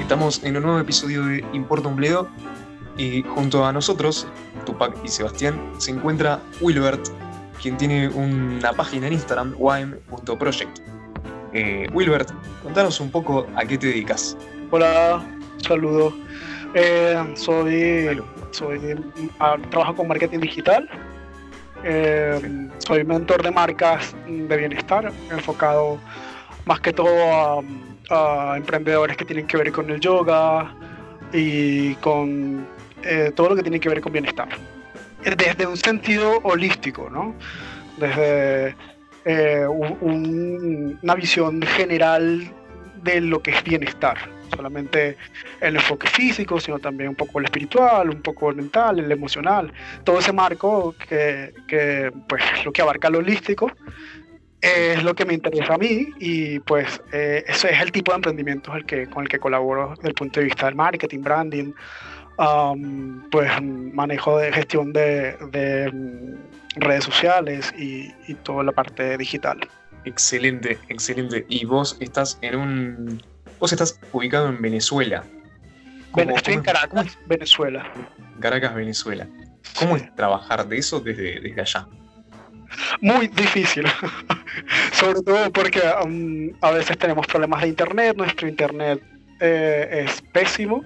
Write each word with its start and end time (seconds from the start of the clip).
Estamos 0.00 0.44
en 0.44 0.56
un 0.58 0.62
nuevo 0.64 0.78
episodio 0.80 1.24
de 1.24 1.42
Importa 1.54 1.88
un 1.88 1.96
bledo 1.96 2.28
y 2.98 3.22
junto 3.22 3.64
a 3.64 3.72
nosotros, 3.72 4.26
Tupac 4.66 4.94
y 5.02 5.08
Sebastián, 5.08 5.72
se 5.78 5.92
encuentra 5.92 6.38
Wilbert, 6.60 7.08
quien 7.62 7.78
tiene 7.78 8.08
una 8.08 8.74
página 8.74 9.06
en 9.06 9.14
Instagram, 9.14 9.54
wime.project. 9.56 10.80
Eh, 11.54 11.86
Wilbert, 11.94 12.30
contanos 12.62 13.00
un 13.00 13.10
poco 13.10 13.46
a 13.56 13.64
qué 13.64 13.78
te 13.78 13.86
dedicas. 13.86 14.36
Hola, 14.70 15.24
saludos. 15.66 16.12
Eh, 16.74 17.32
soy, 17.34 18.20
soy 18.52 18.78
ah, 19.40 19.56
trabajo 19.70 19.96
con 19.96 20.08
marketing 20.08 20.40
digital. 20.40 20.88
Eh, 21.84 22.68
soy 22.78 23.04
mentor 23.04 23.42
de 23.42 23.50
marcas 23.50 24.14
de 24.26 24.56
bienestar, 24.56 25.12
enfocado 25.30 25.98
más 26.64 26.80
que 26.80 26.92
todo 26.92 27.62
a, 28.10 28.56
emprendedores 28.56 29.16
que 29.16 29.24
tienen 29.24 29.46
que 29.46 29.56
ver 29.56 29.72
con 29.72 29.88
el 29.88 29.98
yoga 29.98 30.74
y 31.32 31.94
con 31.96 32.66
eh, 33.02 33.32
todo 33.34 33.50
lo 33.50 33.56
que 33.56 33.62
tiene 33.62 33.80
que 33.80 33.88
ver 33.88 34.00
con 34.00 34.12
bienestar. 34.12 34.48
Desde 35.24 35.66
un 35.66 35.76
sentido 35.76 36.38
holístico, 36.42 37.08
¿no? 37.10 37.34
Desde 37.98 38.76
una 40.00 41.14
visión 41.14 41.62
general 41.62 42.52
de 43.02 43.20
lo 43.20 43.40
que 43.40 43.52
es 43.52 43.62
bienestar 43.62 44.18
solamente 44.54 45.16
el 45.60 45.76
enfoque 45.76 46.08
físico, 46.08 46.60
sino 46.60 46.78
también 46.78 47.10
un 47.10 47.16
poco 47.16 47.38
el 47.38 47.46
espiritual, 47.46 48.10
un 48.10 48.22
poco 48.22 48.50
el 48.50 48.56
mental, 48.56 48.98
el 48.98 49.10
emocional, 49.10 49.72
todo 50.04 50.18
ese 50.18 50.32
marco 50.32 50.94
que, 51.08 51.52
que 51.66 52.12
pues 52.28 52.42
lo 52.64 52.72
que 52.72 52.82
abarca 52.82 53.10
lo 53.10 53.18
holístico 53.18 53.70
es 54.62 55.02
lo 55.02 55.14
que 55.14 55.24
me 55.24 55.34
interesa 55.34 55.74
a 55.74 55.78
mí 55.78 56.06
y 56.20 56.60
pues 56.60 57.02
eh, 57.12 57.44
ese 57.48 57.72
es 57.72 57.80
el 57.80 57.90
tipo 57.90 58.12
de 58.12 58.16
emprendimiento 58.16 58.74
el 58.76 58.86
que, 58.86 59.08
con 59.08 59.24
el 59.24 59.28
que 59.28 59.40
colaboro 59.40 59.94
desde 59.96 60.08
el 60.08 60.14
punto 60.14 60.38
de 60.38 60.46
vista 60.46 60.66
del 60.66 60.76
marketing, 60.76 61.20
branding, 61.20 61.72
um, 62.38 63.28
pues 63.30 63.50
manejo 63.60 64.38
de 64.38 64.52
gestión 64.52 64.92
de, 64.92 65.36
de 65.50 65.90
mm, 65.90 66.80
redes 66.80 67.04
sociales 67.04 67.74
y, 67.76 68.12
y 68.28 68.34
toda 68.34 68.62
la 68.62 68.70
parte 68.70 69.18
digital. 69.18 69.58
Excelente, 70.04 70.78
excelente. 70.88 71.44
Y 71.48 71.64
vos 71.64 71.96
estás 72.00 72.38
en 72.42 72.56
un 72.56 73.22
Vos 73.62 73.70
estás 73.70 73.96
ubicado 74.10 74.48
en 74.48 74.60
Venezuela. 74.60 75.22
Estoy 76.16 76.54
en 76.54 76.62
Caracas, 76.62 77.16
Venezuela. 77.28 77.92
Caracas, 78.40 78.74
Venezuela. 78.74 79.28
¿Cómo 79.78 79.96
es 79.96 80.12
trabajar 80.16 80.66
de 80.66 80.78
eso 80.78 80.98
desde, 80.98 81.38
desde 81.38 81.60
allá? 81.60 81.86
Muy 83.00 83.28
difícil, 83.28 83.86
sobre 84.92 85.22
todo 85.22 85.52
porque 85.52 85.80
um, 86.04 86.50
a 86.60 86.72
veces 86.72 86.98
tenemos 86.98 87.24
problemas 87.28 87.62
de 87.62 87.68
internet, 87.68 88.16
nuestro 88.16 88.48
internet 88.48 89.00
eh, 89.38 90.06
es 90.06 90.20
pésimo, 90.32 90.78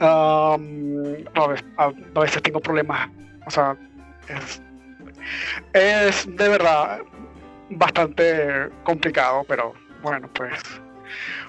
um, 0.00 1.14
a, 1.36 1.92
veces, 2.20 2.42
tengo 2.42 2.58
problemas, 2.58 3.08
o 3.46 3.50
sea, 3.52 3.76
es, 4.26 4.60
es 5.72 6.36
de 6.36 6.48
verdad 6.48 7.02
bastante 7.70 8.70
complicado, 8.82 9.44
pero 9.46 9.72
bueno, 10.02 10.28
pues 10.34 10.60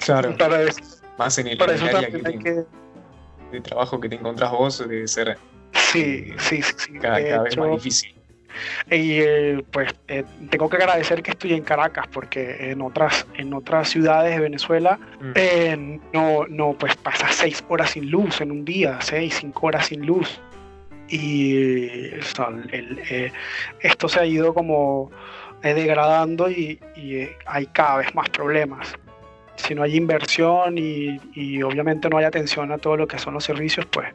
Claro. 0.06 0.36
Más 1.18 1.38
en 1.40 1.48
el, 1.48 1.58
de 3.52 3.62
trabajo 3.62 4.00
que 4.00 4.10
te 4.10 4.16
encontrás 4.16 4.52
vos 4.52 4.80
debe 4.80 5.08
ser 5.08 5.38
sí, 5.74 6.34
sí, 6.38 6.62
sí, 6.62 6.94
cada, 7.00 7.44
vez 7.44 7.58
más 7.58 7.72
difícil. 7.72 8.14
Y 8.90 9.20
eh, 9.20 9.64
pues 9.72 9.94
eh, 10.08 10.24
tengo 10.50 10.68
que 10.68 10.78
agradecer 10.78 11.22
que 11.22 11.32
estoy 11.32 11.54
en 11.54 11.64
Caracas 11.64 12.08
porque 12.12 12.72
en 12.72 12.82
otras 12.82 13.28
en 13.36 13.54
otras 13.54 13.90
ciudades 13.90 14.36
de 14.36 14.42
Venezuela 14.42 15.00
mm. 15.22 15.32
eh, 15.36 16.00
no 16.12 16.48
no 16.48 16.74
pues 16.74 16.96
pasas 16.96 17.36
seis 17.36 17.64
horas 17.70 17.92
sin 17.92 18.10
luz 18.10 18.42
en 18.42 18.52
un 18.52 18.66
día, 18.66 18.98
seis 19.02 19.38
cinco 19.40 19.68
horas 19.68 19.88
sin 19.88 20.06
luz 20.06 20.40
y 21.08 22.16
esto 23.82 24.10
se 24.10 24.20
ha 24.20 24.26
ido 24.26 24.54
como 24.54 25.12
degradando 25.62 26.50
y 26.50 26.80
hay 27.46 27.66
cada 27.68 27.98
vez 28.00 28.14
más 28.14 28.30
problemas 28.30 28.98
si 29.58 29.76
no 29.76 29.84
hay 29.84 29.96
inversión 29.96 30.78
y, 30.78 31.62
obviamente 31.62 32.10
no 32.10 32.18
hay 32.18 32.26
atención 32.26 32.72
a 32.72 32.78
todo 32.78 32.96
lo 32.96 33.08
que 33.08 33.20
son 33.20 33.34
los 33.34 33.44
servicios, 33.44 33.86
pues 33.88 34.08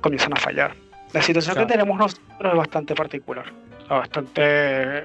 comienzan 0.00 0.32
a 0.34 0.36
fallar. 0.36 0.74
La 1.12 1.22
situación 1.22 1.56
que 1.56 1.66
tenemos 1.66 1.98
nosotros 1.98 2.52
es 2.52 2.56
bastante 2.56 2.94
particular. 2.94 3.44
Bastante 3.88 5.04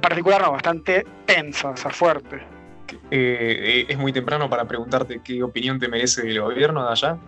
particular, 0.00 0.40
no, 0.42 0.52
bastante 0.52 1.04
tensa, 1.26 1.70
o 1.70 1.76
sea, 1.76 1.90
fuerte. 1.90 2.36
Eh, 3.10 3.10
eh, 3.10 3.86
es 3.88 3.98
muy 3.98 4.12
temprano 4.12 4.48
para 4.48 4.64
preguntarte 4.66 5.20
qué 5.22 5.42
opinión 5.42 5.78
te 5.78 5.88
merece 5.88 6.22
el 6.22 6.40
gobierno 6.40 6.84
de 6.84 6.92
allá. 6.92 7.18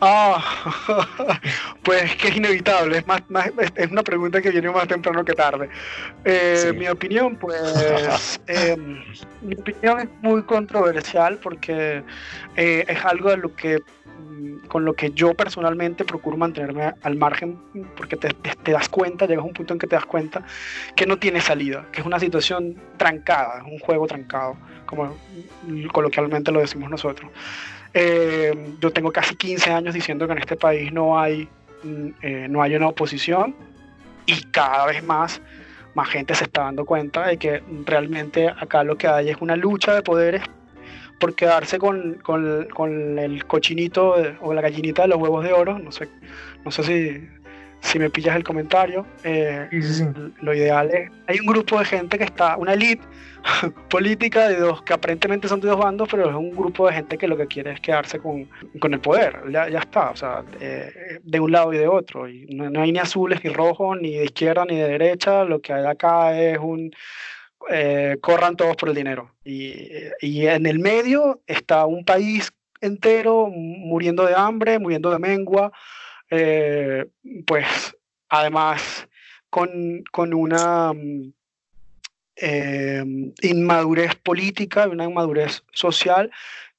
Ah, 0.00 0.42
pues 1.82 2.16
que 2.16 2.28
es 2.28 2.36
inevitable, 2.36 2.98
es, 2.98 3.06
más, 3.06 3.22
es 3.76 3.90
una 3.90 4.02
pregunta 4.02 4.42
que 4.42 4.50
viene 4.50 4.70
más 4.70 4.86
temprano 4.88 5.24
que 5.24 5.32
tarde. 5.32 5.68
Eh, 6.24 6.72
mi 6.76 6.88
opinión, 6.88 7.36
pues, 7.36 8.40
em, 8.46 9.02
mi 9.42 9.54
opinión 9.54 10.00
es 10.00 10.08
muy 10.20 10.42
controversial 10.42 11.38
porque 11.38 12.02
eh, 12.56 12.84
es 12.86 13.04
algo 13.04 13.30
de 13.30 13.36
lo 13.38 13.54
que 13.54 13.78
mm, 13.78 14.66
con 14.66 14.84
lo 14.84 14.92
que 14.92 15.12
yo 15.12 15.32
personalmente 15.34 16.04
procuro 16.04 16.36
mantenerme 16.36 16.92
al 17.02 17.16
margen 17.16 17.58
porque 17.96 18.16
te, 18.16 18.34
das 18.70 18.88
cuenta, 18.88 19.26
llegas 19.26 19.44
a 19.44 19.46
un 19.46 19.54
punto 19.54 19.72
en 19.72 19.78
que 19.78 19.86
te 19.86 19.96
das 19.96 20.06
cuenta 20.06 20.42
que 20.94 21.06
no 21.06 21.18
tiene 21.18 21.40
salida, 21.40 21.86
que 21.92 22.00
es 22.00 22.06
una 22.06 22.20
situación 22.20 22.76
trancada, 22.98 23.58
es 23.58 23.64
un 23.64 23.78
juego 23.78 24.06
trancado, 24.06 24.56
como 24.84 25.16
coloquialmente 25.92 26.52
lo 26.52 26.60
decimos 26.60 26.90
nosotros. 26.90 27.30
Eh, 27.98 28.52
yo 28.78 28.90
tengo 28.90 29.10
casi 29.10 29.34
15 29.36 29.70
años 29.72 29.94
diciendo 29.94 30.26
que 30.26 30.34
en 30.34 30.38
este 30.38 30.54
país 30.54 30.92
no 30.92 31.18
hay, 31.18 31.48
mm, 31.82 32.08
eh, 32.20 32.46
no 32.46 32.60
hay 32.60 32.76
una 32.76 32.88
oposición 32.88 33.56
y 34.26 34.42
cada 34.50 34.84
vez 34.84 35.02
más, 35.02 35.40
más 35.94 36.06
gente 36.10 36.34
se 36.34 36.44
está 36.44 36.64
dando 36.64 36.84
cuenta 36.84 37.26
de 37.26 37.38
que 37.38 37.62
realmente 37.86 38.50
acá 38.50 38.84
lo 38.84 38.98
que 38.98 39.08
hay 39.08 39.30
es 39.30 39.38
una 39.40 39.56
lucha 39.56 39.94
de 39.94 40.02
poderes 40.02 40.42
por 41.18 41.34
quedarse 41.34 41.78
con, 41.78 42.18
con, 42.22 42.66
con 42.66 43.18
el 43.18 43.46
cochinito 43.46 44.14
o 44.42 44.52
la 44.52 44.60
gallinita 44.60 45.02
de 45.02 45.08
los 45.08 45.18
huevos 45.18 45.42
de 45.42 45.54
oro. 45.54 45.78
No 45.78 45.90
sé, 45.90 46.10
no 46.66 46.70
sé 46.70 46.82
si, 46.82 47.28
si 47.86 47.98
me 47.98 48.10
pillas 48.10 48.36
el 48.36 48.44
comentario. 48.44 49.06
Eh, 49.22 49.68
lo 50.40 50.54
ideal 50.54 50.90
es, 50.92 51.10
hay 51.26 51.38
un 51.38 51.46
grupo 51.46 51.78
de 51.78 51.84
gente 51.84 52.18
que 52.18 52.24
está, 52.24 52.56
una 52.56 52.74
elite 52.74 53.04
política 53.88 54.48
de 54.48 54.56
dos 54.56 54.82
que 54.82 54.92
aparentemente 54.92 55.46
son 55.46 55.60
de 55.60 55.68
dos 55.68 55.78
bandos, 55.78 56.08
pero 56.10 56.28
es 56.28 56.34
un 56.34 56.50
grupo 56.50 56.88
de 56.88 56.94
gente 56.94 57.16
que 57.16 57.28
lo 57.28 57.36
que 57.36 57.46
quiere 57.46 57.72
es 57.72 57.80
quedarse 57.80 58.18
con, 58.18 58.48
con 58.80 58.92
el 58.92 59.00
poder. 59.00 59.40
Ya, 59.50 59.68
ya, 59.68 59.78
está, 59.78 60.10
o 60.10 60.16
sea, 60.16 60.44
eh, 60.60 61.20
de 61.22 61.40
un 61.40 61.52
lado 61.52 61.72
y 61.72 61.78
de 61.78 61.86
otro. 61.86 62.28
Y 62.28 62.46
no, 62.46 62.80
hay 62.80 62.90
ni 62.90 62.98
azules, 62.98 63.42
ni 63.44 63.50
rojos, 63.50 63.96
ni 64.00 64.16
de 64.16 64.24
izquierda, 64.24 64.64
ni 64.64 64.76
de 64.76 64.88
derecha. 64.88 65.44
Lo 65.44 65.60
que 65.60 65.72
hay 65.72 65.86
acá 65.86 66.38
es 66.38 66.58
un. 66.58 66.90
Eh, 67.70 68.16
corran 68.20 68.56
todos 68.56 68.76
por 68.76 68.88
el 68.88 68.94
dinero. 68.94 69.32
Y, 69.44 69.74
y 70.20 70.46
en 70.46 70.66
el 70.66 70.78
medio 70.78 71.40
está 71.46 71.86
un 71.86 72.04
país 72.04 72.52
entero 72.80 73.48
muriendo 73.48 74.26
de 74.26 74.34
hambre, 74.34 74.78
muriendo 74.78 75.10
de 75.10 75.18
mengua. 75.18 75.72
Eh, 76.30 77.06
pues 77.46 77.96
además 78.28 79.08
con, 79.50 80.02
con 80.10 80.34
una 80.34 80.92
eh, 82.36 83.04
inmadurez 83.42 84.14
política, 84.16 84.88
una 84.88 85.04
inmadurez 85.04 85.64
social 85.72 86.30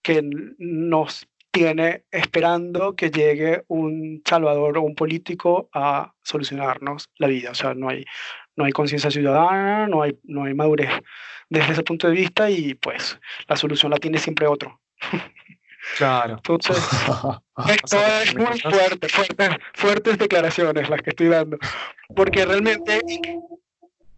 que 0.01 0.21
nos 0.57 1.27
tiene 1.51 2.03
esperando 2.11 2.95
que 2.95 3.09
llegue 3.09 3.63
un 3.67 4.21
salvador 4.23 4.77
o 4.77 4.83
un 4.83 4.95
político 4.95 5.69
a 5.73 6.13
solucionarnos 6.21 7.09
la 7.17 7.27
vida. 7.27 7.51
O 7.51 7.55
sea, 7.55 7.73
no 7.73 7.89
hay, 7.89 8.05
no 8.55 8.65
hay 8.65 8.71
conciencia 8.71 9.09
ciudadana, 9.09 9.87
no 9.87 10.03
hay, 10.03 10.19
no 10.23 10.43
hay 10.43 10.53
madurez 10.53 10.91
desde 11.49 11.73
ese 11.73 11.83
punto 11.83 12.07
de 12.07 12.13
vista 12.13 12.49
y 12.49 12.75
pues 12.75 13.19
la 13.47 13.55
solución 13.55 13.91
la 13.91 13.97
tiene 13.97 14.17
siempre 14.19 14.47
otro. 14.47 14.79
Claro. 15.95 16.35
Entonces, 16.35 16.77
esto 17.69 17.97
es 18.23 18.35
muy 18.35 18.59
fuerte, 18.59 19.09
fuertes, 19.09 19.49
fuertes 19.73 20.17
declaraciones 20.17 20.89
las 20.89 21.01
que 21.01 21.11
estoy 21.11 21.27
dando, 21.27 21.57
porque 22.15 22.45
realmente 22.45 23.01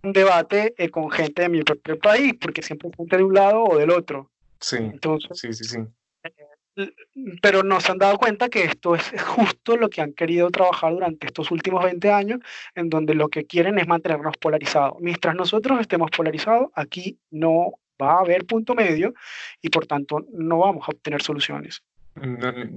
un 0.01 0.13
debate 0.13 0.73
eh, 0.77 0.89
con 0.89 1.11
gente 1.11 1.43
de 1.43 1.49
mi 1.49 1.61
propio 1.63 1.99
país, 1.99 2.33
porque 2.39 2.61
siempre 2.61 2.89
hay 2.89 2.97
gente 2.97 3.17
de 3.17 3.23
un 3.23 3.33
lado 3.33 3.63
o 3.63 3.77
del 3.77 3.91
otro. 3.91 4.31
Sí, 4.59 4.77
Entonces, 4.77 5.37
sí, 5.39 5.53
sí, 5.53 5.63
sí. 5.63 5.77
Eh, 6.23 6.93
pero 7.41 7.63
nos 7.63 7.89
han 7.89 7.97
dado 7.97 8.17
cuenta 8.17 8.49
que 8.49 8.63
esto 8.63 8.95
es 8.95 9.11
justo 9.21 9.75
lo 9.75 9.89
que 9.89 10.01
han 10.01 10.13
querido 10.13 10.49
trabajar 10.49 10.93
durante 10.93 11.27
estos 11.27 11.51
últimos 11.51 11.83
20 11.83 12.11
años, 12.11 12.39
en 12.75 12.89
donde 12.89 13.15
lo 13.15 13.29
que 13.29 13.45
quieren 13.45 13.79
es 13.79 13.87
mantenernos 13.87 14.37
polarizados. 14.37 14.97
Mientras 14.99 15.35
nosotros 15.35 15.79
estemos 15.81 16.09
polarizados, 16.11 16.69
aquí 16.73 17.19
no 17.31 17.73
va 18.01 18.13
a 18.13 18.19
haber 18.19 18.45
punto 18.45 18.73
medio 18.75 19.13
y 19.61 19.69
por 19.69 19.85
tanto 19.85 20.25
no 20.31 20.59
vamos 20.59 20.87
a 20.87 20.91
obtener 20.91 21.21
soluciones. 21.21 21.83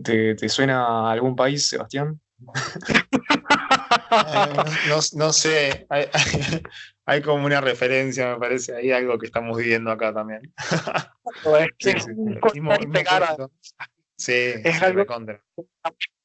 ¿Te, 0.05 0.35
te 0.35 0.49
suena 0.49 1.11
algún 1.11 1.35
país, 1.35 1.69
Sebastián? 1.69 2.21
no, 5.15 5.33
sé, 5.33 5.87
hay, 7.07 7.23
como 7.23 7.47
una 7.47 7.61
referencia, 7.61 8.35
me 8.35 8.39
parece, 8.39 8.75
hay 8.75 8.93
algo 8.93 9.19
que 9.19 9.27
estamos 9.27 9.57
viviendo 9.57 9.91
acá 9.91 10.13
también. 10.13 10.53
es 11.79 12.07
sí, 14.17 14.53
es 14.65 14.83
algo 14.83 15.07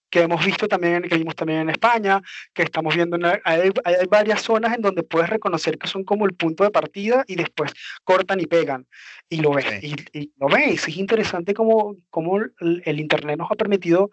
que 0.09 0.21
hemos 0.21 0.45
visto 0.45 0.68
también, 0.68 1.04
que 1.04 1.18
vimos 1.18 1.36
también 1.36 1.62
en 1.62 1.69
España, 1.69 2.21
que 2.54 2.63
estamos 2.63 2.95
viendo, 2.95 3.18
hay, 3.44 3.71
hay, 3.83 4.06
varias 4.09 4.42
zonas 4.42 4.75
en 4.75 4.81
donde 4.81 5.04
puedes 5.04 5.30
reconocer 5.30 5.77
que 5.77 5.88
son 5.88 6.04
como 6.04 6.25
el 6.25 6.33
punto 6.33 6.63
de 6.63 6.71
partida 6.71 7.24
y 7.27 7.36
después 7.36 7.74
cortan 8.04 8.39
y 8.39 8.45
pegan. 8.45 8.88
Y 9.30 9.42
lo 9.42 9.51
ves, 9.51 9.83
y, 9.83 10.31
lo 10.38 10.48
ves, 10.48 10.88
es 10.88 10.98
interesante 10.98 11.54
cómo, 11.54 11.95
cómo 12.09 12.38
el, 12.59 13.00
Internet 13.00 13.38
nos 13.38 13.51
ha 13.51 13.56
permitido 13.56 14.09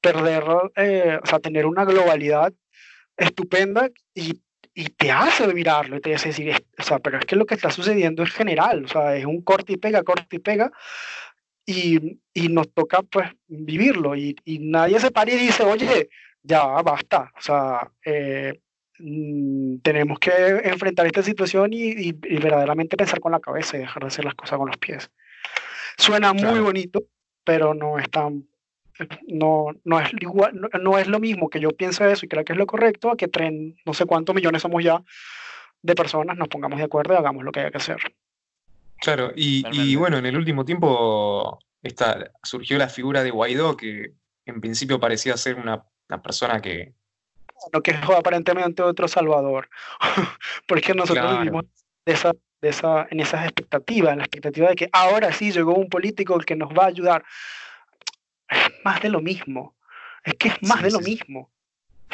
perder, 0.00 0.44
eh, 0.76 1.18
o 1.22 1.26
sea, 1.26 1.40
tener 1.40 1.66
una 1.66 1.84
globalidad 1.84 2.52
estupenda 3.16 3.88
y, 4.14 4.40
y 4.74 4.84
te 4.90 5.10
hace 5.10 5.46
mirarlo 5.54 5.96
y 5.96 6.00
te 6.00 6.14
hace 6.14 6.28
decir, 6.28 6.66
o 6.78 6.82
sea, 6.82 6.98
pero 6.98 7.18
es 7.18 7.26
que 7.26 7.36
lo 7.36 7.46
que 7.46 7.54
está 7.54 7.70
sucediendo 7.70 8.22
es 8.22 8.32
general, 8.32 8.84
o 8.84 8.88
sea, 8.88 9.16
es 9.16 9.24
un 9.24 9.42
corte 9.42 9.74
y 9.74 9.76
pega, 9.76 10.02
corte 10.02 10.36
y 10.36 10.38
pega, 10.40 10.72
y, 11.66 12.20
y 12.32 12.48
nos 12.48 12.72
toca 12.72 13.02
pues 13.02 13.30
vivirlo 13.46 14.14
y, 14.16 14.36
y, 14.44 14.58
nadie 14.58 15.00
se 15.00 15.10
para 15.10 15.32
y 15.32 15.36
dice, 15.36 15.62
oye, 15.64 16.08
ya 16.42 16.64
basta, 16.82 17.32
o 17.36 17.40
sea, 17.40 17.90
eh, 18.04 18.60
mm, 18.98 19.78
tenemos 19.78 20.18
que 20.18 20.30
enfrentar 20.64 21.06
esta 21.06 21.22
situación 21.22 21.72
y, 21.72 21.90
y, 21.90 22.12
verdaderamente 22.12 22.96
pensar 22.96 23.20
con 23.20 23.32
la 23.32 23.40
cabeza 23.40 23.76
y 23.76 23.80
dejar 23.80 24.02
de 24.02 24.08
hacer 24.08 24.24
las 24.24 24.34
cosas 24.34 24.58
con 24.58 24.68
los 24.68 24.76
pies. 24.76 25.10
Suena 25.96 26.32
muy 26.32 26.60
bonito, 26.60 27.02
pero 27.44 27.72
no 27.72 27.98
es 27.98 28.10
tan 28.10 28.46
no, 29.26 29.72
no, 29.84 30.00
es 30.00 30.10
igual, 30.20 30.70
no, 30.80 30.98
es 30.98 31.08
lo 31.08 31.18
mismo 31.18 31.48
que 31.48 31.60
yo 31.60 31.70
piense 31.70 32.10
eso 32.10 32.26
y 32.26 32.28
creo 32.28 32.44
que 32.44 32.52
es 32.52 32.58
lo 32.58 32.66
correcto 32.66 33.10
a 33.10 33.16
que 33.16 33.28
tren, 33.28 33.76
no 33.84 33.92
sé 33.92 34.06
cuántos 34.06 34.34
millones 34.34 34.62
somos 34.62 34.84
ya 34.84 35.02
de 35.82 35.94
personas, 35.94 36.36
nos 36.36 36.48
pongamos 36.48 36.78
de 36.78 36.84
acuerdo 36.84 37.14
y 37.14 37.16
hagamos 37.16 37.44
lo 37.44 37.52
que 37.52 37.60
haya 37.60 37.70
que 37.70 37.78
hacer. 37.78 37.98
Claro, 39.04 39.32
y, 39.36 39.96
bueno, 39.96 40.16
en 40.16 40.24
el 40.24 40.36
último 40.36 40.64
tiempo 40.64 41.58
esta, 41.82 42.32
surgió 42.42 42.78
la 42.78 42.88
figura 42.88 43.22
de 43.22 43.30
Guaidó, 43.30 43.76
que 43.76 44.14
en 44.46 44.60
principio 44.62 44.98
parecía 44.98 45.36
ser 45.36 45.56
una, 45.56 45.84
persona 46.22 46.62
que... 46.62 46.94
Lo 47.72 47.82
que 47.82 47.90
es 47.90 47.98
aparentemente 48.02 48.82
otro 48.82 49.06
Salvador, 49.06 49.68
porque 50.66 50.94
nosotros 50.94 51.38
vivimos 51.38 51.64
de 52.06 52.12
esa, 52.12 52.32
de 52.62 52.68
esa, 52.70 53.06
en 53.10 53.20
esas 53.20 53.44
expectativas, 53.44 54.12
en 54.12 54.18
la 54.18 54.24
expectativa 54.24 54.68
de 54.70 54.74
que 54.74 54.88
ahora 54.90 55.32
sí 55.32 55.52
llegó 55.52 55.74
un 55.74 55.88
político 55.90 56.34
el 56.36 56.46
que 56.46 56.56
nos 56.56 56.70
va 56.70 56.84
a 56.84 56.88
ayudar. 56.88 57.24
Es 58.48 58.72
más 58.84 59.02
de 59.02 59.10
lo 59.10 59.20
mismo, 59.20 59.76
es 60.24 60.34
que 60.34 60.48
es 60.48 60.62
más 60.62 60.82
de 60.82 60.90
lo 60.90 61.00
mismo. 61.00 61.50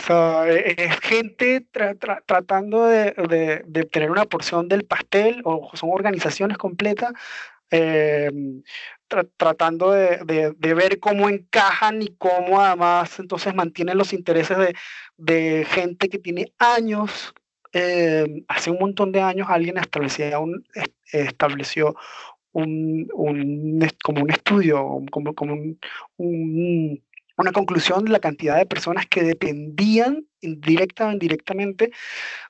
O 0.00 0.02
sea, 0.02 0.48
e, 0.48 0.74
es 0.78 1.00
gente 1.00 1.66
tratando 2.26 2.86
de, 2.86 3.12
de, 3.66 3.84
tener 3.84 4.10
una 4.10 4.24
porción 4.24 4.68
del 4.68 4.84
pastel, 4.84 5.42
o 5.44 5.70
son 5.74 5.90
organizaciones 5.92 6.56
completas 6.58 7.12
eh, 7.70 8.30
tratando 9.36 9.92
de, 9.92 10.54
de, 10.56 10.74
ver 10.74 11.00
cómo 11.00 11.28
encajan 11.28 12.02
y 12.02 12.08
cómo 12.16 12.60
además 12.60 13.18
entonces 13.18 13.54
mantienen 13.54 13.98
los 13.98 14.12
intereses 14.12 14.56
de, 14.56 14.74
de 15.16 15.64
gente 15.68 16.08
que 16.08 16.18
tiene 16.18 16.52
años, 16.58 17.34
eh, 17.72 18.44
hace 18.48 18.70
un 18.70 18.78
montón 18.78 19.12
de 19.12 19.20
años 19.20 19.48
alguien 19.50 19.78
establecía 19.78 20.38
un, 20.38 20.64
estableció 21.12 21.94
un, 22.52 23.08
un, 23.14 23.86
como 24.02 24.22
un 24.22 24.30
estudio, 24.30 25.00
como, 25.10 25.34
como 25.34 25.54
un 26.16 27.02
una 27.40 27.52
conclusión 27.52 28.04
de 28.04 28.12
la 28.12 28.20
cantidad 28.20 28.56
de 28.56 28.66
personas 28.66 29.06
que 29.06 29.22
dependían 29.22 30.26
directa 30.40 31.08
o 31.08 31.12
indirectamente 31.12 31.92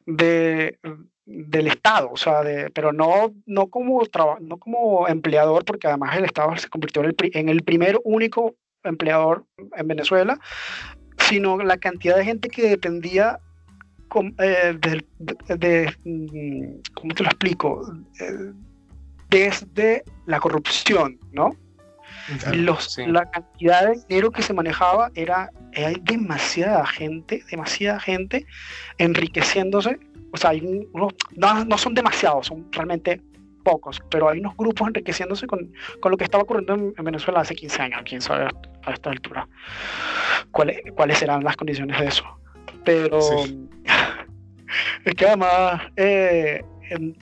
de, 0.06 0.78
del 1.24 1.66
Estado, 1.68 2.10
o 2.12 2.16
sea, 2.16 2.42
pero 2.74 2.92
no, 2.92 3.32
no, 3.46 3.68
como 3.68 4.02
no 4.40 4.58
como 4.58 5.08
empleador, 5.08 5.64
porque 5.64 5.86
además 5.86 6.16
el 6.16 6.24
Estado 6.24 6.56
se 6.56 6.68
convirtió 6.68 7.02
en 7.02 7.08
el, 7.08 7.16
en 7.34 7.48
el 7.48 7.62
primer 7.62 8.00
único 8.04 8.56
empleador 8.82 9.44
en 9.76 9.88
Venezuela, 9.88 10.38
sino 11.18 11.58
la 11.58 11.76
cantidad 11.76 12.16
de 12.16 12.24
gente 12.24 12.48
que 12.48 12.68
dependía 12.68 13.38
eh, 14.38 14.76
de, 15.56 15.94
mm, 16.04 16.80
¿cómo 16.94 17.14
te 17.14 17.22
lo 17.22 17.28
explico? 17.28 17.94
Eh, 18.20 18.52
desde 19.28 20.02
la 20.26 20.40
corrupción, 20.40 21.18
¿no? 21.32 21.50
Los, 22.52 22.98
La 22.98 23.30
cantidad 23.30 23.86
de 23.86 24.00
dinero 24.08 24.30
que 24.30 24.42
se 24.42 24.52
manejaba 24.52 25.10
era, 25.14 25.50
hay 25.74 25.96
demasiada 26.02 26.86
gente, 26.86 27.42
demasiada 27.50 28.00
gente 28.00 28.46
enriqueciéndose. 28.98 29.98
O 30.32 30.36
sea, 30.36 30.50
hay 30.50 30.60
no, 30.94 31.08
no, 31.64 31.78
son 31.78 31.94
demasiados, 31.94 32.46
son 32.46 32.66
realmente 32.72 33.20
pocos, 33.64 34.00
pero 34.10 34.28
hay 34.28 34.40
unos 34.40 34.56
grupos 34.56 34.88
enriqueciéndose 34.88 35.46
con, 35.46 35.72
con 36.00 36.10
lo 36.10 36.16
que 36.16 36.24
estaba 36.24 36.44
ocurriendo 36.44 36.74
en, 36.74 37.04
Venezuela 37.04 37.40
hace 37.40 37.54
15 37.54 37.82
años, 37.82 38.02
quién 38.04 38.20
sabe 38.20 38.48
a 38.84 38.92
esta 38.92 39.10
altura 39.10 39.46
cuáles, 40.50 40.80
cuáles 40.94 41.18
serán 41.18 41.44
las 41.44 41.56
condiciones 41.56 41.98
de 41.98 42.06
eso. 42.06 42.24
Pero 42.84 43.18
es 45.04 45.14
que 45.14 45.26
además 45.26 45.82
eh, 45.96 46.62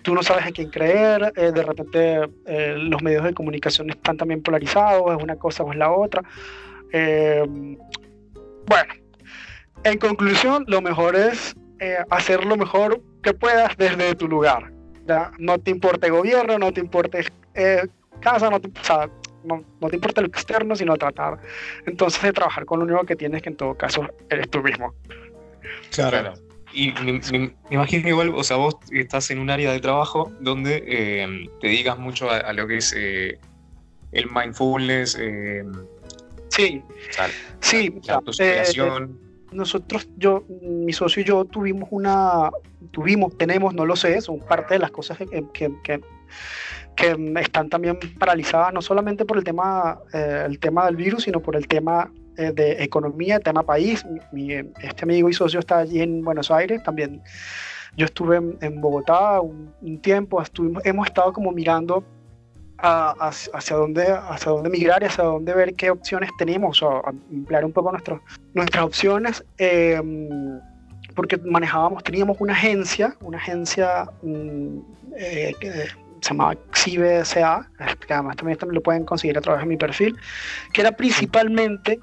tú 0.03 0.15
no 0.15 0.23
sabes 0.23 0.47
a 0.47 0.51
quién 0.51 0.71
creer, 0.71 1.33
eh, 1.37 1.53
de 1.53 1.63
repente 1.63 2.29
eh, 2.47 2.75
los 2.79 3.03
medios 3.03 3.25
de 3.25 3.35
comunicación 3.35 3.91
están 3.91 4.17
también 4.17 4.43
polarizados, 4.43 5.17
es 5.17 5.23
una 5.23 5.37
cosa 5.37 5.63
o 5.63 5.73
es 5.73 5.79
la 5.79 5.91
otra. 5.91 6.23
Eh, 6.93 7.45
bueno, 8.67 8.95
en 9.85 9.99
conclusión, 9.99 10.65
lo 10.69 10.81
mejor 10.81 11.17
es 11.17 11.55
hacer 12.11 12.45
lo 12.45 12.57
mejor 12.57 13.01
que 13.23 13.33
puedas 13.33 13.77
desde 13.77 14.15
tu 14.17 14.27
lugar. 14.27 14.73
No 15.39 15.59
te 15.59 15.71
importe 15.71 16.11
gobierno, 16.11 16.59
no 16.59 16.73
te 16.73 16.81
importe 16.81 17.25
casa, 18.21 18.51
no 18.51 18.61
te, 18.61 18.69
no, 19.45 19.65
no, 19.81 19.89
te 19.89 19.95
importa 19.95 20.21
lo 20.21 20.27
externo, 20.27 20.75
sino 20.75 20.97
tratar 20.97 21.39
entonces 21.87 22.21
de 22.23 22.33
trabajar 22.33 22.67
con 22.67 22.81
lo 22.81 22.85
único 22.85 23.07
que 23.07 23.17
tienes, 23.17 23.43
que 23.43 23.51
en 23.51 23.57
todo 23.57 23.75
caso 23.75 24.07
eres 24.29 24.51
tú 24.51 24.61
mismo. 24.61 24.93
Claro. 25.91 26.35
Y 26.73 26.93
me, 27.03 27.21
imagino 27.71 28.09
igual, 28.09 28.33
o 28.35 28.45
sea, 28.45 28.57
vos 28.57 28.77
estás 28.93 29.31
en 29.31 29.39
un 29.39 29.51
área 29.51 29.73
de 29.73 29.81
trabajo 29.81 30.33
donde 30.41 30.85
eh, 30.87 31.49
te 31.61 31.69
dedicas 31.69 31.99
mucho 31.99 32.31
a, 32.31 32.53
lo 32.53 32.67
que 32.67 32.77
es 32.77 32.95
eh, 32.97 33.39
el 34.13 34.27
mindfulness. 34.31 35.17
Eh, 35.19 35.65
sí, 36.49 36.83
sí. 37.61 37.95
La, 38.07 38.23
nosotros, 39.51 40.09
yo, 40.19 40.45
mi 40.61 40.93
socio 40.93 41.23
y 41.23 41.25
yo 41.25 41.45
tuvimos 41.47 41.89
una, 41.91 42.51
tuvimos, 42.91 43.37
tenemos, 43.39 43.73
no 43.73 43.87
lo 43.87 43.97
sé, 43.97 44.21
son 44.21 44.41
parte 44.41 44.75
de 44.75 44.81
las 44.81 44.91
cosas 44.91 45.17
que, 45.17 45.27
que, 45.55 45.73
que, 45.83 46.01
que 46.95 47.33
están 47.41 47.71
también 47.71 47.99
paralizadas, 48.19 48.75
no 48.75 48.83
solamente 48.83 49.25
por 49.25 49.39
el 49.39 49.45
tema, 49.45 49.99
el 50.13 50.59
tema 50.59 50.85
del 50.85 50.97
virus, 50.97 51.23
sino 51.23 51.41
por 51.41 51.57
el 51.57 51.67
tema 51.67 52.13
eh, 52.39 52.53
de 52.53 52.83
economía, 52.83 53.41
tema 53.41 53.63
país. 53.63 54.05
Este 54.81 55.03
amigo 55.03 55.29
y 55.29 55.33
socio 55.33 55.61
está 55.61 55.79
allí 55.79 56.01
en 56.01 56.23
Buenos 56.23 56.51
Aires 56.51 56.83
también. 56.85 57.21
Yo 57.97 58.07
estuve 58.07 58.37
en, 58.37 58.81
Bogotá 58.81 59.41
un, 59.41 60.01
tiempo, 60.01 60.41
estuvimos, 60.41 60.85
hemos 60.87 61.09
estado 61.09 61.33
como 61.33 61.51
mirando 61.51 62.05
hacia, 62.79 63.75
dónde, 63.75 64.07
hacia 64.09 64.53
dónde 64.53 64.71
migrar 64.71 65.03
y 65.03 65.07
hacia 65.07 65.25
dónde 65.25 65.53
ver 65.53 65.75
qué 65.75 65.91
opciones 65.91 66.31
tenemos, 66.39 66.81
o 66.81 67.03
ampliar 67.05 67.65
un 67.65 67.73
poco 67.73 67.91
nuestras 68.55 68.85
opciones. 68.85 69.45
Em, 69.57 70.61
porque 71.17 71.37
manejábamos, 71.39 72.05
teníamos 72.05 72.37
una 72.39 72.53
agencia, 72.53 73.17
una 73.21 73.39
agencia 73.39 74.09
mm, 74.23 74.79
eh, 75.17 75.53
que 75.59 75.73
se 76.21 76.31
llamaba 76.31 76.55
XIBSA, 76.73 77.69
que 78.07 78.15
además 78.15 78.37
también, 78.37 78.59
también 78.59 78.75
lo 78.77 78.83
pueden 78.83 79.05
conseguir 79.05 79.37
a 79.39 79.41
través 79.41 79.63
de 79.63 79.69
mi 79.69 79.77
perfil, 79.77 80.17
que 80.73 80.81
era 80.81 80.93
principalmente 80.93 81.99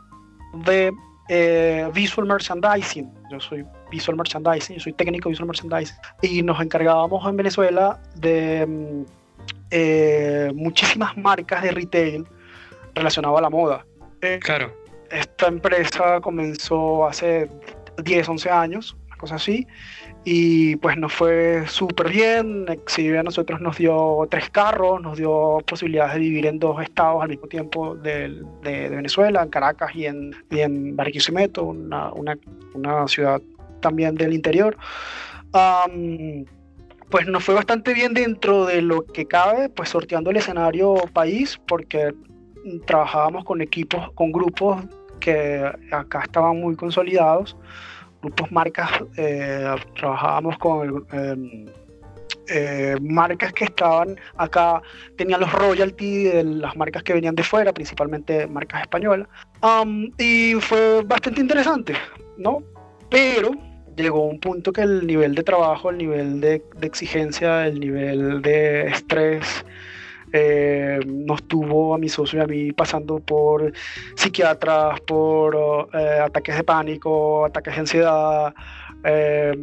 de 0.64 0.92
eh, 1.28 1.90
visual 1.94 2.28
merchandising. 2.28 3.12
Yo 3.32 3.40
soy 3.40 3.66
visual 3.90 4.18
merchandising, 4.18 4.76
yo 4.76 4.82
soy 4.82 4.94
técnico 4.94 5.30
visual 5.30 5.48
merchandising. 5.48 5.96
Y 6.22 6.44
nos 6.44 6.60
encargábamos 6.62 7.28
en 7.28 7.38
Venezuela 7.38 8.00
de 8.16 8.66
mm, 8.66 9.04
eh, 9.72 10.52
muchísimas 10.56 11.18
marcas 11.18 11.64
de 11.64 11.72
retail 11.72 12.26
relacionadas 12.94 13.40
a 13.40 13.42
la 13.42 13.50
moda. 13.50 13.86
Eh, 14.22 14.40
claro. 14.42 14.74
Esta 15.10 15.48
empresa 15.48 16.20
comenzó 16.22 17.06
hace 17.08 17.50
10, 18.04 18.30
11 18.30 18.50
años, 18.50 18.98
una 19.08 19.18
cosa 19.18 19.36
así, 19.36 19.68
y 20.27 20.75
pues 20.77 20.98
nos 20.98 21.13
fue 21.13 21.65
súper 21.67 22.10
bien. 22.10 22.65
Exhibir 22.67 23.20
a 23.20 23.24
nosotros 23.24 23.62
nos 23.62 23.77
dio 23.77 24.27
tres 24.29 24.50
carros, 24.50 25.00
nos 25.00 25.17
dio 25.17 25.60
posibilidades 25.67 26.15
de 26.15 26.20
vivir 26.20 26.48
en 26.48 26.58
dos 26.58 26.82
estados 26.82 27.22
al 27.22 27.29
mismo 27.29 27.48
tiempo 27.48 27.96
de, 27.96 28.41
de, 28.63 28.89
Venezuela, 28.89 29.44
en 29.44 29.50
Caracas 29.50 29.91
y 29.96 30.08
en, 30.08 30.36
y 30.50 30.62
en 30.62 30.96
Barquisimeto, 30.96 31.65
una, 31.65 32.12
una, 32.12 32.36
una, 32.74 33.08
ciudad 33.08 33.39
también 33.82 34.15
del 34.15 34.34
interior. 34.34 34.75
pues 37.12 37.27
nos 37.27 37.44
fue 37.44 37.53
bastante 37.53 37.94
bien 37.94 38.15
dentro 38.15 38.65
de 38.65 38.82
lo 38.82 39.05
que 39.05 39.27
cabe, 39.27 39.70
pues 39.70 39.89
sorteando 39.89 40.32
el 40.32 40.38
escenario 40.38 40.96
país, 41.13 41.62
porque 41.67 42.15
trabajábamos 42.88 43.46
con 43.46 43.62
equipos, 43.62 44.12
con 44.15 44.32
grupos 44.32 44.84
que 45.20 45.72
acá 45.91 46.24
estaban 46.24 46.60
muy 46.60 46.75
consolidados 46.75 47.55
grupos 48.25 48.51
marcas, 48.51 48.89
eh, 49.17 49.75
trabajábamos 49.96 50.58
con 50.58 51.05
em, 51.12 51.65
eh, 52.48 52.96
marcas 53.01 53.53
que 53.53 53.65
estaban 53.65 54.20
acá, 54.38 54.82
tenían 55.15 55.39
los 55.41 55.51
royalty 55.51 56.24
de 56.25 56.44
las 56.44 56.75
marcas 56.75 57.03
que 57.03 57.13
venían 57.13 57.36
de 57.36 57.44
fuera, 57.44 57.74
principalmente 57.74 58.48
marcas 58.48 58.82
españolas. 58.82 59.27
y 60.17 60.53
fue 60.55 61.03
bastante 61.03 61.41
interesante, 61.41 61.94
¿no? 62.38 62.63
Pero 63.10 63.51
llegó 63.96 64.25
un 64.25 64.39
punto 64.39 64.72
que 64.74 64.82
el 64.82 65.08
nivel 65.08 65.36
de 65.36 65.44
trabajo, 65.44 65.89
el 65.89 65.98
nivel 65.98 66.41
de, 66.41 66.62
exigencia, 66.82 67.67
el 67.67 67.79
nivel 67.79 68.41
de 68.41 68.88
estrés, 68.88 69.65
eh, 70.38 71.00
nos 71.06 71.44
tuvo 71.48 71.96
a 71.96 71.98
mi 71.98 72.10
socio 72.10 72.39
y 72.39 72.42
a 72.44 72.46
mí 72.48 72.72
pasando 72.74 73.20
por 73.20 73.72
psiquiatras, 74.15 75.00
por 75.01 75.88
eh, 75.94 76.20
ataques 76.22 76.58
de 76.58 76.63
pánico, 76.65 77.46
ataques 77.46 77.74
de 77.74 77.80
ansiedad, 77.80 78.54
eh, 79.06 79.54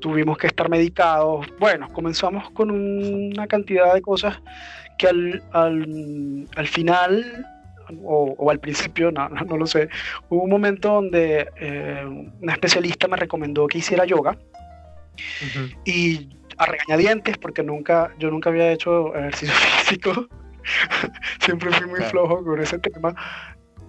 tuvimos 0.00 0.36
que 0.36 0.48
estar 0.48 0.68
medicados. 0.68 1.46
Bueno, 1.60 1.88
comenzamos 1.92 2.50
con 2.50 2.72
una 2.72 3.46
cantidad 3.46 3.94
de 3.94 4.02
cosas 4.02 4.40
que 4.98 5.06
al, 5.06 5.42
al 5.52 6.66
final 6.66 7.46
o, 8.04 8.50
al 8.50 8.58
principio, 8.58 9.12
no, 9.12 9.28
no, 9.46 9.56
lo 9.56 9.66
sé, 9.66 9.88
hubo 10.30 10.42
un 10.42 10.50
momento 10.50 10.94
donde 10.94 11.48
eh, 11.60 12.04
una 12.40 12.52
especialista 12.52 13.06
me 13.06 13.16
recomendó 13.16 13.68
que 13.68 13.78
hiciera 13.78 14.04
yoga 14.04 14.36
y 15.84 16.28
a 16.58 16.66
regañadientes, 16.66 17.38
porque 17.38 17.62
nunca, 17.62 18.12
yo 18.18 18.30
nunca 18.30 18.50
había 18.50 18.72
hecho 18.72 19.14
ejercicio 19.14 19.54
físico, 19.84 20.28
siempre 21.40 21.70
fui 21.72 21.86
muy 21.86 22.00
flojo 22.00 22.44
con 22.44 22.60
ese 22.60 22.78
tema. 22.78 23.14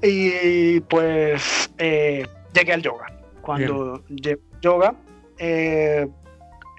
Y 0.01 0.79
pues 0.81 1.69
eh, 1.77 2.25
llegué 2.53 2.73
al 2.73 2.81
yoga. 2.81 3.07
Cuando 3.41 4.03
llegué 4.07 4.39
al 4.53 4.61
yoga, 4.61 4.95
eh, 5.39 6.07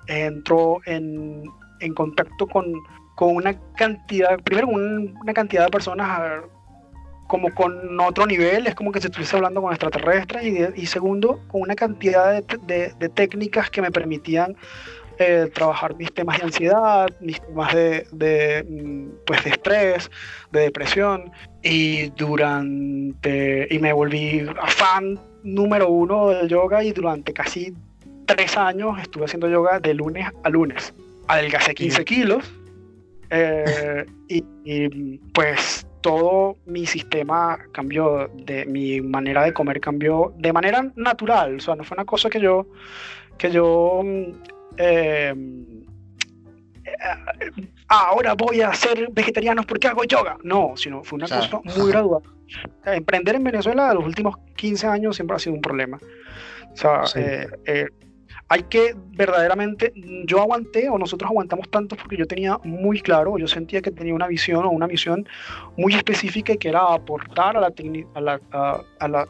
entró 0.06 0.80
en, 0.86 1.44
en 1.80 1.94
contacto 1.94 2.46
con, 2.46 2.72
con 3.16 3.36
una 3.36 3.58
cantidad, 3.76 4.38
primero 4.40 4.68
una 4.68 5.32
cantidad 5.34 5.64
de 5.64 5.70
personas 5.70 6.42
como 7.30 7.54
con 7.54 8.00
otro 8.00 8.26
nivel, 8.26 8.66
es 8.66 8.74
como 8.74 8.90
que 8.90 9.00
se 9.00 9.06
estuviese 9.06 9.36
hablando 9.36 9.62
con 9.62 9.70
extraterrestres 9.70 10.42
y, 10.42 10.82
y 10.82 10.86
segundo, 10.86 11.40
con 11.46 11.62
una 11.62 11.76
cantidad 11.76 12.42
de, 12.42 12.92
de, 12.98 13.08
técnicas 13.08 13.70
que 13.70 13.80
me 13.80 13.92
permitían 13.92 14.56
eh, 15.20 15.50
trabajar 15.52 15.94
mis 15.96 16.12
temas 16.14 16.38
de 16.38 16.44
ansiedad, 16.44 17.08
mis 17.20 17.40
temas 17.42 17.74
de, 17.74 18.06
de, 18.10 18.64
mm, 18.66 19.08
pues 19.26 19.44
de 19.44 19.50
estrés, 19.50 20.10
de 20.50 20.60
depresión 20.60 21.30
y 21.62 22.08
durante, 22.10 23.68
y 23.70 23.78
me 23.78 23.92
volví 23.92 24.46
fan 24.68 25.20
número 25.42 25.90
uno 25.90 26.30
del 26.30 26.48
yoga 26.48 26.82
y 26.82 26.92
durante 26.92 27.34
casi 27.34 27.74
tres 28.24 28.56
años 28.56 28.98
estuve 28.98 29.26
haciendo 29.26 29.48
yoga 29.48 29.78
de 29.78 29.92
lunes 29.92 30.26
a 30.42 30.48
lunes. 30.48 30.94
Adelgacé 31.28 31.74
15 31.74 32.04
kilos 32.06 32.50
eh, 33.28 34.06
y, 34.28 34.42
y 34.64 35.18
pues 35.34 35.86
todo 36.00 36.56
mi 36.64 36.86
sistema 36.86 37.58
cambió, 37.72 38.30
de 38.34 38.64
mi 38.64 39.02
manera 39.02 39.44
de 39.44 39.52
comer 39.52 39.80
cambió 39.80 40.32
de 40.38 40.52
manera 40.52 40.90
natural, 40.96 41.56
o 41.56 41.60
sea, 41.60 41.76
no 41.76 41.84
fue 41.84 41.96
una 41.96 42.06
cosa 42.06 42.30
que 42.30 42.40
yo, 42.40 42.66
que 43.36 43.50
yo, 43.50 44.02
eh, 44.76 45.34
eh, 46.84 47.68
ahora 47.88 48.34
voy 48.34 48.60
a 48.60 48.72
ser 48.74 49.08
vegetariano 49.12 49.62
porque 49.64 49.88
hago 49.88 50.04
yoga, 50.04 50.36
no, 50.42 50.72
sino 50.76 51.02
fue 51.02 51.16
una 51.16 51.28
cosa 51.28 51.60
muy 51.76 51.90
gradual. 51.90 52.22
Emprender 52.84 53.36
en 53.36 53.44
Venezuela 53.44 53.88
de 53.88 53.94
los 53.94 54.04
últimos 54.04 54.36
15 54.56 54.86
años 54.86 55.16
siempre 55.16 55.36
ha 55.36 55.38
sido 55.38 55.54
un 55.54 55.60
problema. 55.60 55.98
O 56.72 56.76
sea, 56.76 57.02
eh, 57.14 57.86
hay 58.52 58.64
que 58.64 58.96
verdaderamente, 59.12 59.92
yo 60.26 60.40
aguanté 60.40 60.88
o 60.90 60.98
nosotros 60.98 61.30
aguantamos 61.30 61.70
tanto 61.70 61.96
porque 61.96 62.16
yo 62.16 62.26
tenía 62.26 62.58
muy 62.64 63.00
claro, 63.00 63.38
yo 63.38 63.46
sentía 63.46 63.80
que 63.80 63.92
tenía 63.92 64.12
una 64.12 64.26
visión 64.26 64.64
o 64.64 64.70
una 64.70 64.88
misión 64.88 65.24
muy 65.76 65.94
específica 65.94 66.56
que 66.56 66.68
era 66.68 66.92
aportar 66.92 67.56
a 67.56 67.60
la, 67.60 67.72
a 68.14 68.20
la, 68.20 68.40
a, 68.98 69.08
la 69.08 69.28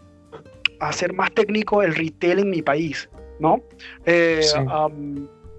hacer 0.80 1.12
más 1.12 1.32
técnico 1.32 1.82
el 1.82 1.94
retail 1.94 2.38
en 2.38 2.48
mi 2.48 2.62
país, 2.62 3.10
¿no? 3.40 3.62
Eh, 4.04 4.42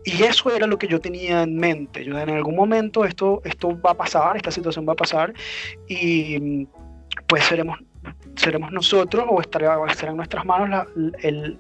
y 0.04 0.24
eso 0.24 0.56
era 0.56 0.66
lo 0.66 0.78
que 0.78 0.88
yo 0.88 1.00
tenía 1.00 1.44
en 1.44 1.58
mente. 1.58 2.04
Yo 2.04 2.18
en 2.18 2.30
algún 2.30 2.56
momento 2.56 3.06
esto, 3.06 3.42
esto 3.44 3.80
va 3.82 3.92
a 3.92 3.98
pasar, 3.98 4.38
esta 4.38 4.52
situación 4.52 4.88
va 4.88 4.94
a 4.94 4.96
pasar 4.96 5.34
y 5.88 6.68
pues 7.28 7.44
seremos, 7.46 7.80
seremos 8.36 8.72
nosotros 8.72 9.26
o 9.30 9.42
estará, 9.42 9.78
estará 9.88 10.12
en 10.12 10.18
nuestras 10.18 10.46
manos 10.46 10.88
el, 11.22 11.60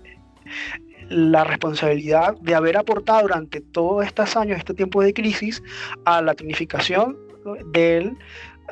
la 1.09 1.43
responsabilidad 1.43 2.35
de 2.41 2.55
haber 2.55 2.77
aportado 2.77 3.21
durante 3.23 3.61
todos 3.61 4.05
estos 4.05 4.35
años, 4.35 4.57
este 4.57 4.73
tiempo 4.73 5.01
de 5.01 5.13
crisis, 5.13 5.61
a 6.05 6.21
la 6.21 6.33
tecnificación 6.33 7.17
del 7.71 8.17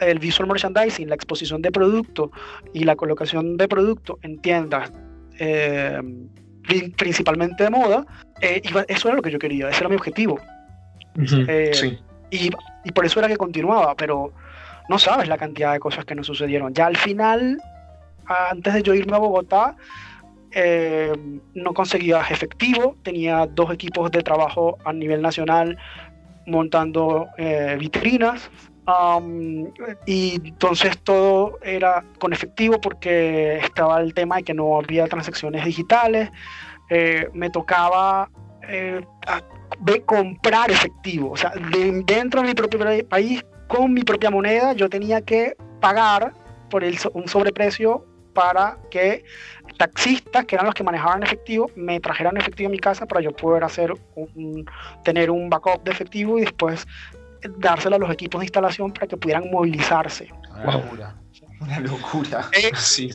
el 0.01 0.19
visual 0.19 0.47
merchandising, 0.47 1.09
la 1.09 1.15
exposición 1.15 1.61
de 1.61 1.71
producto 1.71 2.31
y 2.73 2.85
la 2.85 2.95
colocación 2.95 3.57
de 3.57 3.67
producto 3.67 4.17
en 4.21 4.39
tiendas, 4.39 4.93
eh, 5.39 5.99
principalmente 6.95 7.63
de 7.63 7.69
moda, 7.69 8.05
eh, 8.41 8.61
eso 8.87 9.07
era 9.07 9.17
lo 9.17 9.21
que 9.21 9.31
yo 9.31 9.39
quería, 9.39 9.69
ese 9.69 9.79
era 9.79 9.89
mi 9.89 9.95
objetivo. 9.95 10.39
Eh, 11.47 11.97
y, 12.31 12.49
y, 12.83 12.91
por 12.91 13.05
eso 13.05 13.19
era 13.19 13.27
que 13.27 13.37
continuaba, 13.37 13.95
pero 13.95 14.31
no 14.87 14.97
sabes 14.97 15.27
la 15.27 15.37
cantidad 15.37 15.73
de 15.73 15.79
cosas 15.79 16.05
que 16.05 16.15
nos 16.15 16.27
sucedieron. 16.27 16.73
Ya 16.73 16.87
al 16.87 16.97
final, 16.97 17.61
antes 18.25 18.73
de 18.73 18.83
yo 18.83 18.93
irme 18.93 19.15
a 19.15 19.19
Bogotá, 19.19 19.75
eh, 20.51 21.13
no 21.53 21.73
conseguía 21.73 22.21
efectivo, 22.29 22.95
tenía 23.03 23.45
dos 23.45 23.71
equipos 23.71 24.09
de 24.11 24.23
trabajo 24.23 24.77
a 24.83 24.91
nivel 24.93 25.21
nacional 25.21 25.77
montando 26.47 27.27
eh, 27.37 27.77
vitrinas 29.19 29.97
y 30.05 30.35
entonces 30.47 30.97
todo 30.99 31.59
era 31.61 32.03
con 32.19 32.33
efectivo 32.33 32.79
porque 32.81 33.57
estaba 33.57 34.01
el 34.01 34.13
tema 34.13 34.37
de 34.37 34.43
que 34.43 34.53
no 34.53 34.77
había 34.77 35.07
transacciones 35.07 35.65
digitales, 35.65 36.29
eh, 36.89 37.29
me 37.33 37.49
tocaba 37.49 38.29
de 39.79 40.01
comprar 40.03 40.69
efectivo, 40.69 41.31
o 41.31 41.37
sea, 41.37 41.51
dentro 42.05 42.41
de 42.41 42.47
mi 42.49 42.53
propio 42.53 42.79
país, 43.07 43.43
con 43.67 43.93
mi 43.93 44.03
propia 44.03 44.29
moneda, 44.29 44.73
yo 44.73 44.89
tenía 44.89 45.21
que 45.21 45.55
pagar 45.79 46.33
por 46.69 46.83
el, 46.83 46.97
un 47.13 47.27
sobreprecio 47.27 48.05
para 48.33 48.77
que 48.91 49.23
taxistas, 49.77 50.45
que 50.45 50.55
eran 50.55 50.65
los 50.65 50.75
que 50.75 50.83
manejaban 50.83 51.23
efectivo, 51.23 51.69
me 51.75 51.99
trajeran 51.99 52.37
efectivo 52.37 52.69
a 52.69 52.71
mi 52.71 52.79
casa 52.79 53.05
para 53.05 53.21
yo 53.21 53.31
poder 53.31 53.63
hacer 53.63 53.93
un, 54.15 54.65
tener 55.03 55.31
un 55.31 55.49
backup 55.49 55.83
de 55.83 55.91
efectivo 55.91 56.37
y 56.37 56.41
después 56.41 56.85
dárselo 57.57 57.95
a 57.95 57.99
los 57.99 58.11
equipos 58.11 58.39
de 58.39 58.45
instalación 58.45 58.91
para 58.91 59.07
que 59.07 59.17
pudieran 59.17 59.49
movilizarse. 59.51 60.29
Una 60.51 60.73
locura. 60.73 61.15
Una 61.61 61.79
locura. 61.79 62.49
Eh, 62.53 62.71
sí. 62.75 63.11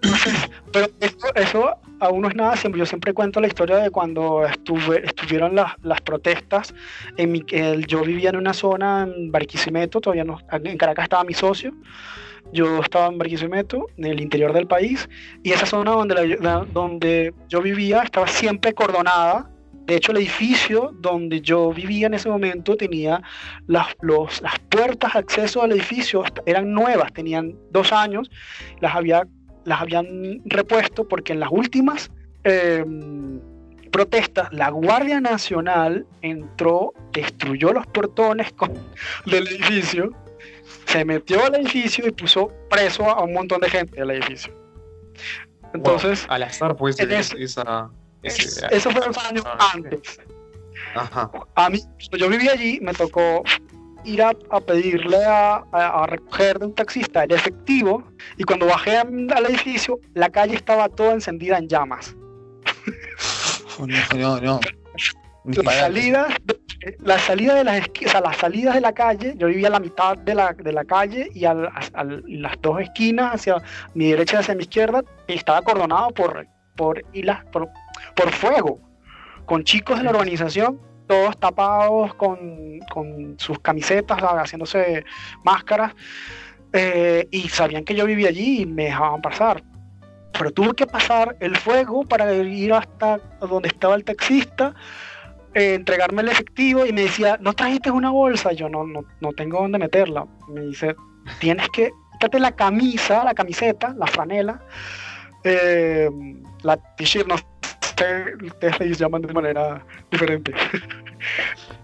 Pero 0.72 0.88
eso, 1.34 1.76
aún 2.00 2.22
no 2.22 2.28
es 2.28 2.34
nada, 2.34 2.56
siempre, 2.56 2.78
yo 2.78 2.86
siempre 2.86 3.12
cuento 3.12 3.40
la 3.40 3.48
historia 3.48 3.78
de 3.78 3.90
cuando 3.90 4.44
estuve, 4.46 5.04
estuvieron 5.04 5.54
las, 5.54 5.72
las 5.82 6.00
protestas. 6.00 6.74
En 7.16 7.32
mi, 7.32 7.44
yo 7.86 8.02
vivía 8.02 8.30
en 8.30 8.36
una 8.36 8.52
zona 8.52 9.02
en 9.02 9.32
Barquisimeto, 9.32 10.00
todavía 10.00 10.24
no, 10.24 10.38
en 10.50 10.78
Caracas 10.78 11.04
estaba 11.04 11.24
mi 11.24 11.34
socio, 11.34 11.72
yo 12.52 12.80
estaba 12.80 13.06
en 13.06 13.18
Barquisimeto, 13.18 13.86
en 13.96 14.06
el 14.06 14.20
interior 14.20 14.52
del 14.52 14.66
país, 14.66 15.08
y 15.42 15.52
esa 15.52 15.66
zona 15.66 15.92
donde, 15.92 16.36
donde 16.72 17.34
yo 17.48 17.60
vivía 17.60 18.02
estaba 18.02 18.26
siempre 18.26 18.72
cordonada. 18.72 19.50
De 19.88 19.96
hecho, 19.96 20.12
el 20.12 20.18
edificio 20.18 20.94
donde 21.00 21.40
yo 21.40 21.72
vivía 21.72 22.08
en 22.08 22.14
ese 22.14 22.28
momento 22.28 22.76
tenía 22.76 23.22
las, 23.66 23.86
los, 24.02 24.42
las 24.42 24.58
puertas 24.68 25.14
de 25.14 25.18
acceso 25.20 25.62
al 25.62 25.72
edificio, 25.72 26.22
eran 26.44 26.74
nuevas, 26.74 27.10
tenían 27.14 27.56
dos 27.70 27.90
años, 27.90 28.30
las, 28.80 28.94
había, 28.94 29.26
las 29.64 29.80
habían 29.80 30.42
repuesto 30.44 31.08
porque 31.08 31.32
en 31.32 31.40
las 31.40 31.48
últimas 31.50 32.10
em, 32.44 33.40
protestas 33.90 34.52
la 34.52 34.68
Guardia 34.68 35.22
Nacional 35.22 36.06
entró, 36.20 36.92
destruyó 37.14 37.72
los 37.72 37.86
portones 37.86 38.54
del 39.24 39.48
edificio 39.48 40.12
se 40.84 41.02
metió 41.06 41.44
al 41.44 41.54
edificio 41.54 42.06
y 42.06 42.10
puso 42.10 42.52
preso 42.68 43.08
a 43.08 43.22
un 43.22 43.32
montón 43.32 43.60
de 43.60 43.70
gente 43.70 43.98
del 43.98 44.10
edificio. 44.10 44.52
Entonces, 45.74 46.26
al 46.28 46.42
azar, 46.42 46.76
pues, 46.76 46.98
esa, 46.98 47.90
eso 48.22 48.90
fue 48.90 49.00
unos 49.04 49.18
años 49.18 49.44
ah, 49.46 49.70
antes. 49.74 50.20
Ajá. 50.94 51.30
A 51.54 51.70
mí, 51.70 51.80
yo 52.18 52.28
vivía 52.28 52.52
allí, 52.52 52.78
me 52.80 52.92
tocó 52.92 53.42
ir 54.04 54.22
a, 54.22 54.32
pedirle 54.66 55.24
a, 55.24 56.06
recoger 56.06 56.58
de 56.58 56.66
un 56.66 56.74
taxista 56.74 57.24
el 57.24 57.32
efectivo 57.32 58.04
y 58.36 58.44
cuando 58.44 58.66
bajé 58.66 58.96
al 58.98 59.46
edificio, 59.46 59.98
la 60.14 60.30
calle 60.30 60.54
estaba 60.54 60.88
toda 60.88 61.12
encendida 61.12 61.58
en 61.58 61.68
llamas. 61.68 62.16
no, 64.16 64.40
no. 64.40 64.60
Las 65.44 65.76
salidas, 65.76 66.34
la 67.00 67.18
salida 67.18 67.54
de 67.54 67.64
las 67.64 67.80
o 67.80 68.08
sea, 68.08 68.20
las 68.20 68.36
salidas 68.36 68.74
de 68.74 68.80
la 68.82 68.92
calle, 68.92 69.34
yo 69.36 69.46
vivía 69.46 69.68
a 69.68 69.70
la 69.70 69.80
mitad 69.80 70.16
de 70.18 70.34
la, 70.34 70.52
de 70.52 70.72
la 70.72 70.84
calle 70.84 71.30
y 71.34 71.44
a, 71.44 71.54
las 71.54 72.60
dos 72.60 72.80
esquinas, 72.80 73.34
hacia 73.34 73.62
mi 73.94 74.10
derecha 74.10 74.36
y 74.36 74.40
hacia 74.40 74.54
mi 74.54 74.62
izquierda, 74.62 75.02
estaba 75.26 75.58
acordonado 75.58 76.10
por, 76.10 76.46
por, 76.76 77.02
por 77.50 77.68
por 78.14 78.30
fuego, 78.32 78.80
con 79.46 79.64
chicos 79.64 79.98
de 79.98 80.04
la 80.04 80.10
urbanización, 80.10 80.80
todos 81.06 81.38
tapados 81.38 82.14
con, 82.14 82.80
con 82.92 83.38
sus 83.38 83.58
camisetas, 83.60 84.18
haciéndose 84.20 85.04
máscaras, 85.42 85.94
eh, 86.72 87.26
y 87.30 87.48
sabían 87.48 87.84
que 87.84 87.94
yo 87.94 88.04
vivía 88.04 88.28
allí 88.28 88.62
y 88.62 88.66
me 88.66 88.84
dejaban 88.84 89.22
pasar. 89.22 89.62
Pero 90.32 90.52
tuve 90.52 90.74
que 90.74 90.86
pasar 90.86 91.36
el 91.40 91.56
fuego 91.56 92.04
para 92.04 92.32
ir 92.34 92.72
hasta 92.72 93.18
donde 93.40 93.68
estaba 93.68 93.94
el 93.94 94.04
taxista, 94.04 94.74
eh, 95.54 95.74
entregarme 95.74 96.22
el 96.22 96.28
efectivo 96.28 96.84
y 96.84 96.92
me 96.92 97.02
decía, 97.02 97.38
¿no 97.40 97.54
trajiste 97.54 97.90
una 97.90 98.10
bolsa? 98.10 98.52
Yo 98.52 98.68
no, 98.68 98.84
no, 98.84 99.00
no 99.20 99.32
tengo 99.32 99.62
dónde 99.62 99.78
meterla. 99.78 100.26
Me 100.48 100.60
dice, 100.60 100.94
tienes 101.40 101.68
que, 101.70 101.90
quítate 102.12 102.38
la 102.38 102.52
camisa, 102.52 103.24
la 103.24 103.34
camiseta, 103.34 103.94
la 103.98 104.06
franela, 104.06 104.60
eh, 105.44 106.10
la 106.62 106.76
t-shirt, 106.96 107.26
no 107.26 107.36
ustedes 108.42 108.80
le 108.80 108.94
llaman 108.94 109.22
de 109.22 109.32
manera 109.32 109.84
diferente. 110.10 110.52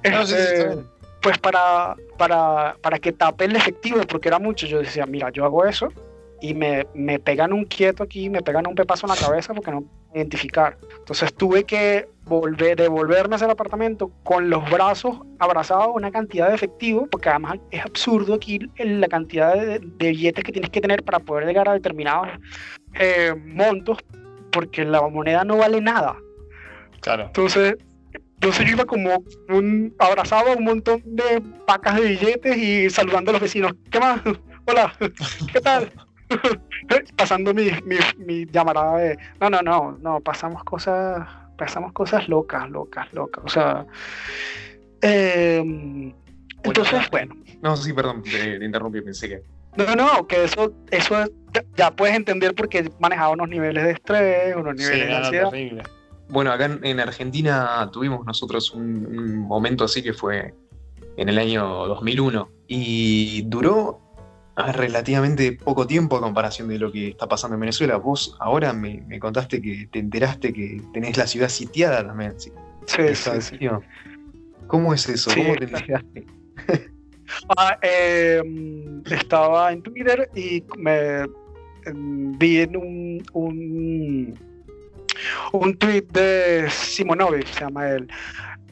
Este, 0.04 0.76
pues 1.21 1.38
para, 1.38 1.97
para, 2.16 2.76
para 2.80 2.99
que 3.00 3.11
tape 3.11 3.47
el 3.47 3.56
efectivo, 3.56 4.00
porque 4.06 4.28
era 4.28 4.38
mucho, 4.38 4.66
yo 4.66 4.78
decía, 4.78 5.06
mira, 5.06 5.30
yo 5.30 5.44
hago 5.44 5.64
eso 5.64 5.88
y 6.40 6.54
me, 6.54 6.87
me 6.94 7.18
pegan 7.18 7.52
un 7.52 7.64
quieto 7.64 8.02
aquí, 8.02 8.30
me 8.30 8.42
pegan 8.42 8.66
un 8.66 8.75
pepazo 8.75 9.06
en 9.06 9.14
la 9.14 9.16
cabeza 9.16 9.54
porque 9.54 9.71
no 9.71 9.85
identificar. 10.14 10.78
Entonces 10.99 11.35
tuve 11.35 11.64
que 11.64 12.09
volver, 12.25 12.76
devolverme 12.76 13.35
hacia 13.35 13.47
el 13.47 13.50
apartamento 13.50 14.11
con 14.23 14.49
los 14.49 14.68
brazos 14.71 15.16
abrazados 15.38 15.88
una 15.94 16.11
cantidad 16.11 16.49
de 16.49 16.54
efectivo, 16.54 17.06
porque 17.11 17.28
además 17.28 17.59
es 17.71 17.85
absurdo 17.85 18.35
aquí 18.35 18.61
la 18.78 19.09
cantidad 19.09 19.54
de, 19.54 19.80
billetes 19.80 20.44
que 20.44 20.52
tienes 20.52 20.71
que 20.71 20.80
tener 20.80 21.02
para 21.02 21.18
poder 21.18 21.47
llegar 21.47 21.68
a 21.68 21.73
determinados 21.73 22.28
eh, 22.99 23.35
montos, 23.44 23.99
porque 24.55 24.85
la 24.85 25.03
moneda 25.03 25.45
no 25.45 25.59
vale 25.59 25.81
nada. 25.81 26.17
Claro. 27.01 27.25
Entonces, 27.25 27.77
entonces 28.35 28.67
yo 28.67 28.73
iba 28.73 28.85
como 28.85 29.25
un 29.49 29.95
abrazado 29.99 30.53
a 30.53 30.57
un 30.57 30.65
montón 30.65 31.03
de 31.05 31.43
pacas 31.67 31.97
de 31.97 32.03
billetes 32.03 32.57
y 32.57 32.91
saludando 32.91 33.31
a 33.31 33.33
los 33.33 33.43
vecinos. 33.43 33.73
¿Qué 33.91 33.99
más? 33.99 34.21
Hola, 34.67 34.95
¿qué 35.53 35.61
tal? 35.61 35.91
Pasando 37.17 37.53
mi, 37.53 37.71
mi, 37.85 37.97
mi, 38.19 38.47
llamarada 38.47 38.97
de 38.99 39.19
no, 39.41 39.51
no, 39.51 39.63
no, 39.63 39.99
no, 40.01 40.21
pasamos 40.21 40.65
cosas, 40.65 41.27
pasamos 41.59 41.93
cosas 41.93 42.29
locas, 42.29 42.69
locas, 42.71 43.13
locas. 43.13 43.45
O 43.45 43.49
sea, 43.49 43.87
em, 45.03 46.13
entonces, 46.63 47.11
bueno. 47.11 47.37
No, 47.63 47.77
sí, 47.77 47.93
perdón, 47.93 48.23
te, 48.23 48.65
interrumpí, 48.65 49.01
pensé 49.03 49.29
que. 49.29 49.43
No, 49.76 49.97
no, 49.97 50.26
que 50.26 50.45
eso, 50.45 50.73
eso 50.90 51.25
ya 51.76 51.90
puedes 51.90 52.14
entender 52.14 52.54
porque 52.54 52.90
manejaba 53.00 53.31
unos 53.31 53.49
niveles 53.49 53.85
de 53.85 53.90
estrés, 53.93 54.57
unos 54.57 54.75
niveles 54.76 55.09
de 55.09 55.14
ansiedad. 55.14 55.50
Bueno, 56.28 56.52
acá 56.52 56.78
en, 56.83 57.00
Argentina 57.00 57.88
tuvimos 57.93 58.25
nosotros 58.25 58.73
un, 58.73 59.37
momento 59.38 59.85
así 59.85 60.02
que 60.02 60.12
fue 60.12 60.54
en 61.16 61.28
el 61.28 61.38
año 61.38 61.87
2001 61.87 62.49
y 62.66 63.43
duró 63.43 64.00
relativamente 64.57 65.52
poco 65.52 65.87
tiempo 65.87 66.16
a 66.16 66.21
comparación 66.21 66.69
de 66.69 66.78
lo 66.78 66.90
que 66.90 67.09
está 67.09 67.28
pasando 67.28 67.54
en 67.54 67.61
Venezuela. 67.61 67.97
Vos 67.97 68.37
ahora 68.40 68.73
me, 68.73 69.19
contaste 69.19 69.61
que 69.61 69.88
te 69.90 69.99
enteraste 69.99 70.52
que 70.52 70.81
tenés 70.93 71.16
la 71.16 71.26
ciudad 71.26 71.49
sitiada 71.49 72.07
también. 72.07 72.35
Sí, 72.38 72.50
sí, 72.87 73.31
sí, 73.40 73.59
¿Cómo 74.66 74.95
es 74.95 75.09
eso? 75.09 75.31
¿Cómo 75.35 75.57
te 75.57 75.64
enteraste? 75.64 76.26
Ah, 77.57 77.78
em, 77.83 79.02
estaba 79.11 79.73
en 79.73 79.83
Twitter 79.83 80.31
y 80.35 80.62
me 80.76 81.23
em, 81.87 82.38
vi 82.38 82.61
en 82.61 82.76
un, 82.76 83.23
un 83.33 84.38
un 85.53 85.77
tweet 85.77 86.07
de 86.12 86.68
Simonovic, 86.70 87.46
se 87.46 87.61
llama 87.61 87.90
él, 87.90 88.09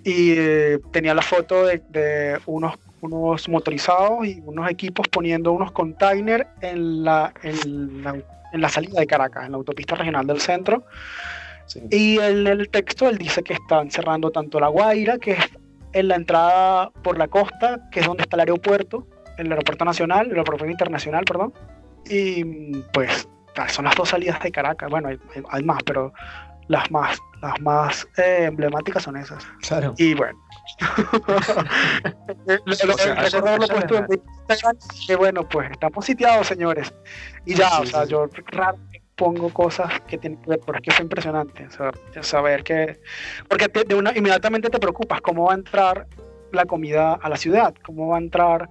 y 0.05 0.35
eh, 0.37 0.79
tenía 0.91 1.15
la 1.15 1.23
foto 1.23 1.67
de, 1.67 2.39
unos, 2.47 2.75
unos 3.01 3.49
motorizados 3.49 4.27
y 4.27 4.43
unos 4.45 4.71
equipos 4.71 5.07
poniendo 5.09 5.53
unos 5.53 5.73
containers 5.73 6.47
en 6.61 7.05
la, 7.05 7.33
en 7.43 8.03
la, 8.53 8.69
salida 8.69 9.01
de 9.01 9.07
Caracas, 9.07 9.47
en 9.47 9.53
la 9.53 9.59
autopista 9.59 9.95
regional 9.95 10.27
del 10.27 10.41
centro. 10.41 10.85
Y 11.91 12.19
en 12.19 12.47
el 12.47 12.69
texto 12.69 13.09
él 13.09 13.17
dice 13.17 13.43
que 13.43 13.55
están 13.55 13.91
cerrando 13.91 14.31
tanto 14.31 14.61
La 14.61 14.69
Guaira, 14.69 15.17
que 15.19 15.33
es 15.33 15.51
en 15.93 16.09
la 16.09 16.17
entrada 16.17 16.91
por 17.03 17.19
la 17.19 17.29
costa, 17.29 17.89
que 17.91 18.01
es 18.01 18.07
donde 18.07 18.23
está 18.23 18.37
el 18.37 18.41
aeropuerto, 18.41 19.07
el 19.39 19.51
aeropuerto 19.51 19.85
nacional, 19.85 20.27
el 20.27 20.33
aeropuerto 20.33 20.67
internacional, 20.67 21.25
perdón. 21.25 21.53
Y 22.09 22.45
pues 22.93 23.29
son 23.69 23.85
las 23.85 23.95
dos 23.95 24.09
salidas 24.09 24.41
de 24.41 24.51
Caracas. 24.51 24.91
Bueno, 24.91 25.09
hay, 25.51 25.63
más, 25.63 25.83
pero 25.85 26.13
las 26.69 26.91
más, 26.91 27.19
las 27.41 27.61
más 27.61 28.09
eh, 28.17 28.45
emblemáticas 28.45 29.03
son 29.03 29.17
esas. 29.17 29.47
Claro. 29.67 29.95
Y 29.99 30.15
bueno. 30.15 30.39
Recuerdo 32.57 33.59
lo 33.59 33.69
puesto 33.69 33.97
en 33.99 34.07
Instagram 34.49 34.77
que 35.07 35.17
bueno, 35.17 35.49
pues 35.49 35.71
estamos 35.71 36.05
sitiados, 36.05 36.47
señores. 36.47 36.93
Y 37.45 37.55
ya, 37.55 37.81
o 37.81 37.87
sea, 37.87 38.05
yo 38.05 38.29
raro 38.47 38.79
pongo 39.23 39.51
cosas 39.51 40.01
que 40.09 40.19
tienen 40.19 40.41
que 40.43 40.51
ver, 40.51 40.61
pero 40.67 40.79
es 40.79 40.83
que 40.83 40.91
fue 40.91 41.05
impresionante. 41.05 41.69
saber 42.23 42.65
que. 42.65 42.99
Porque 43.49 43.69
de 43.69 43.95
una, 43.95 44.17
inmediatamente 44.17 44.69
te 44.69 44.81
preocupas 44.81 45.21
cómo 45.21 45.45
va 45.45 45.53
a 45.53 45.55
entrar 45.55 46.09
la 46.51 46.65
comida 46.65 47.15
a 47.15 47.29
la 47.29 47.37
ciudad, 47.37 47.73
cómo 47.85 48.09
va 48.09 48.17
a 48.17 48.21
entrar 48.21 48.69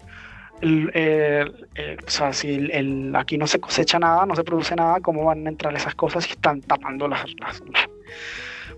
o 0.64 2.10
sea, 2.10 2.34
si 2.34 2.70
el, 2.72 3.16
aquí 3.16 3.38
no 3.38 3.48
se 3.48 3.60
cosecha 3.60 3.98
nada, 3.98 4.26
no 4.28 4.36
se 4.36 4.44
produce 4.44 4.76
nada, 4.76 5.00
¿cómo 5.00 5.26
van 5.26 5.48
a 5.48 5.50
entrar 5.50 5.74
esas 5.76 5.96
cosas 5.96 6.26
si 6.26 6.34
están 6.34 6.62
tapando 6.62 7.08
las... 7.08 7.26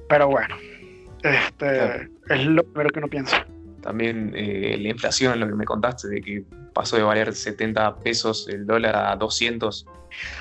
Pero 0.08 0.28
bueno, 0.30 0.56
este, 1.24 2.10
es 2.30 2.46
lo 2.46 2.64
primero 2.64 2.90
que 2.90 3.00
uno 3.00 3.10
piensa. 3.10 3.46
También 3.82 4.32
eh, 4.34 4.78
la 4.80 4.90
inflación, 4.90 5.40
lo 5.42 5.48
que 5.48 5.56
me 5.56 5.66
contaste, 5.66 6.08
de 6.08 6.22
que 6.22 6.44
pasó 6.74 6.98
de 6.98 7.04
valer 7.04 7.34
70 7.34 8.00
pesos 8.00 8.48
el 8.50 8.66
dólar 8.66 8.96
a 8.96 9.16
200. 9.16 9.86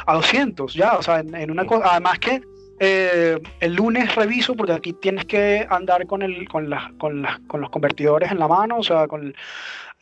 A 0.06 0.14
200, 0.14 0.74
ya, 0.74 0.96
o 0.96 1.02
sea, 1.02 1.20
en, 1.20 1.50
una 1.50 1.66
cosa, 1.66 1.90
además 1.90 2.18
que 2.18 2.42
eh, 2.80 3.40
el 3.60 3.74
lunes 3.74 4.14
reviso 4.14 4.54
porque 4.54 4.72
aquí 4.72 4.92
tienes 4.94 5.24
que 5.24 5.66
andar 5.70 6.06
con 6.06 6.22
el 6.22 6.48
con, 6.48 6.68
la, 6.68 6.92
con, 6.98 7.24
con 7.46 7.60
los 7.60 7.70
convertidores 7.70 8.30
en 8.30 8.38
la 8.38 8.48
mano, 8.48 8.78
o 8.78 8.82
sea, 8.82 9.06
con 9.06 9.34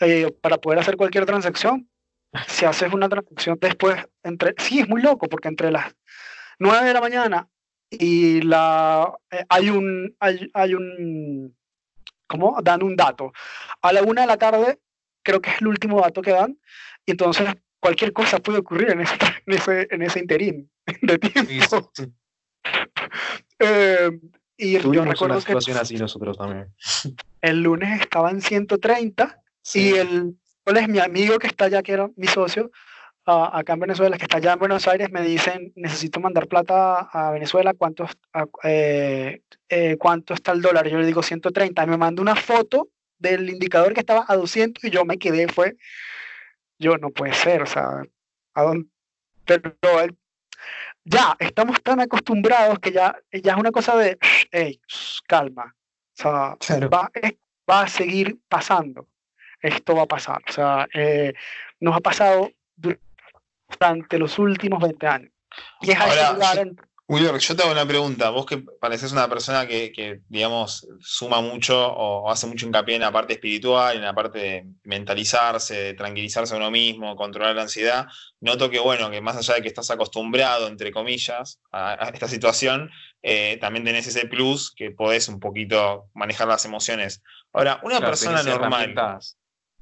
eh, 0.01 0.33
para 0.41 0.57
poder 0.59 0.79
hacer 0.79 0.97
cualquier 0.97 1.27
transacción. 1.27 1.89
Si 2.47 2.65
haces 2.65 2.93
una 2.93 3.09
transacción 3.09 3.59
después, 3.61 4.07
entre, 4.23 4.55
sí, 4.57 4.79
es 4.79 4.89
muy 4.89 5.03
loco, 5.03 5.29
porque 5.29 5.49
entre 5.49 5.73
las 5.73 5.93
9 6.61 6.87
de 6.87 6.95
la 6.95 7.01
mañana 7.01 7.49
y 7.91 8.41
la 8.43 9.13
eh, 9.33 9.45
hay 9.49 9.69
un 9.71 10.15
hay, 10.21 10.49
hay, 10.55 10.75
un 10.75 11.57
¿cómo? 12.29 12.57
dan 12.63 12.83
un 12.83 12.95
dato. 12.97 13.33
A 13.83 13.93
la 13.93 14.03
1 14.03 14.21
de 14.21 14.27
la 14.27 14.37
tarde, 14.37 14.79
creo 15.23 15.41
que 15.41 15.51
es 15.51 15.61
el 15.61 15.69
último 15.69 16.01
dato 16.01 16.23
que 16.23 16.33
dan, 16.33 16.59
y 17.07 17.13
entonces 17.13 17.49
cualquier 17.81 18.13
cosa 18.13 18.39
puede 18.39 18.59
ocurrir 18.59 18.91
en 18.91 19.01
ese, 19.01 19.17
en 19.47 19.55
ese, 19.55 19.89
en 19.91 20.03
ese 20.03 20.19
interín 20.21 20.71
de 21.03 21.19
tiempo. 21.19 21.93
Eh, 23.63 24.11
y 24.57 24.73
yo 24.73 25.05
recuerdo 25.05 25.35
una 25.35 25.41
situación 25.41 25.77
así 25.77 25.97
nosotros 25.97 26.39
también. 26.39 26.75
El 27.43 27.63
lunes 27.63 28.01
estaba 28.01 28.31
en 28.31 28.41
130 28.41 29.43
y 29.75 29.95
el, 29.95 30.35
¿cuál 30.65 30.79
es 30.79 30.89
mi 30.89 30.99
amigo 30.99 31.39
que 31.39 31.47
está 31.47 31.67
allá, 31.67 31.83
que 31.83 31.93
era 31.93 32.11
mi 32.17 32.27
socio, 32.27 32.71
acá 33.25 33.75
en 33.75 33.81
Venezuela, 33.81 34.17
que 34.17 34.25
está 34.25 34.39
allá 34.39 34.55
en 34.55 34.59
Buenos 34.59 34.89
Aires, 34.89 35.11
me 35.11 35.23
dicen, 35.23 35.73
necesito 35.77 36.21
mandar 36.21 36.47
plata 36.49 37.01
a 37.13 37.31
Venezuela, 37.31 37.75
¿cuánto, 37.75 38.07
eh, 38.65 39.43
eh, 39.69 39.97
¿cuánto 39.99 40.35
está 40.35 40.53
el 40.53 40.63
dólar? 40.63 40.89
Yo 40.89 40.99
le 40.99 41.07
digo 41.07 41.23
130, 41.23 41.83
y 41.83 41.87
me 41.87 41.97
manda 41.97 42.23
una 42.23 42.37
foto 42.37 42.89
del 43.21 43.49
indicador 43.49 43.95
que 43.95 44.01
estaba 44.01 44.25
a 44.27 44.37
200 44.37 44.83
y 44.85 44.91
yo 44.91 45.05
me 45.05 45.19
quedé, 45.19 45.47
fue, 45.47 45.77
yo 46.79 46.99
no 46.99 47.11
puede 47.11 47.35
ser, 47.35 47.63
o 47.63 47.67
sea, 47.67 48.03
¿a 48.55 48.63
dónde? 48.63 48.89
Pero 49.45 49.77
ya, 51.05 51.37
estamos 51.39 51.81
tan 51.83 52.01
acostumbrados 52.01 52.79
que 52.81 52.93
ya, 52.93 53.17
ya 53.33 53.53
es 53.53 53.59
una 53.59 53.71
cosa 53.71 53.97
de, 53.97 54.19
hey, 54.51 54.81
calma, 55.29 55.77
o 56.19 56.59
sea, 56.61 56.89
va, 56.89 57.11
va 57.69 57.83
a 57.83 57.89
seguir 57.89 58.39
pasando 58.49 59.07
esto 59.63 59.95
va 59.95 60.03
a 60.03 60.07
pasar. 60.07 60.43
O 60.49 60.53
sea, 60.53 60.89
eh, 60.95 61.33
nos 61.81 61.97
ha 61.97 62.01
pasado 62.01 62.51
durante 62.77 64.19
los 64.19 64.39
últimos 64.39 64.83
20 64.83 65.07
años. 65.07 65.33
Y 65.81 65.91
es 65.91 65.99
Ahora, 65.99 66.65
yo, 67.19 67.37
yo 67.37 67.57
te 67.57 67.63
hago 67.63 67.73
una 67.73 67.87
pregunta. 67.87 68.31
Vos 68.31 68.47
que 68.47 68.59
pareces 68.59 69.11
una 69.11 69.29
persona 69.29 69.67
que, 69.67 70.21
digamos, 70.29 70.87
suma 71.01 71.41
mucho 71.41 71.77
o 71.77 72.31
hace 72.31 72.47
mucho 72.47 72.67
hincapié 72.67 72.97
en 72.97 73.01
la 73.01 73.11
parte 73.11 73.33
espiritual, 73.33 73.97
en 73.97 74.03
la 74.03 74.15
parte 74.15 74.39
de 74.39 74.67
mentalizarse, 74.85 75.75
de 75.75 75.95
tranquilizarse 75.95 76.55
a 76.55 76.59
uno 76.59 76.71
mismo, 76.71 77.17
controlar 77.17 77.57
la 77.57 77.63
ansiedad, 77.63 78.07
noto 78.41 78.71
que, 78.71 78.79
bueno, 78.79 79.11
que 79.11 79.21
más 79.21 79.37
allá 79.37 79.55
de 79.55 79.63
que 79.63 79.69
estás 79.69 79.91
acostumbrado, 79.91 80.69
entre 80.69 80.93
comillas, 80.93 81.59
a, 81.73 82.11
esta 82.15 82.29
situación, 82.29 82.91
eh, 83.23 83.59
también 83.61 83.85
tenés 83.85 84.07
ese 84.07 84.27
plus 84.27 84.73
que 84.73 84.91
podés 84.93 85.29
un 85.29 85.41
poquito 85.41 86.11
manejar 86.15 86.47
las 86.47 86.65
emociones. 86.65 87.23
Ahora, 87.53 87.81
una 87.83 88.01
persona 88.01 88.43
normal 88.43 88.95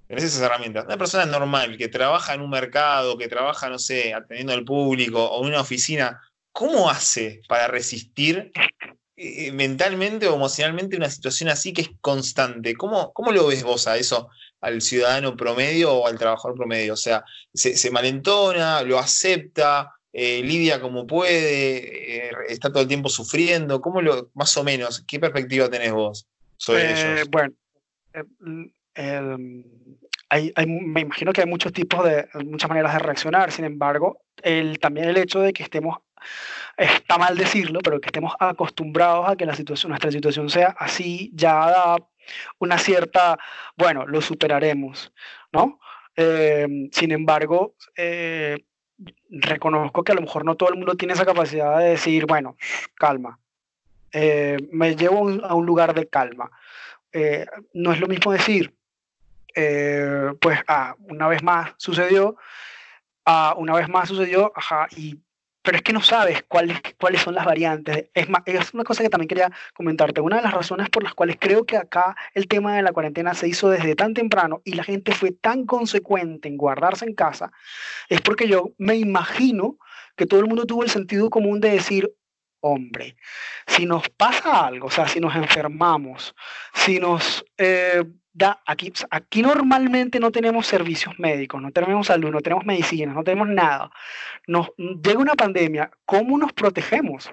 tenés 0.09 0.25
esas 0.25 0.41
herramientas. 0.41 0.87
Una 0.87 0.97
persona 0.97 1.27
normal 1.27 1.77
que 1.77 1.89
trabaja 1.89 2.35
en 2.35 2.41
un 2.41 2.51
mercado, 2.51 3.19
que 3.19 3.29
trabaja, 3.29 3.69
no 3.69 3.79
sé, 3.79 4.15
atendiendo 4.15 4.55
al 4.55 4.65
público 4.65 5.23
o 5.23 5.43
en 5.43 5.51
una 5.51 5.61
oficina, 5.61 6.21
¿cómo 6.59 6.91
hace 6.91 7.41
para 7.47 7.69
resistir 7.69 8.51
eh, 9.17 9.53
mentalmente 9.53 10.27
o 10.27 10.35
emocionalmente 10.35 10.97
una 10.97 11.09
situación 11.09 11.51
así 11.51 11.73
que 11.73 11.83
es 11.83 11.91
constante? 12.01 12.75
¿Cómo, 12.75 13.13
¿Cómo 13.13 13.31
lo 13.31 13.47
ves 13.47 13.63
vos 13.63 13.87
a 13.87 13.97
eso, 13.97 14.29
al 14.61 14.83
ciudadano 14.83 15.37
promedio 15.37 15.93
o 15.93 16.09
al 16.09 16.19
trabajador 16.19 16.57
promedio? 16.57 16.95
O 16.95 16.97
sea, 16.97 17.25
¿se, 17.55 17.91
malentona, 17.93 18.83
lo 18.83 18.99
acepta, 18.99 19.93
eh, 20.13 20.43
lidia 20.43 20.81
como 20.81 21.07
puede, 21.07 22.27
eh, 22.27 22.31
está 22.49 22.71
todo 22.71 22.83
el 22.83 22.89
tiempo 22.89 23.09
sufriendo? 23.09 23.81
¿Cómo 23.81 24.03
lo, 24.03 24.33
más 24.35 24.57
o 24.57 24.65
menos, 24.65 25.05
qué 25.07 25.21
perspectiva 25.21 25.71
tenés 25.71 25.93
vos 25.93 26.27
sobre 26.57 26.91
ellos? 26.91 27.29
Bueno, 27.31 27.55
me 30.31 31.01
imagino 31.01 31.33
que 31.33 31.41
hay 31.41 31.47
muchos 31.47 31.73
tipos 31.73 32.05
de, 32.05 32.29
muchas 32.45 32.69
maneras 32.69 32.93
de 32.93 32.99
reaccionar, 32.99 33.51
sin 33.51 33.65
embargo, 33.65 34.21
el, 34.43 34.79
también 34.79 35.09
el 35.09 35.17
hecho 35.17 35.41
de 35.41 35.53
que 35.53 35.63
estemos 35.63 35.99
está 36.77 37.19
mal 37.19 37.37
decirlo, 37.37 37.81
pero 37.83 38.01
que 38.01 38.07
estemos 38.07 38.35
acostumbrados 38.39 39.29
a 39.29 39.37
que 39.37 39.47
la 39.47 39.55
situación, 39.55 39.91
nuestra 39.91 40.13
situación 40.13 40.49
sea 40.51 40.77
así, 40.79 41.31
ya 41.35 41.53
da 41.53 41.97
una 42.59 42.79
cierta, 42.79 43.39
bueno, 43.77 44.07
lo 44.07 44.21
superaremos, 44.21 45.13
¿no? 45.53 45.81
Em, 46.15 46.91
sin 46.93 47.13
embargo, 47.13 47.75
eh, 47.97 48.65
reconozco 49.31 50.03
que 50.03 50.13
a 50.13 50.15
lo 50.15 50.23
mejor 50.23 50.45
no 50.45 50.57
todo 50.57 50.71
el 50.71 50.77
mundo 50.77 50.97
tiene 50.97 51.15
esa 51.15 51.25
capacidad 51.25 51.79
de 51.79 51.91
decir, 51.91 52.27
bueno, 52.27 52.57
calma, 52.95 53.39
eh, 54.13 54.57
me 54.73 54.97
llevo 54.97 55.29
a 55.45 55.55
un 55.55 55.67
lugar 55.67 55.95
de 55.95 56.09
calma. 56.09 56.51
Eh, 57.13 57.47
no 57.73 57.93
es 57.93 58.01
lo 58.01 58.09
mismo 58.09 58.33
decir, 58.33 58.75
pues, 60.41 60.61
ah, 60.69 60.95
una 61.01 61.29
vez 61.29 61.43
más 61.43 61.73
sucedió, 61.77 62.37
ah, 63.27 63.55
una 63.57 63.75
vez 63.75 63.89
más 63.89 64.09
sucedió, 64.09 64.53
ajá, 64.55 64.89
y 64.97 65.19
pero 65.69 65.77
es 65.77 65.83
que 65.83 65.93
no 65.93 66.01
sabes 66.01 66.45
cuáles, 66.49 66.81
cuáles 66.99 67.21
son 67.21 67.35
las 67.35 67.45
variantes. 67.45 68.09
Es, 68.15 68.27
es 68.47 68.73
una 68.73 68.85
cosa 68.85 69.03
que 69.03 69.11
también 69.11 69.29
quería 69.29 69.53
comentarte. 69.75 70.23
Una 70.23 70.37
de 70.37 70.43
las 70.43 70.55
razones 70.55 70.89
por 70.89 71.03
las 71.03 71.13
cuales 71.13 71.37
creo 71.39 71.67
que 71.67 71.77
acá 71.77 72.17
el 72.33 72.49
tema 72.49 72.75
de 72.75 72.81
la 72.81 72.93
cuarentena 72.93 73.35
se 73.35 73.49
hizo 73.49 73.69
desde 73.69 73.95
tan 73.95 74.15
temprano 74.15 74.63
y 74.65 74.73
la 74.73 74.83
gente 74.83 75.13
fue 75.13 75.31
tan 75.31 75.67
consecuente 75.67 76.49
en 76.49 76.57
guardarse 76.57 77.05
en 77.05 77.15
casa, 77.15 77.53
es 78.09 78.23
porque 78.23 78.49
yo 78.49 78.73
me 78.79 78.97
imagino 78.97 79.77
que 80.17 80.25
todo 80.25 80.41
el 80.41 80.47
mundo 80.47 80.65
tuvo 80.65 80.85
el 80.85 80.91
sentido 80.91 81.29
común 81.29 81.61
de 81.61 81.73
decir, 81.73 82.11
hombre, 82.61 83.17
si 83.67 83.85
nos 83.85 84.09
pasa 84.09 84.67
algo, 84.67 84.87
o 84.87 84.91
sea, 84.91 85.07
si 85.07 85.21
nos 85.21 85.37
enfermamos, 85.37 86.35
si 86.73 86.99
nos 86.99 87.45
eh, 87.59 88.05
aquí, 88.67 88.93
aquí 89.11 89.43
normalmente 89.43 90.21
no 90.21 90.31
tenemos 90.31 90.67
servicios 90.67 91.19
médicos, 91.19 91.61
no 91.61 91.71
tenemos 91.71 92.07
salud, 92.07 92.31
no 92.31 92.41
tenemos 92.41 92.65
medicinas, 92.65 93.15
no 93.15 93.25
tenemos 93.25 93.49
nada. 93.49 93.91
Nos 94.47 94.71
llega 94.77 95.19
una 95.19 95.35
pandemia, 95.35 95.91
¿cómo 96.05 96.39
nos 96.39 96.53
protegemos? 96.53 97.31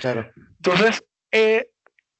Claro. 0.00 0.30
Entonces, 0.56 1.04
eh, 1.30 1.70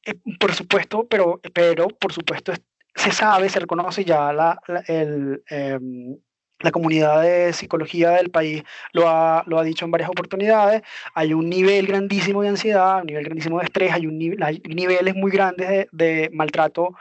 eh, 0.04 0.14
por 0.38 0.54
supuesto, 0.54 1.06
pero, 1.08 1.40
pero 1.52 1.88
por 1.88 2.12
supuesto 2.12 2.52
se 2.94 3.12
sabe, 3.12 3.48
se 3.48 3.60
reconoce 3.60 4.04
ya 4.04 4.32
la, 4.32 4.60
el, 4.86 5.42
em, 5.48 6.16
la 6.60 6.70
comunidad 6.70 7.22
de 7.22 7.52
psicología 7.52 8.10
del 8.10 8.30
país 8.30 8.62
lo 8.92 9.08
ha, 9.08 9.44
lo 9.46 9.58
ha 9.58 9.62
dicho 9.62 9.84
en 9.84 9.90
varias 9.90 10.10
oportunidades, 10.10 10.82
hay 11.14 11.34
un 11.34 11.48
nivel 11.48 11.86
grandísimo 11.86 12.42
de 12.42 12.48
ansiedad, 12.48 13.00
un 13.00 13.06
nivel 13.06 13.24
grandísimo 13.24 13.58
de 13.58 13.64
estrés, 13.66 13.92
hay, 13.92 14.06
un, 14.06 14.18
niveles 14.18 15.14
muy 15.14 15.30
grandes 15.30 15.68
de, 15.68 15.88
de 15.92 16.30
maltrato 16.32 16.94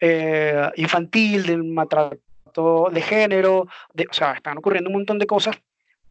eh, 0.00 0.70
infantil, 0.76 1.46
del 1.46 1.64
maltrato 1.64 2.88
de 2.92 3.00
género, 3.00 3.68
de, 3.92 4.06
o 4.10 4.12
sea, 4.12 4.32
están 4.32 4.58
ocurriendo 4.58 4.88
un 4.88 4.96
montón 4.96 5.18
de 5.18 5.26
cosas 5.26 5.56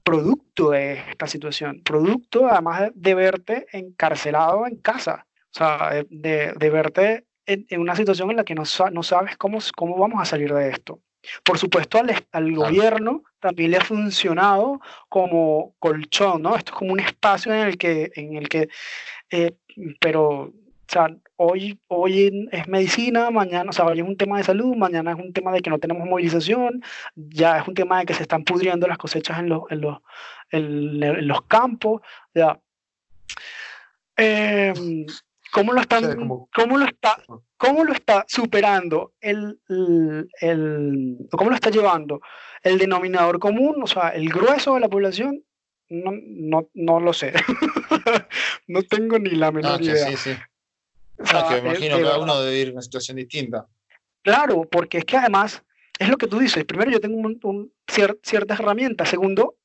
producto 0.03 0.69
de 0.69 0.99
esta 1.09 1.27
situación, 1.27 1.81
producto 1.83 2.47
además 2.47 2.91
de, 2.93 3.15
verte 3.15 3.65
encarcelado 3.73 4.67
en 4.67 4.77
casa, 4.77 5.25
o 5.51 5.57
sea, 5.57 6.03
de, 6.09 6.53
de 6.53 6.69
verte 6.69 7.25
en, 7.47 7.65
en, 7.69 7.81
una 7.81 7.95
situación 7.95 8.29
en 8.29 8.37
la 8.37 8.43
que 8.43 8.53
no, 8.53 8.63
no 8.91 9.03
sabes 9.03 9.35
cómo, 9.37 9.57
cómo 9.75 9.97
vamos 9.97 10.21
a 10.21 10.25
salir 10.25 10.53
de 10.53 10.69
esto. 10.69 10.99
Por 11.43 11.57
supuesto, 11.57 11.99
al, 11.99 12.13
al 12.31 12.53
gobierno 12.53 13.23
también 13.39 13.71
le 13.71 13.77
ha 13.77 13.81
funcionado 13.81 14.81
como 15.09 15.75
colchón, 15.79 16.41
¿no? 16.41 16.55
Esto 16.55 16.71
es 16.71 16.77
como 16.77 16.93
un 16.93 16.99
espacio 16.99 17.53
en 17.53 17.59
el 17.59 17.77
que, 17.77 18.11
en 18.15 18.35
el 18.35 18.49
que 18.49 18.69
eh, 19.29 19.55
pero, 19.99 20.41
o 20.41 20.53
sea, 20.87 21.09
hoy, 21.35 21.79
hoy 21.87 22.47
es 22.51 22.67
medicina, 22.67 23.29
mañana, 23.31 23.69
o 23.69 23.73
sea, 23.73 23.85
hoy 23.85 23.99
es 23.99 24.05
un 24.05 24.17
tema 24.17 24.37
de 24.37 24.43
salud, 24.43 24.75
mañana 24.75 25.11
es 25.11 25.17
un 25.17 25.33
tema 25.33 25.51
de 25.51 25.61
que 25.61 25.69
no 25.69 25.79
tenemos 25.79 26.07
movilización, 26.07 26.83
ya 27.15 27.59
es 27.59 27.67
un 27.67 27.73
tema 27.73 27.99
de 27.99 28.05
que 28.05 28.13
se 28.13 28.23
están 28.23 28.43
pudriendo 28.43 28.87
las 28.87 28.97
cosechas 28.97 29.39
en 29.39 29.49
los, 29.49 29.63
en 29.69 29.81
los, 29.81 29.97
en, 30.51 31.27
los 31.27 31.41
campos, 31.43 32.01
ya. 32.33 32.59
Eh, 34.17 34.73
¿Cómo 35.51 35.73
lo, 35.73 35.81
están, 35.81 36.27
¿cómo 36.53 36.77
lo, 36.77 36.85
está, 36.85 37.17
cómo 37.65 37.83
lo 37.83 37.93
está 37.93 38.25
superando 38.27 39.13
el, 39.21 39.59
el, 40.39 41.17
cómo 41.31 41.49
lo 41.49 41.55
está 41.55 41.69
llevando 41.69 42.21
el 42.63 42.77
denominador 42.77 43.39
común, 43.39 43.81
o 43.81 43.87
sea, 43.87 44.09
el 44.09 44.29
grueso 44.29 44.75
de 44.75 44.79
la 44.81 44.89
población? 44.89 45.43
No, 45.89 46.11
no, 46.25 46.69
no 46.73 46.99
lo 46.99 47.13
sé. 47.13 47.33
no 48.67 48.81
tengo 48.83 49.19
ni 49.19 49.31
la 49.31 49.51
menor 49.51 49.81
idea. 49.81 50.07
Sí, 50.07 50.17
sí. 50.17 50.35
que 51.17 51.61
me 51.61 51.69
imagino 51.69 51.97
que 51.97 52.03
cada 52.03 52.19
uno 52.19 52.41
debe 52.41 52.59
ir 52.59 52.67
en 52.67 52.73
una 52.73 52.81
situación 52.81 53.17
distinta. 53.17 53.67
Claro, 54.23 54.67
porque 54.69 54.99
es 54.99 55.05
que 55.05 55.17
además, 55.17 55.63
es 55.99 56.09
lo 56.09 56.17
que 56.17 56.27
tú 56.27 56.39
dices, 56.39 56.65
primero 56.65 56.89
yo 56.89 56.99
tengo 56.99 57.17
un, 57.17 57.71
ciertas 57.87 58.59
herramientas, 58.59 59.09
segundo, 59.09 59.55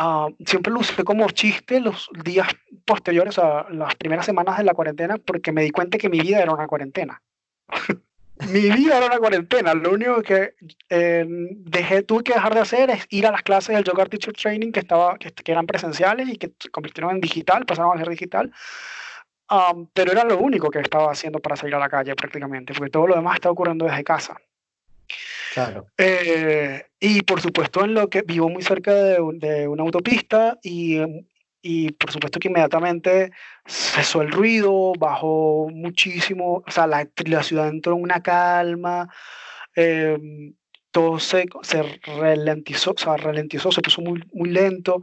Ah, 0.00 0.28
siempre 0.46 0.72
lo 0.72 0.78
usé 0.78 1.02
como 1.02 1.28
chiste 1.30 1.80
los 1.80 2.08
días 2.22 2.46
posteriores 2.84 3.36
a 3.36 3.66
las 3.68 3.96
primeras 3.96 4.26
semanas 4.26 4.56
de 4.56 4.62
la 4.62 4.72
cuarentena 4.72 5.18
porque 5.18 5.50
me 5.50 5.64
di 5.64 5.72
cuenta 5.72 5.98
que 5.98 6.08
mi 6.08 6.20
vida 6.20 6.40
era 6.40 6.52
una 6.52 6.68
cuarentena. 6.68 7.20
mi 8.50 8.70
vida 8.70 8.98
era 8.98 9.06
una 9.06 9.18
cuarentena. 9.18 9.74
Lo 9.74 9.92
único 9.92 10.22
que 10.22 10.54
eh, 10.88 11.24
dejé, 11.28 12.02
tuve 12.02 12.24
que 12.24 12.34
dejar 12.34 12.54
de 12.54 12.60
hacer 12.60 12.90
es 12.90 13.06
ir 13.10 13.26
a 13.26 13.32
las 13.32 13.42
clases 13.42 13.74
del 13.74 13.84
Yoga 13.84 14.06
Teacher 14.06 14.32
Training 14.32 14.72
que, 14.72 14.80
estaba, 14.80 15.18
que, 15.18 15.32
eran 15.46 15.66
presenciales 15.66 16.28
y 16.28 16.36
que 16.36 16.52
se 16.58 16.70
convirtieron 16.70 17.12
en 17.12 17.20
digital, 17.20 17.66
pasaron 17.66 17.96
a 17.96 17.98
ser 17.98 18.08
digital. 18.08 18.52
Ah, 19.48 19.72
pero 19.94 20.12
era 20.12 20.24
lo 20.24 20.38
único 20.38 20.70
que 20.70 20.80
estaba 20.80 21.10
haciendo 21.10 21.38
para 21.40 21.56
salir 21.56 21.74
a 21.74 21.78
la 21.78 21.88
calle 21.88 22.14
prácticamente, 22.14 22.74
porque 22.74 22.90
todo 22.90 23.06
lo 23.06 23.16
demás 23.16 23.36
estaba 23.36 23.52
ocurriendo 23.52 23.86
desde 23.86 24.04
casa. 24.04 24.36
Claro. 25.54 25.86
Eh, 25.96 26.84
y 27.00 27.22
por 27.22 27.40
supuesto 27.40 27.84
en 27.84 27.94
lo 27.94 28.08
que 28.10 28.22
vivo 28.22 28.48
muy 28.48 28.62
cerca 28.62 28.92
de, 28.94 29.68
una 29.68 29.82
autopista 29.82 30.58
y, 30.62 30.98
y, 31.62 31.92
por 31.92 32.12
supuesto 32.12 32.38
que 32.38 32.48
inmediatamente 32.48 33.32
cesó 33.66 34.22
el 34.22 34.30
ruido, 34.30 34.92
bajó 34.98 35.68
muchísimo, 35.70 36.62
o 36.66 36.70
sea, 36.70 36.86
la, 36.86 37.08
la 37.26 37.42
ciudad 37.42 37.68
entró 37.68 37.94
en 37.94 38.02
una 38.02 38.22
calma, 38.22 39.08
em, 39.74 40.54
todo 40.90 41.18
se, 41.18 41.46
se 41.62 41.82
ralentizó, 42.18 42.92
o 42.92 42.98
sea, 42.98 43.16
ralentizó, 43.16 43.72
se 43.72 43.82
puso 43.82 44.00
muy, 44.02 44.22
muy 44.32 44.50
lento 44.50 45.02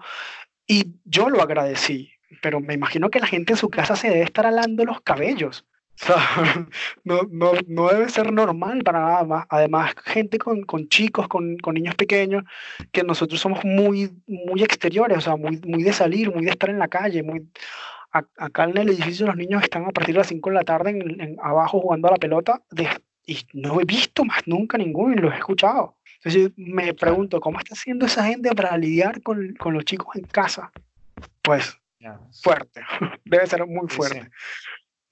y 0.68 0.96
yo 1.06 1.30
lo 1.30 1.42
agradecí, 1.42 2.12
pero 2.42 2.60
me 2.60 2.74
imagino 2.74 3.10
que 3.10 3.20
la 3.20 3.28
gente 3.28 3.54
en 3.54 3.58
su 3.58 3.70
casa 3.70 3.96
se 3.96 4.10
debe 4.10 4.24
estar 4.24 4.46
alando 4.46 4.86
los 4.86 5.02
cabellos. 5.02 5.66
O 5.96 5.98
sea, 6.06 6.68
no, 7.04 7.22
no, 7.32 7.54
no, 7.68 7.88
debe 7.88 8.10
ser 8.10 8.32
normal 8.32 8.84
para 8.84 9.00
nada 9.00 9.24
más. 9.24 9.46
Además, 9.50 9.94
gente 10.04 10.38
con, 10.38 10.64
con 10.64 10.90
chicos, 10.90 11.28
con, 11.28 11.58
con, 11.58 11.76
niños 11.76 11.96
pequeños, 11.96 12.44
que 12.92 13.04
nosotros 13.04 13.40
somos 13.40 13.64
muy, 13.64 14.12
muy 14.28 14.62
exteriores, 14.62 15.20
o 15.20 15.22
sea, 15.22 15.36
muy, 15.38 15.62
muy 15.66 15.84
de 15.84 15.94
salir, 15.94 16.34
muy 16.34 16.44
de 16.44 16.52
estar 16.52 16.70
en 16.70 16.80
la 16.80 16.90
calle. 16.90 17.24
Muy... 17.24 17.50
acá 18.12 18.66
en 18.66 18.78
el 18.78 18.90
edificio 18.90 19.26
los 19.26 19.38
niños 19.38 19.64
están 19.64 19.86
a 19.86 19.92
partir 19.92 20.16
de 20.16 20.20
las 20.20 20.28
5 20.28 20.50
de 20.50 20.56
la 20.56 20.64
tarde 20.64 20.92
en, 20.92 21.38
abajo 21.42 21.80
jugando 21.80 22.10
a 22.10 22.12
la 22.12 22.18
pelota 22.18 22.62
y 23.26 23.38
no 23.54 23.80
he 23.80 23.86
visto 23.86 24.24
más 24.26 24.46
nunca 24.46 24.78
ninguno 24.78 25.16
y 25.16 25.18
los 25.18 25.34
he 25.34 25.38
escuchado. 25.38 25.96
Entonces 26.18 26.52
me 26.58 26.94
pregunto, 26.94 27.40
¿cómo 27.40 27.60
está 27.60 27.74
haciendo 27.74 28.06
esa 28.06 28.26
gente 28.26 28.54
para 28.54 28.78
lidiar 28.78 29.22
con, 29.22 29.54
con 29.56 29.74
los 29.74 29.86
chicos 29.86 30.16
en 30.16 30.26
casa? 30.26 30.72
Pues 31.42 31.80
fuerte, 32.44 32.82
debe 33.26 33.48
ser 33.48 33.66
muy 33.66 33.88
fuerte. 33.88 34.30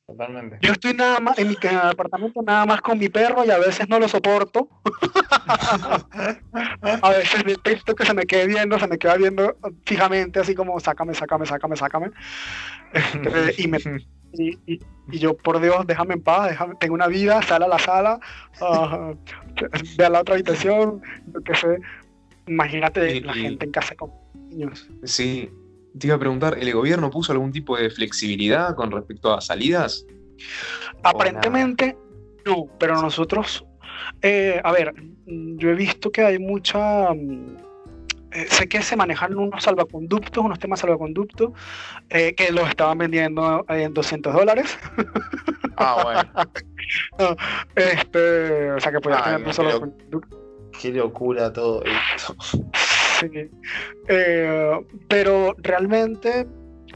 Totalmente. 0.05 0.57
Yo 0.61 0.73
estoy 0.73 0.93
nada 0.93 1.21
más 1.21 1.39
en 1.39 1.47
mi 1.47 1.55
apartamento 1.81 2.41
nada 2.41 2.65
más 2.65 2.81
con 2.81 2.99
mi 2.99 3.07
perro 3.07 3.45
y 3.45 3.51
a 3.51 3.57
veces 3.57 3.87
no 3.87 3.99
lo 3.99 4.09
soporto. 4.09 4.67
a 7.01 7.09
veces 7.09 7.45
necesito 7.45 7.95
que 7.95 8.05
se 8.05 8.13
me 8.13 8.25
quede 8.25 8.47
viendo, 8.47 8.77
se 8.77 8.87
me 8.87 8.97
queda 8.97 9.15
viendo 9.15 9.55
fijamente, 9.85 10.41
así 10.41 10.55
como 10.55 10.77
sácame, 10.81 11.13
sácame, 11.13 11.45
sácame, 11.45 11.77
sácame. 11.77 12.11
Este, 12.93 13.61
y, 13.61 13.67
me, 13.69 13.77
y, 14.33 14.59
yo, 15.07 15.37
por 15.37 15.61
Dios, 15.61 15.87
déjame 15.87 16.15
en 16.15 16.21
paz, 16.21 16.49
déjame, 16.49 16.75
tengo 16.75 16.95
una 16.95 17.07
vida, 17.07 17.41
sal 17.41 17.63
a 17.63 17.69
la 17.69 17.79
sala, 17.79 18.19
uh, 18.59 19.15
ve 19.97 20.05
a 20.05 20.09
la 20.09 20.19
otra 20.19 20.35
habitación, 20.35 21.01
lo 21.31 21.41
que 21.41 21.55
sé. 21.55 21.77
Imagínate 22.47 23.21
la 23.21 23.33
gente 23.33 23.65
en 23.65 23.71
casa 23.71 23.95
con 23.95 24.11
niños. 24.49 24.89
Sí, 25.05 25.49
te 25.97 26.07
iba 26.07 26.15
a 26.15 26.19
preguntar, 26.19 26.57
¿el 26.59 26.73
gobierno 26.73 27.09
puso 27.09 27.31
algún 27.31 27.51
tipo 27.51 27.77
de 27.77 27.89
flexibilidad 27.89 28.75
con 28.75 28.91
respecto 28.91 29.33
a 29.33 29.41
salidas? 29.41 30.05
Aparentemente 31.03 31.95
no, 32.45 32.67
pero 32.77 33.01
nosotros, 33.01 33.65
eh, 34.21 34.59
a 34.63 34.71
ver, 34.71 34.93
yo 35.25 35.69
he 35.69 35.75
visto 35.75 36.11
que 36.11 36.21
hay 36.23 36.39
mucha, 36.39 37.13
mm, 37.13 37.57
eh, 38.33 38.45
sé 38.49 38.67
que 38.67 38.81
se 38.81 38.95
manejan 38.95 39.37
unos 39.37 39.63
salvaconductos, 39.63 40.43
unos 40.43 40.59
temas 40.59 40.81
salvaconductos, 40.81 41.51
eh, 42.09 42.33
que 42.35 42.51
los 42.51 42.67
estaban 42.67 42.97
vendiendo 42.97 43.65
en 43.69 43.93
200 43.93 44.33
dólares. 44.33 44.77
Ah, 45.75 45.97
bueno. 46.03 46.21
este, 47.75 48.71
o 48.73 48.79
sea 48.79 48.91
que 48.91 48.99
podía 48.99 49.23
tener 49.23 49.47
un 49.47 49.53
salvaconducto. 49.55 50.37
Qué 50.79 50.91
locura 50.91 51.51
todo 51.51 51.83
esto. 51.83 52.35
Sí. 53.31 53.49
Eh, 54.07 54.79
pero 55.07 55.55
realmente 55.59 56.47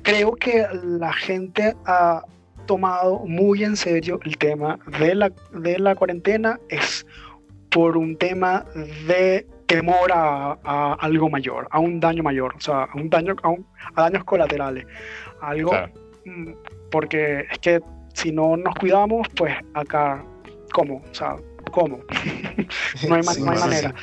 creo 0.03 0.33
que 0.33 0.65
la 0.83 1.13
gente 1.13 1.75
ha 1.85 2.23
tomado 2.65 3.19
muy 3.25 3.63
en 3.63 3.75
serio 3.75 4.19
el 4.25 4.37
tema 4.37 4.79
de 4.99 5.15
la, 5.15 5.31
de 5.53 5.79
la 5.79 5.95
cuarentena. 5.95 6.59
Es 6.69 7.05
por 7.69 7.97
un 7.97 8.17
tema 8.17 8.65
de 9.07 9.45
temor 9.67 10.11
a, 10.13 10.93
algo 10.99 11.29
mayor, 11.29 11.67
a 11.71 11.79
un 11.79 11.99
daño 11.99 12.23
mayor, 12.23 12.55
o 12.55 12.59
sea, 12.59 12.83
a 12.83 12.95
un 12.95 13.09
daño, 13.09 13.35
a, 13.43 14.01
daños 14.01 14.23
colaterales, 14.23 14.85
algo, 15.41 15.73
mm, 16.25 16.51
porque 16.89 17.45
es 17.51 17.59
que 17.59 17.81
si 18.13 18.31
no 18.31 18.55
nos 18.57 18.73
cuidamos, 18.75 19.27
pues 19.35 19.53
acá, 19.73 20.23
¿cómo? 20.73 21.03
O 21.11 21.13
sea, 21.13 21.35
¿cómo? 21.69 21.99
no 23.07 23.15
hay, 23.15 23.23
manera. 23.23 23.93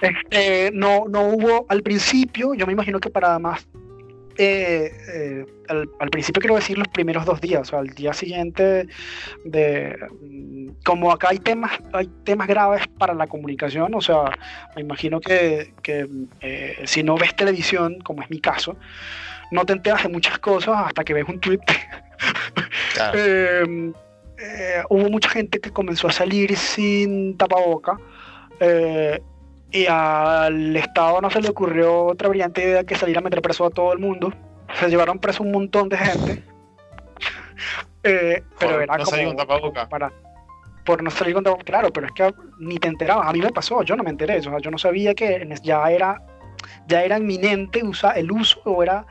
Este, 0.00 0.70
no, 0.72 1.04
no 1.08 1.28
hubo 1.28 1.66
al 1.68 1.82
principio, 1.82 2.54
yo 2.54 2.66
me 2.66 2.72
imagino 2.72 3.00
que 3.00 3.10
para 3.10 3.38
más 3.38 3.66
eh, 4.40 4.92
eh, 5.08 5.46
al, 5.68 6.10
principio 6.10 6.40
quiero 6.40 6.54
decir 6.54 6.78
los 6.78 6.86
primeros 6.86 7.24
dos 7.24 7.40
días, 7.40 7.62
o 7.62 7.64
sea, 7.64 7.80
al 7.80 7.88
día 7.88 8.12
siguiente 8.12 8.86
de 9.44 9.98
mm, 10.20 10.68
como 10.84 11.10
acá 11.10 11.30
hay 11.30 11.40
temas, 11.40 11.72
hay 11.92 12.08
temas 12.22 12.46
graves 12.46 12.86
para 12.98 13.14
la 13.14 13.26
comunicación, 13.26 13.92
o 13.96 14.00
sea, 14.00 14.30
me 14.76 14.82
imagino 14.82 15.20
que, 15.20 15.74
eh, 16.40 16.82
si 16.84 17.02
no 17.02 17.16
ves 17.16 17.34
televisión, 17.34 17.98
como 18.04 18.22
es 18.22 18.30
mi 18.30 18.38
caso, 18.38 18.76
no 19.50 19.64
te 19.64 19.72
enteras 19.72 20.04
de 20.04 20.08
muchas 20.08 20.38
cosas 20.38 20.86
hasta 20.86 21.02
que 21.02 21.14
ves 21.14 21.24
un 21.28 21.40
tweet. 21.40 21.58
Em, 24.38 24.84
hubo 24.88 25.10
mucha 25.10 25.28
gente 25.28 25.60
que 25.60 25.70
comenzó 25.70 26.08
a 26.08 26.12
salir 26.12 26.56
sin 26.56 27.36
tapaboca. 27.36 27.98
Y 29.70 29.86
al 29.86 30.76
Estado 30.76 31.20
no 31.20 31.30
se 31.30 31.42
le 31.42 31.50
ocurrió 31.50 32.06
otra 32.06 32.28
brillante 32.28 32.62
idea 32.62 32.84
que 32.84 32.94
salir 32.94 33.18
a 33.18 33.20
meter 33.20 33.42
preso 33.42 33.66
a 33.66 33.70
todo 33.70 33.92
el 33.92 33.98
mundo. 33.98 34.32
Se 34.74 34.88
llevaron 34.88 35.18
preso 35.18 35.42
un 35.42 35.52
montón 35.52 35.88
de 35.88 35.98
gente. 35.98 36.44
Eh, 38.04 38.44
pero 38.60 38.80
era 38.80 38.96
no 38.96 39.04
como. 39.04 39.34
tapaboca. 39.34 39.88
Para, 39.88 40.12
por 40.86 41.02
no 41.02 41.10
salir 41.10 41.34
con 41.34 41.42
tapaboca. 41.42 41.64
Claro, 41.64 41.92
pero 41.92 42.06
es 42.06 42.12
que 42.12 42.32
ni 42.60 42.78
te 42.78 42.86
enterabas. 42.86 43.26
A 43.26 43.32
mí 43.32 43.40
me 43.40 43.50
pasó, 43.50 43.82
yo 43.82 43.96
no 43.96 44.04
me 44.04 44.10
enteré. 44.10 44.38
O 44.38 44.42
sea, 44.44 44.58
yo 44.60 44.70
no 44.70 44.78
sabía 44.78 45.14
que 45.14 45.46
ya 45.62 45.90
era, 45.90 46.22
ya 46.86 47.02
era 47.02 47.18
inminente 47.18 47.82
el 48.16 48.32
uso 48.32 48.60
o 48.64 48.82
era 48.82 49.06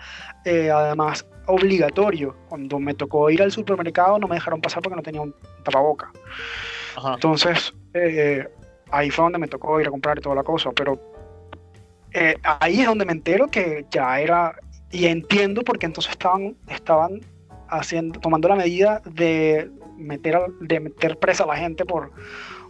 eh, 0.45 0.69
además 0.71 1.25
obligatorio. 1.47 2.35
Cuando 2.49 2.79
me 2.79 2.93
tocó 2.93 3.29
ir 3.29 3.41
al 3.41 3.51
supermercado 3.51 4.19
no 4.19 4.27
me 4.27 4.35
dejaron 4.35 4.61
pasar 4.61 4.81
porque 4.81 4.95
no 4.95 5.03
tenía 5.03 5.21
un 5.21 5.33
tapaboca. 5.63 6.11
Entonces, 7.13 7.73
eh, 7.93 8.47
ahí 8.91 9.09
fue 9.09 9.23
donde 9.23 9.39
me 9.39 9.47
tocó 9.47 9.79
ir 9.79 9.87
a 9.87 9.91
comprar 9.91 10.19
toda 10.19 10.35
la 10.35 10.43
cosa, 10.43 10.71
pero 10.71 10.99
eh, 12.13 12.35
ahí 12.43 12.81
es 12.81 12.87
donde 12.87 13.05
me 13.05 13.11
entero 13.11 13.47
que 13.47 13.85
ya 13.91 14.19
era, 14.19 14.55
y 14.91 15.05
entiendo 15.05 15.63
porque 15.63 15.85
entonces 15.85 16.11
estaban, 16.11 16.55
estaban 16.69 17.21
haciendo, 17.69 18.19
tomando 18.19 18.47
la 18.47 18.55
medida 18.55 19.01
de 19.05 19.69
meter, 19.97 20.39
de 20.61 20.79
meter 20.79 21.17
presa 21.17 21.43
a 21.43 21.47
la 21.47 21.57
gente 21.57 21.85
por, 21.85 22.11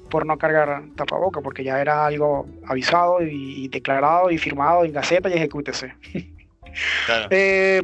por 0.10 0.26
no 0.26 0.38
cargar 0.38 0.84
tapaboca, 0.96 1.42
porque 1.42 1.64
ya 1.64 1.80
era 1.82 2.06
algo 2.06 2.48
avisado 2.66 3.22
y, 3.22 3.68
declarado 3.68 4.32
y 4.32 4.38
firmado 4.38 4.86
en 4.86 4.94
Gaceta 4.94 5.30
y 5.30 5.34
ejecútese. 5.34 5.94
Eh, 7.32 7.82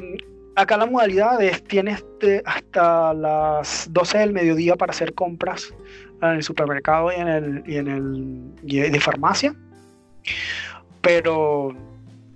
acá 0.56 0.78
la 0.78 0.86
modalidad 0.86 1.42
es, 1.42 1.64
tienes 1.64 2.06
hasta 2.46 3.12
las 3.16 3.88
12 3.92 4.20
del 4.20 4.34
mediodía 4.34 4.76
para 4.76 4.92
hacer 4.92 5.16
compras 5.16 5.74
en 6.22 6.30
el 6.30 6.44
supermercado 6.44 7.12
y 7.12 7.16
en 7.16 7.28
el, 7.28 7.64
y 7.66 7.78
en 7.78 7.88
el 7.88 8.92
de 8.92 9.00
farmacia. 9.00 9.56
Pero 11.02 11.76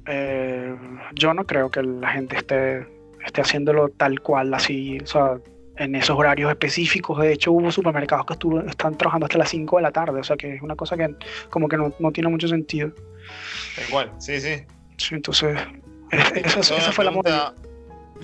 eh, 0.08 0.76
yo 1.14 1.34
no 1.34 1.46
creo 1.46 1.70
que 1.70 1.84
la 1.84 2.10
gente 2.10 2.38
esté, 2.38 2.88
esté 3.26 3.42
haciéndolo 3.42 3.90
tal 3.90 4.20
cual, 4.22 4.54
así, 4.54 4.98
o 5.04 5.06
sea, 5.06 5.38
en 5.78 5.96
esos 5.96 6.18
horarios 6.18 6.50
específicos. 6.50 7.20
De 7.20 7.34
hecho, 7.34 7.52
hubo 7.52 7.72
supermercados 7.72 8.26
que 8.26 8.34
estuvo, 8.34 8.62
están 8.62 8.98
trabajando 8.98 9.26
hasta 9.26 9.38
las 9.38 9.50
5 9.50 9.78
de 9.78 9.82
la 9.82 9.92
tarde, 9.92 10.20
o 10.20 10.24
sea, 10.24 10.38
que 10.38 10.56
es 10.56 10.62
una 10.62 10.76
cosa 10.76 10.98
que 10.98 11.16
como 11.50 11.68
que 11.68 11.78
no, 11.78 11.94
no 12.00 12.12
tiene 12.12 12.30
mucho 12.30 12.48
sentido. 12.48 12.92
Igual, 13.88 14.12
sí, 14.20 14.40
sí. 14.40 14.64
Sí, 14.98 15.16
entonces, 15.16 15.58
esa, 16.12 16.92
fue 16.92 17.06
la 17.06 17.12
moda 17.12 17.54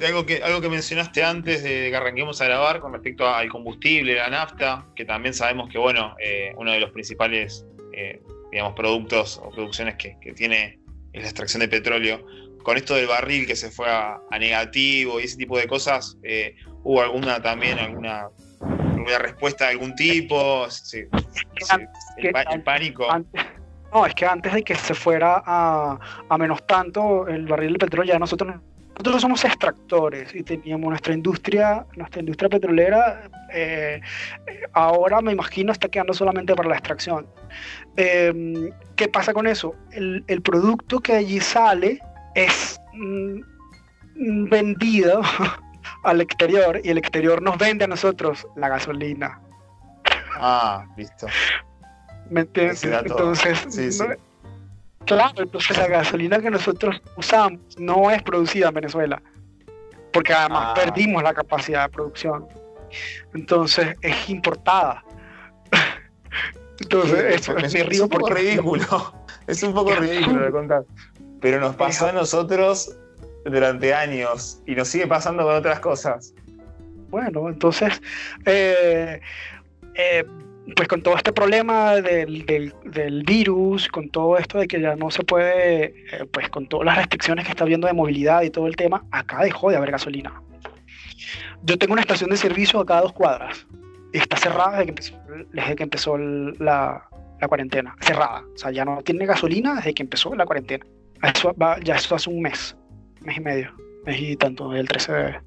algo 0.01 0.25
que, 0.25 0.41
algo 0.41 0.61
que 0.61 0.69
mencionaste 0.69 1.23
antes 1.23 1.63
de 1.63 1.89
que 1.89 1.95
arranquemos 1.95 2.41
a 2.41 2.45
grabar 2.45 2.79
con 2.79 2.93
respecto 2.93 3.27
al 3.27 3.49
combustible, 3.49 4.15
la 4.15 4.29
nafta, 4.29 4.87
que 4.95 5.05
también 5.05 5.33
sabemos 5.33 5.69
que, 5.69 5.77
bueno, 5.77 6.15
eh, 6.19 6.53
uno 6.57 6.71
de 6.71 6.79
los 6.79 6.91
principales, 6.91 7.65
eh, 7.93 8.21
digamos, 8.51 8.73
productos 8.73 9.39
o 9.43 9.51
producciones 9.51 9.95
que, 9.95 10.17
tiene 10.35 10.79
es 11.13 11.21
la 11.21 11.29
extracción 11.29 11.61
de 11.61 11.67
petróleo. 11.67 12.25
Con 12.63 12.77
esto 12.77 12.95
del 12.95 13.07
barril 13.07 13.45
que 13.45 13.55
se 13.55 13.69
fue 13.69 13.87
a, 13.89 14.19
negativo 14.39 15.19
y 15.19 15.25
ese 15.25 15.37
tipo 15.37 15.57
de 15.57 15.67
cosas, 15.67 16.17
eh, 16.23 16.55
¿hubo 16.83 17.01
alguna 17.01 17.41
también, 17.41 17.79
alguna, 17.79 18.27
alguna 18.61 19.17
respuesta 19.19 19.65
de 19.65 19.71
algún 19.71 19.95
tipo? 19.95 20.69
Sí, 20.69 21.05
el, 22.17 22.63
pánico. 22.63 23.07
no, 23.93 24.05
es 24.05 24.15
que 24.15 24.25
antes 24.25 24.53
de 24.53 24.63
que 24.63 24.75
se 24.75 24.93
fuera 24.93 25.43
a, 25.45 25.99
a 26.29 26.37
menos 26.37 26.65
tanto 26.67 27.27
el 27.27 27.45
barril 27.47 27.73
de 27.73 27.79
petróleo, 27.79 28.13
ya 28.13 28.19
nosotros 28.19 28.55
nosotros 28.93 29.21
somos 29.21 29.43
extractores 29.43 30.35
y 30.35 30.43
teníamos 30.43 30.89
nuestra 30.89 31.13
industria, 31.13 31.85
nuestra 31.95 32.19
industria 32.19 32.47
petrolera, 32.47 33.27
eh, 33.51 33.99
ahora 34.73 35.19
me 35.21 35.31
imagino 35.31 35.71
está 35.71 35.87
quedando 35.89 36.13
solamente 36.13 36.55
para 36.55 36.69
la 36.69 36.75
extracción. 36.75 37.25
Em, 37.95 38.69
¿Qué 38.95 39.07
pasa 39.07 39.33
con 39.33 39.47
eso? 39.47 39.75
El, 39.91 40.41
producto 40.43 40.99
que 40.99 41.13
allí 41.13 41.39
sale 41.39 41.99
es 42.35 42.79
mm, 42.93 44.49
vendido 44.49 45.21
al 46.03 46.21
exterior 46.21 46.79
y 46.83 46.89
el 46.89 46.97
exterior 46.97 47.41
nos 47.41 47.57
vende 47.57 47.85
a 47.85 47.87
nosotros 47.87 48.47
la 48.55 48.69
gasolina. 48.69 49.39
Ah, 50.35 50.85
listo. 50.97 51.27
¿Me 52.29 52.41
entiendes? 52.41 52.83
Entonces, 52.83 53.65
sí, 53.69 53.91
sí. 53.91 54.03
Claro, 55.05 55.43
entonces 55.43 55.77
la 55.77 55.87
gasolina 55.87 56.39
que 56.39 56.49
nosotros 56.49 57.01
usamos 57.17 57.59
no 57.77 58.09
es 58.09 58.21
producida 58.23 58.69
en 58.69 58.73
Venezuela, 58.73 59.21
porque 60.13 60.33
además 60.33 60.67
ah. 60.69 60.73
perdimos 60.73 61.21
la 61.23 61.33
capacidad 61.33 61.83
de 61.83 61.89
producción. 61.89 62.47
Entonces 63.33 63.95
es 64.01 64.29
importada. 64.29 65.03
Entonces, 66.79 67.35
eso 67.35 67.57
es, 67.57 67.75
es 67.75 67.99
un 67.99 68.09
poco 68.09 68.29
ridículo. 68.29 69.13
Es 69.47 69.61
un 69.63 69.73
poco 69.73 69.93
ridículo 69.95 70.45
de 70.45 70.51
contar. 70.51 70.85
Pero 71.41 71.59
nos 71.59 71.75
pasó 71.75 72.07
a 72.07 72.11
nosotros 72.13 72.95
durante 73.45 73.93
años 73.93 74.61
y 74.65 74.75
nos 74.75 74.87
sigue 74.87 75.07
pasando 75.07 75.43
con 75.43 75.55
otras 75.55 75.79
cosas. 75.79 76.33
Bueno, 77.09 77.47
entonces, 77.47 78.01
eh, 78.45 79.19
eh, 79.95 80.23
pues 80.75 80.87
con 80.87 81.01
todo 81.03 81.15
este 81.15 81.31
problema 81.33 81.95
del, 81.95 83.23
virus, 83.25 83.87
con 83.87 84.09
todo 84.09 84.37
esto 84.37 84.59
de 84.59 84.67
que 84.67 84.79
ya 84.79 84.95
no 84.95 85.11
se 85.11 85.23
puede, 85.23 85.85
eh, 85.85 86.25
pues 86.31 86.49
con 86.49 86.67
todas 86.67 86.85
las 86.85 86.97
restricciones 86.97 87.45
que 87.45 87.51
está 87.51 87.65
habiendo 87.65 87.87
de 87.87 87.93
movilidad 87.93 88.41
y 88.43 88.49
todo 88.49 88.67
el 88.67 88.75
tema, 88.75 89.05
acá 89.11 89.43
dejó 89.43 89.69
de 89.69 89.77
haber 89.77 89.91
gasolina. 89.91 90.41
Yo 91.63 91.77
tengo 91.77 91.93
una 91.93 92.01
estación 92.01 92.29
de 92.29 92.37
servicio 92.37 92.83
a 92.87 93.01
dos 93.01 93.13
cuadras 93.13 93.67
y 94.11 94.17
está 94.17 94.37
cerrada 94.37 94.71
desde 94.79 94.85
que 94.85 94.91
empezó, 94.91 95.21
desde 95.51 95.75
que 95.75 95.83
empezó 95.83 96.17
la, 96.17 97.07
cuarentena, 97.47 97.95
cerrada. 97.99 98.41
O 98.55 98.57
sea, 98.57 98.71
ya 98.71 98.85
no 98.85 99.01
tiene 99.01 99.25
gasolina 99.25 99.75
desde 99.75 99.93
que 99.93 100.03
empezó 100.03 100.33
la 100.33 100.45
cuarentena. 100.45 100.85
Ya 101.83 101.95
eso 101.95 102.15
hace 102.15 102.29
un 102.29 102.41
mes, 102.41 102.75
mes 103.23 103.37
y 103.37 103.41
medio, 103.41 103.71
mes 104.05 104.19
y 104.19 104.35
tanto, 104.35 104.73
el 104.73 104.87
13 104.87 105.11
de... 105.11 105.39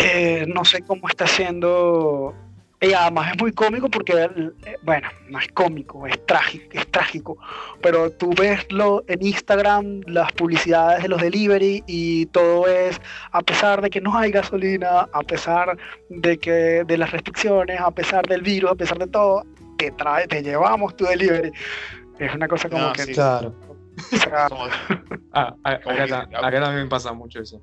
Eh, 0.00 0.46
no 0.46 0.64
sé 0.64 0.82
cómo 0.82 1.08
está 1.08 1.24
haciendo 1.24 2.34
y 2.80 2.92
además 2.92 3.32
es 3.32 3.40
muy 3.40 3.52
cómico 3.52 3.88
porque, 3.88 4.12
eh, 4.12 4.76
bueno, 4.82 5.08
no 5.28 5.40
es 5.40 5.48
cómico, 5.48 6.06
es 6.06 6.24
trágico, 6.26 6.66
es 6.72 6.86
trágico. 6.88 7.36
Pero 7.82 8.10
tú 8.10 8.30
ves 8.38 8.64
lo, 8.70 9.02
en 9.08 9.20
Instagram 9.26 10.02
las 10.06 10.30
publicidades 10.32 11.02
de 11.02 11.08
los 11.08 11.20
delivery 11.20 11.82
y 11.88 12.26
todo 12.26 12.68
es, 12.68 13.00
a 13.32 13.42
pesar 13.42 13.82
de 13.82 13.90
que 13.90 14.00
no 14.00 14.16
hay 14.16 14.30
gasolina, 14.30 15.08
a 15.12 15.22
pesar 15.22 15.76
de 16.08 16.38
que 16.38 16.84
de 16.86 16.98
las 16.98 17.10
restricciones, 17.10 17.80
a 17.80 17.90
pesar 17.90 18.24
del 18.26 18.42
virus, 18.42 18.70
a 18.70 18.74
pesar 18.76 18.98
de 18.98 19.08
todo, 19.08 19.44
te 19.76 19.90
trae, 19.92 20.28
te 20.28 20.40
llevamos 20.40 20.96
tu 20.96 21.04
delivery. 21.04 21.50
Es 22.20 22.32
una 22.32 22.46
cosa 22.46 22.68
como 22.68 22.92
que. 22.92 23.06
Claro. 23.06 23.67
Ah, 25.32 25.54
acá, 25.62 26.60
también 26.60 26.88
pasa 26.88 27.12
mucho 27.12 27.40
eso. 27.40 27.60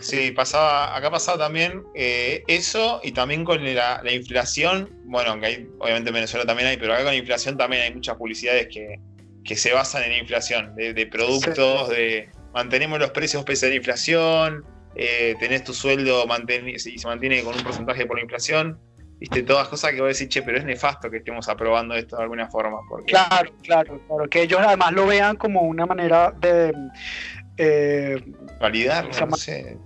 Sí, 0.00 0.32
pasaba, 0.32 0.96
acá 0.96 1.10
pasaba 1.10 1.38
también 1.38 1.82
eh, 1.94 2.42
eso 2.46 3.00
y 3.02 3.12
también 3.12 3.44
con 3.44 3.62
la, 3.62 4.02
inflación, 4.10 4.88
bueno, 5.04 5.30
aunque 5.30 5.46
hay, 5.46 5.68
obviamente 5.78 6.10
en 6.10 6.14
Venezuela 6.14 6.46
también 6.46 6.68
hay, 6.68 6.76
pero 6.76 6.92
acá 6.92 7.04
con 7.04 7.12
la 7.12 7.18
inflación 7.18 7.56
también 7.56 7.82
hay 7.82 7.94
muchas 7.94 8.16
publicidades 8.16 8.68
que, 8.68 9.00
que 9.44 9.56
se 9.56 9.72
basan 9.72 10.02
en 10.04 10.10
la 10.10 10.18
inflación, 10.18 10.74
de, 10.76 11.06
productos, 11.06 11.88
de 11.88 12.28
mantenemos 12.52 12.98
los 12.98 13.10
precios 13.10 13.44
pese 13.44 13.66
a 13.66 13.68
la 13.70 13.76
inflación, 13.76 14.64
eh, 14.94 15.34
tenés 15.38 15.64
tu 15.64 15.72
sueldo 15.72 16.26
y 16.66 16.78
se 16.78 17.06
mantiene 17.06 17.42
con 17.42 17.54
un 17.54 17.62
porcentaje 17.62 18.06
por 18.06 18.16
la 18.16 18.22
inflación. 18.22 18.78
Viste, 19.20 19.42
todas 19.42 19.68
cosas 19.68 19.90
que 19.90 19.98
voy 19.98 20.06
a 20.06 20.08
decir, 20.08 20.30
che, 20.30 20.40
pero 20.40 20.56
es 20.56 20.64
nefasto 20.64 21.10
que 21.10 21.18
estemos 21.18 21.46
aprobando 21.50 21.94
esto 21.94 22.16
de 22.16 22.22
alguna 22.22 22.48
forma. 22.48 22.78
Porque... 22.88 23.12
Claro, 23.12 23.52
claro, 23.62 24.00
claro. 24.06 24.30
Que 24.30 24.42
ellos 24.42 24.60
además 24.64 24.92
lo 24.92 25.06
vean 25.06 25.36
como 25.36 25.60
una 25.60 25.84
manera 25.84 26.32
de. 26.40 26.74
Eh, 27.58 28.16
Validar, 28.58 29.10
no 29.28 29.36
sé. 29.36 29.76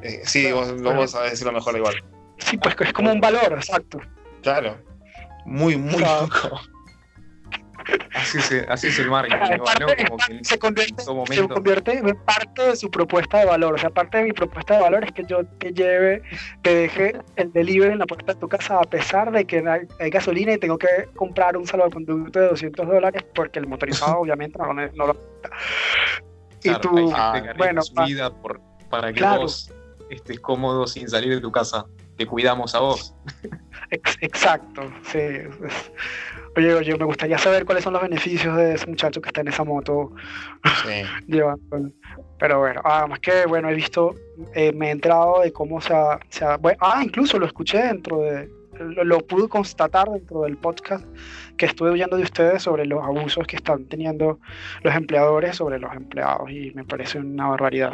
Eh, 0.00 0.20
sí, 0.24 0.52
vos, 0.52 0.80
vamos 0.80 1.12
a 1.16 1.22
decirlo 1.22 1.52
mejor 1.52 1.76
igual. 1.76 2.04
Sí, 2.38 2.56
pues 2.56 2.76
es 2.78 2.92
como 2.92 3.10
un 3.10 3.20
valor, 3.20 3.54
exacto. 3.54 3.98
Claro. 4.42 4.78
Muy, 5.44 5.76
muy 5.76 6.02
poco. 6.02 6.60
Así, 8.14 8.38
así 8.68 8.86
es 8.86 8.98
el 8.98 9.10
marketing, 9.10 9.60
se, 10.42 10.58
convierte, 10.58 11.98
en 11.98 12.16
parte 12.24 12.62
de 12.62 12.76
su 12.76 12.90
propuesta 12.90 13.38
de 13.38 13.46
valor. 13.46 13.74
O 13.74 13.78
sea, 13.78 13.90
parte 13.90 14.18
de 14.18 14.24
mi 14.24 14.32
propuesta 14.32 14.74
de 14.76 14.82
valor 14.82 15.04
es 15.04 15.12
que 15.12 15.24
yo 15.24 15.44
te 15.58 15.72
lleve, 15.72 16.22
te 16.62 16.74
deje 16.74 17.16
el 17.36 17.52
delivery 17.52 17.92
en 17.92 17.98
la 17.98 18.06
puerta 18.06 18.32
de 18.34 18.40
tu 18.40 18.48
casa 18.48 18.78
a 18.78 18.84
pesar 18.84 19.30
de 19.32 19.44
que 19.44 19.62
hay, 19.98 20.10
gasolina 20.10 20.52
y 20.52 20.58
tengo 20.58 20.78
que 20.78 21.08
comprar 21.14 21.56
un 21.56 21.66
salvoconducto 21.66 22.40
de 22.40 22.48
200 22.48 22.86
dólares 22.86 23.24
porque 23.34 23.58
el 23.58 23.66
motorizado 23.66 24.18
obviamente 24.20 24.58
no, 24.58 25.06
lo 25.06 25.16
y 26.64 26.74
tú, 26.80 27.12
bueno, 27.58 27.82
vida 28.06 28.30
por, 28.32 28.60
para 28.88 29.12
que 29.12 29.22
vos 29.22 29.70
estés 30.10 30.40
cómodo 30.40 30.86
sin 30.86 31.08
salir 31.08 31.34
de 31.34 31.40
tu 31.40 31.52
casa. 31.52 31.86
Te 32.16 32.26
cuidamos 32.26 32.74
a 32.74 32.80
vos. 32.80 33.14
Exacto, 34.20 34.90
sí. 35.10 35.18
Oye, 36.56 36.72
oye, 36.72 36.96
me 36.96 37.04
gustaría 37.04 37.36
saber 37.38 37.64
cuáles 37.64 37.82
son 37.82 37.94
los 37.94 38.02
beneficios 38.02 38.56
de 38.56 38.74
ese 38.74 38.86
muchacho 38.86 39.20
que 39.20 39.28
está 39.28 39.40
en 39.40 39.48
esa 39.48 39.64
moto 39.64 40.12
sí. 40.84 41.02
llevando. 41.26 41.90
Pero 42.38 42.60
bueno, 42.60 42.80
además 42.84 43.18
que, 43.20 43.46
bueno, 43.46 43.68
he 43.68 43.74
visto, 43.74 44.14
eh, 44.54 44.72
me 44.72 44.88
he 44.88 44.90
enterado 44.90 45.40
de 45.40 45.52
cómo 45.52 45.80
se 45.80 45.94
ha, 45.94 46.18
ah, 46.80 47.02
incluso 47.02 47.38
lo 47.38 47.46
escuché 47.46 47.78
dentro 47.78 48.20
de, 48.20 48.48
lo, 48.78 49.18
pude 49.20 49.48
constatar 49.48 50.10
dentro 50.10 50.42
del 50.42 50.56
podcast 50.56 51.06
que 51.56 51.66
estuve 51.66 51.90
oyendo 51.90 52.16
de 52.16 52.24
ustedes 52.24 52.62
sobre 52.62 52.86
los 52.86 53.02
abusos 53.02 53.46
que 53.46 53.56
están 53.56 53.86
teniendo 53.86 54.40
los 54.82 54.94
empleadores 54.94 55.56
sobre 55.56 55.78
los 55.78 55.92
empleados 55.94 56.50
y 56.50 56.72
me 56.74 56.84
parece 56.84 57.18
una 57.18 57.48
barbaridad. 57.48 57.92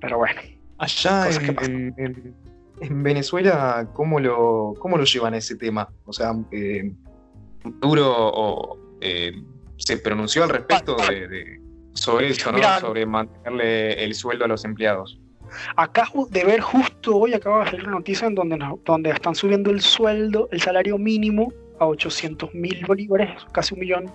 Pero 0.00 0.18
bueno. 0.18 0.40
Allá 0.78 1.30
en, 1.30 2.34
en, 2.80 3.02
Venezuela, 3.02 3.88
¿cómo 3.94 4.20
lo, 4.20 4.74
¿cómo 4.78 4.98
lo 4.98 5.04
llevan 5.04 5.34
ese 5.34 5.56
tema? 5.56 5.88
O 6.04 6.12
sea, 6.12 6.34
eh, 6.50 6.92
duro 7.64 8.12
o 8.16 8.78
eh, 9.00 9.32
se 9.76 9.96
pronunció 9.98 10.44
al 10.44 10.50
respecto 10.50 10.96
de, 10.96 11.60
sobre 11.92 12.28
eso, 12.28 12.52
¿no? 12.52 12.80
sobre 12.80 13.06
mantenerle 13.06 14.04
el 14.04 14.14
sueldo 14.14 14.44
a 14.44 14.48
los 14.48 14.64
empleados. 14.64 15.18
Acabo 15.76 16.26
de 16.26 16.44
ver 16.44 16.60
justo 16.60 17.16
hoy, 17.16 17.34
acabo 17.34 17.58
de 17.58 17.64
hacer 17.64 17.82
una 17.82 17.92
noticia 17.92 18.26
en 18.26 18.34
donde, 18.34 18.58
donde 18.84 19.10
están 19.10 19.34
subiendo 19.34 19.70
el 19.70 19.80
sueldo, 19.80 20.48
el 20.50 20.60
salario 20.60 20.98
mínimo 20.98 21.52
a 21.78 21.86
800 21.86 22.54
mil 22.54 22.84
bolívares, 22.86 23.30
casi 23.52 23.74
un 23.74 23.80
millón. 23.80 24.12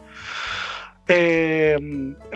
Eh, 1.07 1.77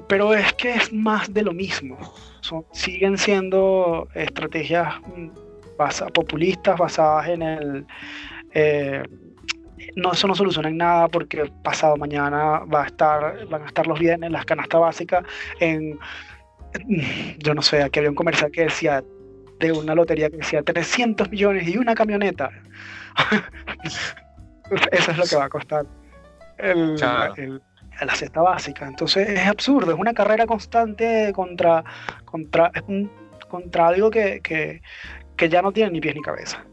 pero 0.08 0.34
es 0.34 0.54
que 0.54 0.72
es 0.74 0.92
más 0.92 1.32
de 1.34 1.44
lo 1.44 1.54
mismo. 1.54 1.98
Son, 2.42 2.66
siguen 2.72 3.18
siendo 3.18 4.08
estrategias 4.16 4.96
mm, 5.16 5.30
populistas 6.14 6.78
basadas 6.78 7.28
en 7.30 7.42
el 7.42 7.86
eh, 8.54 9.04
no, 9.96 10.12
eso 10.12 10.28
no 10.28 10.36
soluciona 10.36 10.70
en 10.70 10.78
nada 10.78 11.08
porque 11.08 11.52
pasado 11.64 11.96
mañana 11.98 12.60
va 12.60 12.84
a 12.84 12.86
estar, 12.86 13.48
van 13.48 13.64
a 13.64 13.66
estar 13.66 13.88
los 13.88 14.00
bienes, 14.00 14.32
las 14.32 14.46
canastas 14.46 14.82
básicas 14.82 15.24
en, 15.60 16.00
yo 17.40 17.54
no 17.54 17.62
sé, 17.62 17.84
aquí 17.84 18.00
había 18.00 18.10
un 18.10 18.16
comercial 18.16 18.52
que 18.52 18.64
decía, 18.64 19.04
de 19.60 19.72
una 19.72 19.96
lotería 19.96 20.30
que 20.30 20.38
decía 20.38 20.64
300 20.64 21.30
millones 21.30 21.68
y 21.68 21.78
una 21.78 21.96
camioneta. 21.96 22.50
Eso 24.92 25.12
es 25.12 25.18
lo 25.18 25.26
que 25.26 25.36
va 25.36 25.46
a 25.46 25.50
costar 25.50 25.86
el, 26.58 26.96
la 26.96 28.16
cesta 28.16 28.42
básica. 28.42 28.88
Entonces 28.88 29.30
es 29.30 29.48
absurdo, 29.48 29.92
es 29.92 30.00
una 30.00 30.14
carrera 30.14 30.48
constante 30.48 31.32
contra, 31.34 31.84
contra, 32.26 32.72
contra 33.48 33.88
algo 33.88 34.10
que, 34.10 34.42
que, 34.42 34.82
que 35.38 35.50
ya 35.50 35.62
no 35.62 35.72
tiene 35.72 35.92
ni 35.92 36.02
pies 36.02 36.16
ni 36.16 36.22
cabeza. 36.22 36.66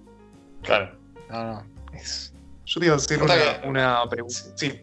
Claro, 0.62 0.96
no, 1.30 1.44
no, 1.44 1.62
es 1.92 2.30
yo 2.70 2.78
te 2.78 2.87
iba 2.87 2.94
a 2.94 2.98
hacer 2.98 3.20
una, 3.64 4.09
pregunta. 4.09 4.38
Sí. 4.54 4.80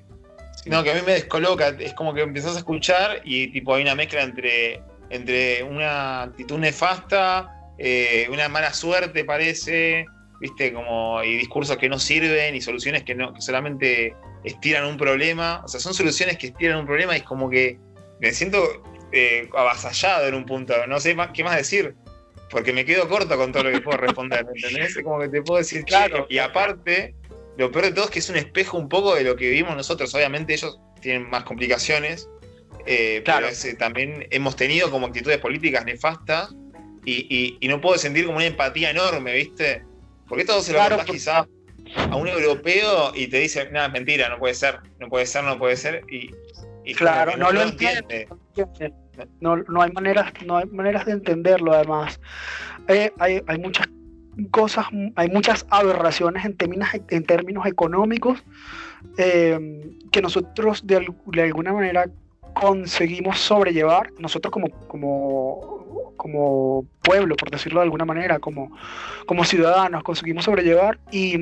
No, 0.66 0.84
que 0.84 0.92
a 0.92 0.96
mí 0.96 1.02
me 1.06 1.14
descoloca. 1.14 1.70
Es 1.70 1.94
como 1.94 2.14
que 2.14 2.22
empezás 2.22 2.56
a 2.56 2.60
escuchar 2.60 3.22
y 3.24 3.48
tipo 3.54 3.74
hay 3.74 3.84
una 3.84 3.96
mezcla 3.96 4.22
entre, 4.22 4.82
entre 5.10 5.64
una 5.64 6.24
actitud 6.24 6.58
nefasta, 6.58 7.50
eh, 7.78 8.28
una 8.30 8.50
mala 8.50 8.74
suerte 8.74 9.24
parece, 9.24 10.06
viste, 10.42 10.74
como 10.74 11.24
y 11.24 11.38
discursos 11.38 11.78
que 11.78 11.88
no 11.88 11.98
sirven 11.98 12.56
y 12.56 12.62
soluciones 12.62 13.04
que 13.04 13.16
no, 13.16 13.34
que 13.34 13.42
solamente 13.42 14.14
estiran 14.44 14.84
un 14.86 14.98
problema. 14.98 15.62
O 15.64 15.70
sea, 15.70 15.80
son 15.80 15.94
soluciones 15.94 16.38
que 16.38 16.48
estiran 16.48 16.80
un 16.80 16.86
problema 16.86 17.14
y 17.14 17.20
es 17.20 17.24
como 17.24 17.50
que 17.50 17.80
me 18.20 18.34
siento 18.34 18.84
eh, 19.14 19.50
avasallado 19.56 20.28
en 20.28 20.36
un 20.36 20.46
punto. 20.46 20.74
No 20.88 21.00
sé 21.00 21.16
qué 21.34 21.44
más 21.46 21.56
decir. 21.56 21.96
Porque 22.50 22.72
me 22.72 22.86
quedo 22.86 23.10
corto 23.10 23.36
con 23.38 23.52
todo 23.52 23.64
lo 23.64 23.72
que 23.72 23.82
puedo 23.82 23.98
responder, 23.98 24.46
¿entendés? 24.54 24.96
Es 24.96 25.04
como 25.04 25.20
que 25.20 25.28
te 25.28 25.42
puedo 25.42 25.60
decir, 25.60 25.84
claro. 25.86 26.28
Y 26.30 26.38
aparte, 26.38 27.14
lo 27.58 27.72
peor 27.72 27.86
de 27.86 27.92
todo 27.92 28.06
es 28.06 28.12
que 28.12 28.20
es 28.20 28.30
un 28.30 28.36
espejo 28.36 28.78
un 28.78 28.88
poco 28.88 29.16
de 29.16 29.24
lo 29.24 29.36
que 29.36 29.50
vivimos 29.50 29.76
nosotros. 29.76 30.14
Obviamente 30.14 30.54
ellos 30.54 30.80
tienen 31.02 31.30
más 31.30 31.44
complicaciones, 31.44 32.30
eh, 32.86 33.22
pero 33.26 33.48
también 33.78 34.28
hemos 34.30 34.56
tenido 34.56 34.92
como 34.92 35.08
actitudes 35.08 35.40
políticas 35.40 35.84
nefastas 35.86 36.54
y, 37.04 37.58
no 37.68 37.82
puedo 37.82 37.98
sentir 37.98 38.26
como 38.26 38.38
una 38.38 38.46
empatía 38.46 38.92
enorme, 38.92 39.34
¿viste? 39.34 39.84
Porque 40.28 40.46
todo 40.46 40.62
se 40.62 40.74
lo 40.74 40.80
claro, 40.80 41.04
quizás 41.06 41.48
a 41.96 42.16
un 42.16 42.28
europeo 42.28 43.14
y 43.16 43.28
te 43.28 43.40
dice, 43.40 43.70
nada, 43.72 43.88
es 43.88 43.94
mentira, 43.94 44.30
no 44.30 44.38
puede 44.38 44.54
ser, 44.54 44.80
no 45.00 45.08
puede 45.08 45.26
ser, 45.26 45.44
no 45.44 45.58
puede 45.58 45.78
ser. 45.78 46.04
Y, 46.10 46.94
claro, 46.94 47.38
no, 47.38 47.52
lo 47.52 47.62
entiende. 47.62 48.28
No, 49.40 49.58
no, 49.58 49.82
hay 49.82 49.92
maneras, 49.92 50.32
no 50.46 50.58
hay 50.58 50.66
maneras 50.68 51.06
de 51.06 51.14
entenderlo 51.14 51.74
además. 51.74 52.20
Eh, 52.88 53.12
hay, 53.20 53.42
hay 53.48 53.58
muchas 53.58 53.88
cosas, 54.46 54.86
hay 55.16 55.30
muchas 55.30 55.66
aberraciones 55.70 56.46
en 56.46 56.56
términos, 56.56 56.90
en 57.10 57.24
términos 57.24 57.66
económicos 57.66 58.44
eh, 59.18 59.96
que 60.12 60.22
nosotros 60.22 60.86
de, 60.86 61.08
alguna 61.42 61.74
manera 61.74 62.10
conseguimos 62.54 63.40
sobrellevar, 63.40 64.12
nosotros 64.20 64.52
como, 64.52 64.70
como, 64.88 66.14
como 66.18 66.86
pueblo, 67.02 67.36
por 67.36 67.52
decirlo 67.52 67.80
de 67.80 67.86
alguna 67.86 68.06
manera, 68.06 68.40
como, 68.40 68.72
como 69.26 69.44
ciudadanos, 69.44 70.04
conseguimos 70.04 70.46
sobrellevar 70.46 71.00
y 71.12 71.38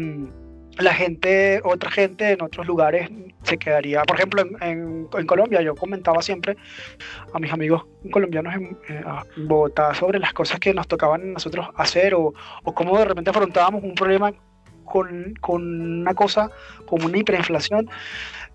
la 0.78 0.94
gente, 0.94 1.62
otra 1.64 1.90
gente 1.90 2.32
en 2.32 2.42
otros 2.42 2.66
lugares 2.68 3.10
se 3.44 3.58
quedaría, 3.58 4.04
por 4.04 4.18
ejemplo, 4.18 4.44
en, 4.62 5.08
Colombia, 5.26 5.62
yo 5.62 5.76
comentaba 5.76 6.22
siempre 6.22 6.58
a 7.34 7.40
mis 7.40 7.52
amigos 7.52 7.86
colombianos 8.12 8.54
en, 8.56 8.78
eh, 8.90 9.04
Bogotá 9.38 9.94
sobre 9.94 10.20
las 10.20 10.34
cosas 10.34 10.60
que 10.60 10.74
nos 10.74 10.88
tocaban 10.88 11.34
nosotros 11.34 11.68
hacer 11.76 12.14
o, 12.14 12.34
o 12.64 12.74
cómo 12.74 12.98
de 12.98 13.06
repente 13.06 13.30
afrontábamos 13.30 13.84
un 13.84 13.96
problema 13.96 14.34
con, 14.84 15.34
una 15.48 16.14
cosa 16.14 16.50
como 16.86 17.06
una 17.06 17.18
hiperinflación 17.18 17.90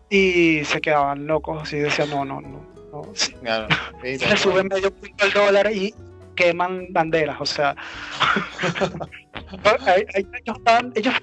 y 0.08 0.64
se 0.64 0.80
quedaban 0.80 1.26
locos 1.26 1.72
y 1.72 1.78
decían, 1.78 2.10
no, 2.10 2.24
no, 2.24 2.40
no. 2.40 2.66
no. 2.92 3.02
se 4.02 4.36
sube 4.36 4.64
medio 4.64 4.92
punto 4.92 5.24
el 5.24 5.32
dólar 5.32 5.72
y 5.72 5.94
queman 6.36 6.86
banderas, 6.90 7.40
o 7.40 7.46
sea, 7.46 7.76
ellos 10.94 11.14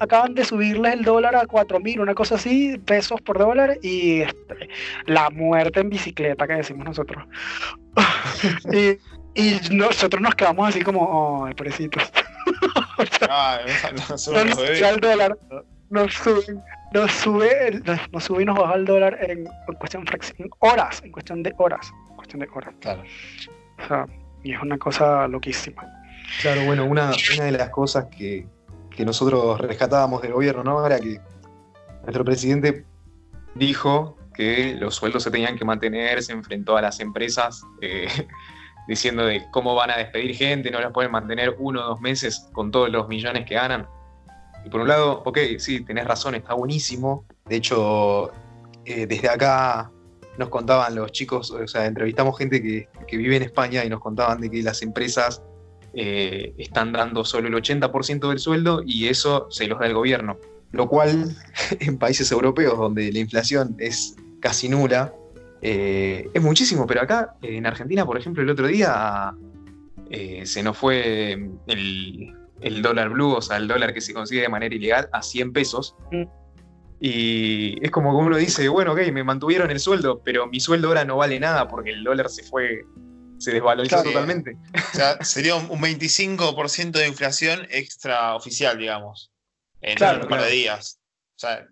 acaban 0.00 0.34
de 0.34 0.44
subirles 0.44 0.94
el 0.94 1.04
dólar 1.04 1.36
a 1.36 1.42
4.000, 1.42 2.00
una 2.00 2.14
cosa 2.14 2.36
así, 2.36 2.78
pesos 2.78 3.20
por 3.20 3.38
dólar, 3.38 3.78
y 3.82 4.22
este, 4.22 4.68
la 5.06 5.30
muerte 5.30 5.80
en 5.80 5.90
bicicleta 5.90 6.46
que 6.46 6.54
decimos 6.54 6.86
nosotros. 6.86 7.24
y, 8.72 8.98
nosotros 9.70 10.20
nos 10.20 10.34
quedamos 10.34 10.68
así 10.68 10.82
como, 10.82 11.02
oh, 11.02 11.50
pobrecitos. 11.56 12.02
Ah, 13.30 13.60
nos 14.08 14.24
sube 14.24 14.88
el 14.88 15.00
dólar, 15.00 15.38
nos 15.90 16.12
sube, 16.14 16.60
nos 16.92 17.12
sube, 17.12 17.82
nos 18.10 18.24
sube 18.24 18.42
y 18.42 18.44
nos 18.44 18.58
baja 18.58 18.74
el 18.74 18.84
dólar 18.86 19.16
en, 19.20 19.48
cuestión 19.78 20.04
de 20.04 20.50
horas, 20.58 21.00
en 21.04 21.12
cuestión 21.12 21.42
de 21.44 21.54
horas, 21.58 21.92
cuestión 22.16 22.40
de 22.40 22.48
horas. 22.52 22.74
Claro. 22.80 23.04
O 23.78 23.86
sea, 23.86 24.06
y 24.42 24.52
es 24.52 24.60
una 24.60 24.78
cosa 24.78 25.28
loquísima. 25.28 25.86
Claro, 26.40 26.64
bueno, 26.64 26.84
una, 26.86 27.12
una 27.34 27.44
de 27.44 27.52
las 27.52 27.70
cosas 27.70 28.06
que, 28.06 28.46
que 28.98 29.04
nosotros 29.04 29.60
rescatábamos 29.60 30.22
del 30.22 30.32
gobierno, 30.32 30.64
¿no? 30.64 30.84
Era 30.84 30.98
que 30.98 31.20
nuestro 32.02 32.24
presidente 32.24 32.84
dijo 33.54 34.18
que 34.34 34.74
los 34.74 34.96
sueldos 34.96 35.22
se 35.22 35.30
tenían 35.30 35.56
que 35.56 35.64
mantener, 35.64 36.20
se 36.20 36.32
enfrentó 36.32 36.76
a 36.76 36.82
las 36.82 36.98
empresas 36.98 37.62
eh, 37.80 38.08
diciendo 38.88 39.24
de 39.24 39.46
cómo 39.52 39.76
van 39.76 39.92
a 39.92 39.98
despedir 39.98 40.34
gente, 40.34 40.72
no 40.72 40.80
las 40.80 40.90
pueden 40.90 41.12
mantener 41.12 41.54
uno 41.60 41.80
o 41.80 41.84
dos 41.90 42.00
meses 42.00 42.48
con 42.52 42.72
todos 42.72 42.90
los 42.90 43.06
millones 43.06 43.46
que 43.46 43.54
ganan. 43.54 43.86
Y 44.66 44.68
por 44.68 44.80
un 44.80 44.88
lado, 44.88 45.22
ok, 45.24 45.38
sí, 45.58 45.84
tenés 45.84 46.04
razón, 46.04 46.34
está 46.34 46.54
buenísimo. 46.54 47.24
De 47.44 47.54
hecho, 47.54 48.32
eh, 48.84 49.06
desde 49.06 49.28
acá 49.28 49.92
nos 50.38 50.48
contaban 50.48 50.96
los 50.96 51.12
chicos, 51.12 51.52
o 51.52 51.68
sea, 51.68 51.86
entrevistamos 51.86 52.36
gente 52.36 52.60
que, 52.60 52.88
vive 53.16 53.36
en 53.36 53.44
España 53.44 53.84
y 53.84 53.88
nos 53.88 54.00
contaban 54.00 54.40
de 54.40 54.50
que 54.50 54.60
las 54.60 54.82
empresas 54.82 55.40
eh, 55.94 56.54
están 56.58 56.92
dando 56.92 57.24
solo 57.24 57.48
el 57.48 57.54
80% 57.54 58.28
del 58.28 58.38
sueldo 58.38 58.82
y 58.84 59.08
eso 59.08 59.46
se 59.50 59.66
los 59.66 59.78
da 59.78 59.86
el 59.86 59.94
gobierno. 59.94 60.38
Lo 60.72 60.88
cual 60.88 61.36
en 61.80 61.98
países 61.98 62.30
europeos 62.30 62.78
donde 62.78 63.10
la 63.12 63.18
inflación 63.18 63.74
es 63.78 64.16
casi 64.40 64.68
nula, 64.68 65.12
eh, 65.60 66.28
es 66.32 66.42
muchísimo, 66.42 66.86
pero 66.86 67.02
acá 67.02 67.34
en 67.42 67.66
Argentina, 67.66 68.06
por 68.06 68.16
ejemplo, 68.16 68.42
el 68.42 68.50
otro 68.50 68.66
día 68.66 69.34
eh, 70.10 70.46
se 70.46 70.62
nos 70.62 70.76
fue 70.76 71.32
el, 71.66 72.34
el, 72.60 72.82
dólar 72.82 73.10
blue, 73.10 73.32
o 73.32 73.42
sea, 73.42 73.56
el 73.56 73.66
dólar 73.66 73.92
que 73.92 74.00
se 74.00 74.14
consigue 74.14 74.42
de 74.42 74.48
manera 74.48 74.74
ilegal, 74.74 75.08
a 75.12 75.22
100 75.22 75.52
pesos. 75.52 75.96
Mm. 76.12 76.24
Y 77.00 77.84
es 77.84 77.90
como 77.90 78.10
que 78.10 78.26
uno 78.26 78.36
dice, 78.36 78.68
bueno, 78.68 78.92
ok, 78.92 79.12
me 79.12 79.22
mantuvieron 79.22 79.70
el 79.70 79.78
sueldo, 79.78 80.20
pero 80.24 80.46
mi 80.48 80.60
sueldo 80.60 80.88
ahora 80.88 81.04
no 81.04 81.16
vale 81.16 81.38
nada 81.38 81.68
porque 81.68 81.90
el 81.90 82.02
dólar 82.02 82.28
se 82.28 82.42
fue, 82.42 82.84
se 83.38 83.52
desvalorizó 83.52 84.02
totalmente. 84.02 84.56
O 84.74 84.96
sea, 84.96 85.22
sería 85.24 85.56
un 85.56 85.80
25% 85.80 86.90
de 86.90 87.08
inflación 87.08 87.66
extraoficial, 87.70 88.76
digamos, 88.78 89.32
en 89.80 90.22
un 90.22 90.28
par 90.28 90.42
de 90.42 90.50
días. 90.50 91.00
O 91.36 91.38
sea, 91.38 91.66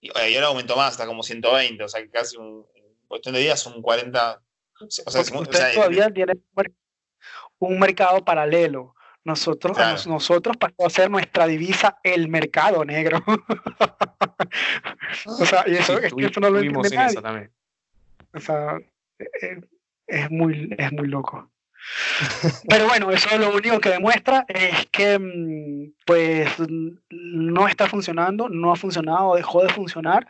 y, 0.00 0.10
ahora 0.34 0.48
aumentó 0.48 0.76
más, 0.76 0.92
está 0.92 1.06
como 1.06 1.22
120, 1.22 1.84
o 1.84 1.88
sea, 1.88 2.00
casi 2.10 2.36
un, 2.36 2.66
en 2.74 2.84
cuestión 3.06 3.34
de 3.34 3.42
días 3.42 3.64
un 3.66 3.82
40. 3.82 4.42
O 4.80 4.86
sea, 4.88 5.20
usted 5.20 5.74
todavía 5.74 6.10
tiene 6.10 6.32
un 7.58 7.78
mercado 7.78 8.24
paralelo. 8.24 8.94
Nosotros, 9.22 9.76
nosotros 10.06 10.56
pasó 10.56 10.86
a 10.86 10.90
ser 10.90 11.10
nuestra 11.10 11.46
divisa 11.46 11.98
el 12.02 12.28
mercado 12.28 12.82
negro. 12.86 13.22
o 15.26 15.44
sea, 15.44 15.64
y 15.66 15.76
eso, 15.76 15.98
es 15.98 16.14
que 16.14 16.24
eso 16.24 16.40
no 16.40 16.48
lo 16.48 16.60
entiende 16.60 16.96
nadie. 16.96 17.20
También. 17.20 17.52
O 18.32 18.40
sea, 18.40 18.78
e, 19.18 19.24
e, 19.42 19.60
es, 20.10 20.30
muy, 20.30 20.74
es 20.76 20.92
muy 20.92 21.08
loco. 21.08 21.50
Pero 22.68 22.86
bueno, 22.86 23.10
eso 23.10 23.36
lo 23.38 23.54
único 23.54 23.80
que 23.80 23.90
demuestra 23.90 24.44
es 24.48 24.86
que 24.90 25.18
mm, 25.18 25.94
pues 26.04 26.48
no 27.10 27.68
está 27.68 27.88
funcionando, 27.88 28.48
no 28.48 28.72
ha 28.72 28.76
funcionado, 28.76 29.34
dejó 29.34 29.62
de 29.62 29.70
funcionar 29.70 30.26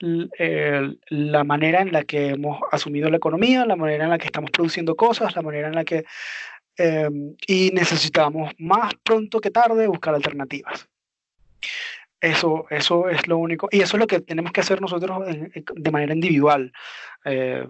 la 0.00 1.42
manera 1.42 1.80
en 1.80 1.90
la 1.92 2.04
que 2.04 2.28
hemos 2.28 2.60
asumido 2.70 3.10
la 3.10 3.16
economía, 3.16 3.66
la 3.66 3.74
manera 3.74 4.04
en 4.04 4.10
la 4.10 4.18
que 4.18 4.26
estamos 4.26 4.52
produciendo 4.52 4.94
cosas, 4.94 5.34
la 5.34 5.42
manera 5.42 5.66
en 5.66 5.74
la 5.74 5.84
que 5.84 6.04
Em, 6.78 7.34
y 7.48 7.70
necesitamos 7.72 8.52
más 8.56 8.94
pronto 9.02 9.40
que 9.40 9.50
tarde 9.50 9.88
buscar 9.88 10.14
alternativas. 10.14 10.88
Eso, 12.20 12.66
eso 12.70 13.08
es 13.08 13.26
lo 13.26 13.36
único, 13.38 13.68
y 13.72 13.80
eso 13.80 13.96
es 13.96 14.00
lo 14.00 14.06
que 14.06 14.20
tenemos 14.20 14.52
que 14.52 14.60
hacer 14.60 14.80
nosotros 14.80 15.26
de 15.26 15.90
manera 15.90 16.14
individual. 16.14 16.72
Eh, 17.24 17.66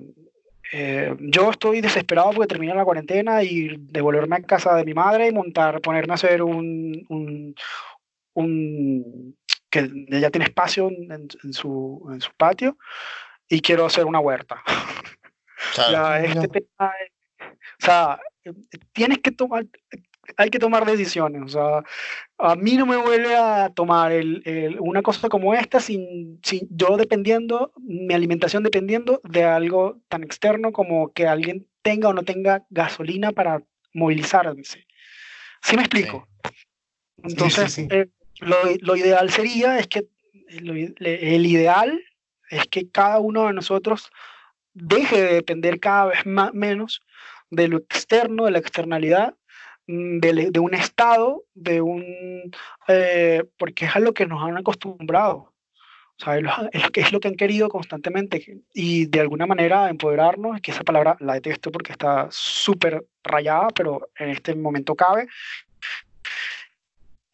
eh, 0.73 1.17
yo 1.21 1.51
estoy 1.51 1.81
desesperado 1.81 2.33
porque 2.33 2.49
termina 2.49 2.75
la 2.75 2.85
cuarentena 2.85 3.43
y 3.43 3.77
devolverme 3.79 4.37
a 4.37 4.43
casa 4.43 4.75
de 4.75 4.85
mi 4.85 4.95
madre 4.95 5.29
y 5.29 5.33
montar, 5.33 5.81
ponerme 5.81 6.13
a 6.13 6.15
hacer 6.15 6.43
un, 6.43 7.05
un, 7.09 7.55
un 8.35 9.37
que 9.71 9.91
ella 10.09 10.31
tiene 10.31 10.47
espacio 10.47 10.89
en, 10.89 11.29
su, 11.53 12.09
en, 12.13 12.21
su, 12.21 12.31
patio 12.37 12.77
y 13.49 13.61
quiero 13.61 13.87
hacer 13.87 14.05
una 14.05 14.21
huerta. 14.21 14.63
este 16.23 16.49
tema, 16.49 16.93
o 17.41 17.85
sea, 17.85 18.21
tienes 18.93 19.19
que 19.19 19.31
tomar, 19.31 19.67
hay 20.37 20.51
que 20.51 20.59
tomar 20.59 20.85
decisiones. 20.85 21.43
O 21.43 21.49
sea, 21.49 21.85
a 22.39 22.57
mí 22.57 22.77
no 22.77 22.87
me 22.87 22.97
vuelve 22.97 23.35
a 23.35 23.71
tomar 23.71 24.13
una 24.79 25.03
cosa 25.03 25.29
como 25.29 25.55
esta 25.55 25.81
sin, 25.81 26.41
yo 26.71 26.97
dependiendo, 26.97 27.73
mi 27.77 28.15
alimentación 28.15 28.63
dependiendo 28.63 29.21
de 29.25 29.45
algo 29.45 30.01
tan 30.09 30.23
externo 30.23 30.73
como 30.73 31.13
que 31.13 31.27
alguien 31.27 31.67
tenga 31.83 32.09
o 32.09 32.13
no 32.13 32.23
tenga 32.23 32.65
gasolina 32.71 33.33
para 33.33 33.63
movilizarse. 33.93 34.87
¿Sí 35.63 35.77
me 35.77 35.83
explico? 35.83 36.29
Entonces, 37.23 37.79
eh, 37.79 38.09
lo, 38.41 38.97
ideal 38.97 39.31
sería, 39.31 39.79
es 39.79 39.89
que 39.89 40.07
el 40.49 41.47
ideal 41.47 42.01
es 42.51 42.67
que 42.69 42.89
cada 42.89 43.19
uno 43.19 43.47
de 43.47 43.53
nosotros 43.53 44.11
deje 44.73 45.21
de 45.21 45.35
depender 45.35 45.81
cada 45.81 46.07
vez 46.07 46.27
más, 46.27 46.55
menos 46.55 47.03
de 47.51 47.69
lo 47.69 47.79
externo, 47.79 48.45
de 48.45 48.53
la 48.53 48.59
externalidad, 48.59 49.35
mm, 49.89 50.19
de, 50.21 50.61
un 50.61 50.75
Estado, 50.75 51.45
de 51.55 51.81
un, 51.81 52.53
eh, 52.87 53.45
porque 53.59 53.87
es 53.87 53.97
a 53.97 54.01
lo 54.01 54.15
que 54.15 54.27
nos 54.27 54.43
han 54.43 54.57
acostumbrado. 54.57 55.53
O 56.21 56.25
sea, 56.25 56.37
es, 56.37 57.13
lo 57.13 57.21
que 57.21 57.29
han 57.29 57.37
querido 57.37 57.69
constantemente 57.69 58.63
y 58.75 59.07
de 59.07 59.21
alguna 59.21 59.47
manera 59.47 59.89
empoderarnos, 59.89 60.61
que 60.61 60.73
esa 60.73 60.83
palabra 60.83 61.17
la 61.21 61.35
detesto 61.35 61.71
porque 61.71 61.93
está 61.93 62.27
súper 62.31 63.07
rayada, 63.23 63.69
pero 63.69 64.09
en 64.17 64.31
este 64.31 64.55
momento 64.57 64.97
cabe. 64.97 65.29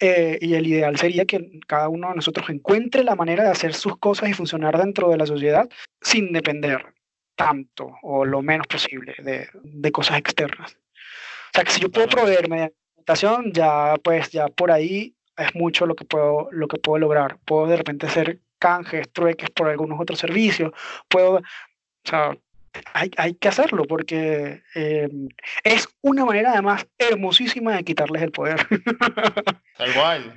Eh, 0.00 0.38
y 0.40 0.54
el 0.54 0.66
ideal 0.66 0.98
sería 0.98 1.24
que 1.24 1.60
cada 1.66 1.88
uno 1.88 2.10
de 2.10 2.16
nosotros 2.16 2.50
encuentre 2.50 3.04
la 3.04 3.14
manera 3.14 3.44
de 3.44 3.50
hacer 3.50 3.72
sus 3.72 3.96
cosas 3.96 4.28
y 4.28 4.34
funcionar 4.34 4.76
dentro 4.76 5.08
de 5.08 5.16
la 5.16 5.26
sociedad 5.26 5.68
sin 6.02 6.32
depender 6.32 6.94
tanto 7.36 7.96
o 8.02 8.24
lo 8.24 8.42
menos 8.42 8.66
posible 8.66 9.14
de, 9.18 9.48
de 9.62 9.92
cosas 9.92 10.18
externas. 10.18 10.76
O 11.54 11.56
sea, 11.56 11.64
que 11.64 11.72
si 11.72 11.80
yo 11.80 11.90
puedo 11.90 12.08
proveerme 12.08 12.56
de 12.56 12.72
alimentación, 12.96 13.52
ya 13.52 13.94
pues 14.02 14.30
ya 14.30 14.48
por 14.48 14.72
ahí 14.72 15.14
es 15.36 15.54
mucho 15.54 15.86
lo 15.86 15.94
que 15.94 16.04
puedo, 16.04 16.48
lo 16.50 16.66
que 16.66 16.78
puedo 16.78 16.98
lograr. 16.98 17.38
Puedo 17.44 17.68
de 17.68 17.76
repente 17.76 18.06
hacer 18.06 18.40
canjes, 18.58 19.12
trueques 19.12 19.50
por 19.50 19.68
algunos 19.68 20.00
otros 20.00 20.18
servicios. 20.18 20.72
Puedo, 21.08 21.36
o 21.36 21.42
sea, 22.02 22.36
hay, 22.92 23.10
hay 23.16 23.34
que 23.34 23.48
hacerlo 23.48 23.84
porque 23.84 24.62
eh, 24.74 25.08
es 25.62 25.88
una 26.02 26.24
manera 26.24 26.52
además 26.52 26.86
hermosísima 26.98 27.76
de 27.76 27.84
quitarles 27.84 28.22
el 28.22 28.32
poder. 28.32 28.66
Tal 29.78 29.94
cual. 29.94 30.34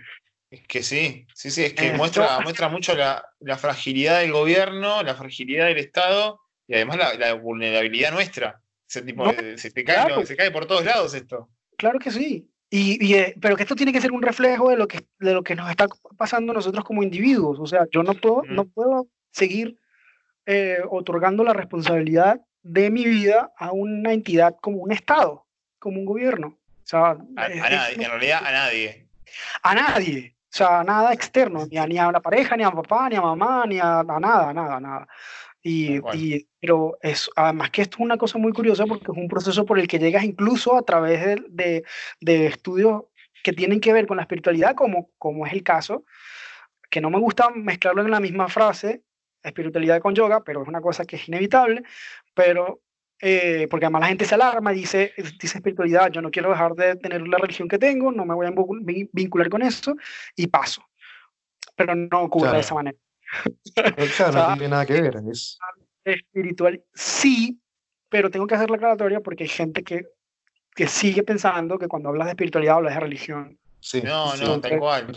Es 0.52 0.62
que 0.68 0.84
sí, 0.84 1.26
sí, 1.34 1.52
sí, 1.52 1.66
es 1.66 1.74
que 1.74 1.94
muestra, 1.94 2.40
muestra 2.40 2.70
mucho 2.70 2.96
la, 2.96 3.26
la, 3.40 3.58
fragilidad 3.58 4.22
del 4.22 4.32
gobierno, 4.32 5.04
la 5.04 5.16
fragilidad 5.16 5.66
del 5.66 5.78
Estado 5.78 6.40
y 6.68 6.76
además 6.76 7.00
la, 7.18 7.34
vulnerabilidad 7.34 8.14
nuestra. 8.14 8.62
Se, 8.88 9.04
cae, 9.84 10.26
se, 10.26 10.36
cae, 10.36 10.52
por 10.52 10.66
todos 10.66 10.86
lados 10.86 11.14
esto. 11.14 11.50
Claro 11.78 12.00
que 12.00 12.12
sí. 12.12 12.50
Y, 12.70 13.14
eh, 13.14 13.36
pero 13.40 13.56
que 13.56 13.64
esto 13.64 13.76
tiene 13.76 13.94
que 13.94 14.02
ser 14.02 14.12
un 14.12 14.22
reflejo 14.22 14.70
de 14.70 14.76
lo 14.76 14.88
que, 14.88 15.06
de 15.20 15.34
lo 15.34 15.44
que 15.44 15.56
nos 15.56 15.70
está 15.70 15.88
pasando 16.18 16.54
nosotros 16.54 16.84
como 16.84 17.04
individuos. 17.04 17.60
O 17.60 17.66
sea, 17.66 17.86
yo 17.92 18.04
no 18.04 18.14
puedo, 18.14 18.44
no 18.44 18.66
puedo 18.66 19.08
seguir 19.32 19.78
eh, 20.46 20.80
otorgando 20.90 21.44
la 21.44 21.54
responsabilidad 21.54 22.42
de 22.64 22.90
mi 22.90 23.06
vida 23.06 23.54
a 23.58 23.72
una 23.72 24.12
entidad 24.12 24.56
como 24.60 24.78
un 24.78 24.92
Estado, 24.92 25.46
como 25.80 26.00
un 26.00 26.06
gobierno. 26.06 26.48
O 26.48 26.86
sea, 26.90 27.12
a, 27.12 27.18
nadie, 27.50 27.96
en 27.96 28.10
realidad 28.10 28.42
a 28.46 28.52
nadie. 28.52 29.08
A 29.64 29.76
nadie. 29.76 30.36
O 30.54 30.58
sea, 30.58 30.84
nada 30.84 31.14
externo, 31.14 31.66
ni 31.70 31.78
a, 31.78 31.86
ni 31.86 31.98
a 31.98 32.12
la 32.12 32.20
pareja, 32.20 32.58
ni 32.58 32.64
a 32.64 32.72
papá, 32.72 33.10
ni 33.10 33.16
a 33.16 33.22
mamá, 33.22 33.66
ni 33.68 33.80
a, 33.80 34.00
a 34.00 34.04
nada, 34.04 34.54
nada, 34.54 34.80
nada. 34.80 35.08
Y, 35.64 36.00
pero 36.62 36.98
es, 37.02 37.30
además 37.36 37.72
que 37.72 37.82
esto 37.82 37.98
es 37.98 38.02
una 38.02 38.18
cosa 38.18 38.38
muy 38.38 38.54
curiosa 38.54 38.86
porque 38.86 39.12
es 39.12 39.18
un 39.18 39.28
proceso 39.28 39.66
por 39.66 39.80
el 39.80 39.88
que 39.88 40.00
llegas 40.00 40.24
incluso 40.24 40.78
a 40.78 40.84
través 40.84 41.38
de, 41.50 41.84
de, 42.22 42.46
estudios 42.46 43.04
que 43.44 43.52
tienen 43.54 43.82
que 43.82 43.92
ver 43.92 44.08
con 44.08 44.18
la 44.18 44.24
espiritualidad, 44.24 44.76
como, 44.76 45.10
como 45.18 45.46
es 45.46 45.54
el 45.54 45.64
caso, 45.64 46.06
que 46.90 47.02
no 47.02 47.10
me 47.10 47.20
gusta 47.20 47.50
mezclarlo 47.50 48.02
en 48.02 48.12
la 48.12 48.20
misma 48.20 48.48
frase, 48.48 49.04
espiritualidad 49.44 50.02
con 50.02 50.16
yoga, 50.16 50.44
pero 50.44 50.62
es 50.62 50.68
una 50.68 50.82
cosa 50.82 51.06
que 51.06 51.18
es 51.18 51.28
inevitable, 51.28 51.84
pero 52.34 52.82
eh, 53.20 53.68
porque 53.70 53.86
además 53.86 54.02
la 54.02 54.08
gente 54.08 54.26
se 54.26 54.36
alarma 54.36 54.74
y 54.74 54.78
dice, 54.78 55.14
dice 55.40 55.58
espiritualidad, 55.58 56.12
yo 56.12 56.22
no 56.22 56.32
quiero 56.32 56.50
dejar 56.50 56.76
de 56.76 56.96
tener 56.96 57.28
la 57.28 57.38
religión 57.38 57.68
que 57.68 57.80
tengo, 57.80 58.12
no 58.12 58.26
me 58.26 58.36
voy 58.36 58.48
a 58.48 58.54
vincular 59.12 59.50
con 59.50 59.64
eso 59.64 59.96
y 60.36 60.48
paso. 60.48 60.84
Pero 61.76 61.96
no 61.96 62.22
ocurre 62.22 62.54
de 62.54 62.60
esa 62.60 62.76
manera. 62.76 62.98
Claro, 64.16 64.50
no 64.50 64.54
tiene 64.54 64.70
nada 64.70 64.86
que 64.86 65.02
ver. 65.02 65.18
Es... 65.30 65.58
Espiritual, 66.04 66.82
sí, 66.94 67.60
pero 68.10 68.32
tengo 68.32 68.48
que 68.48 68.56
hacer 68.56 68.70
la 68.70 68.78
aclaratoria 68.78 69.20
porque 69.20 69.44
hay 69.44 69.50
gente 69.50 69.84
que, 69.84 70.06
que 70.74 70.88
sigue 70.88 71.24
pensando 71.24 71.78
que 71.78 71.88
cuando 71.88 72.10
hablas 72.10 72.28
de 72.28 72.32
espiritualidad 72.32 72.76
hablas 72.76 72.94
de 72.94 73.00
religión. 73.00 73.60
Sí, 73.80 74.02
no, 74.02 74.36
no, 74.38 74.62
tal 74.62 74.80
cual. 74.80 75.08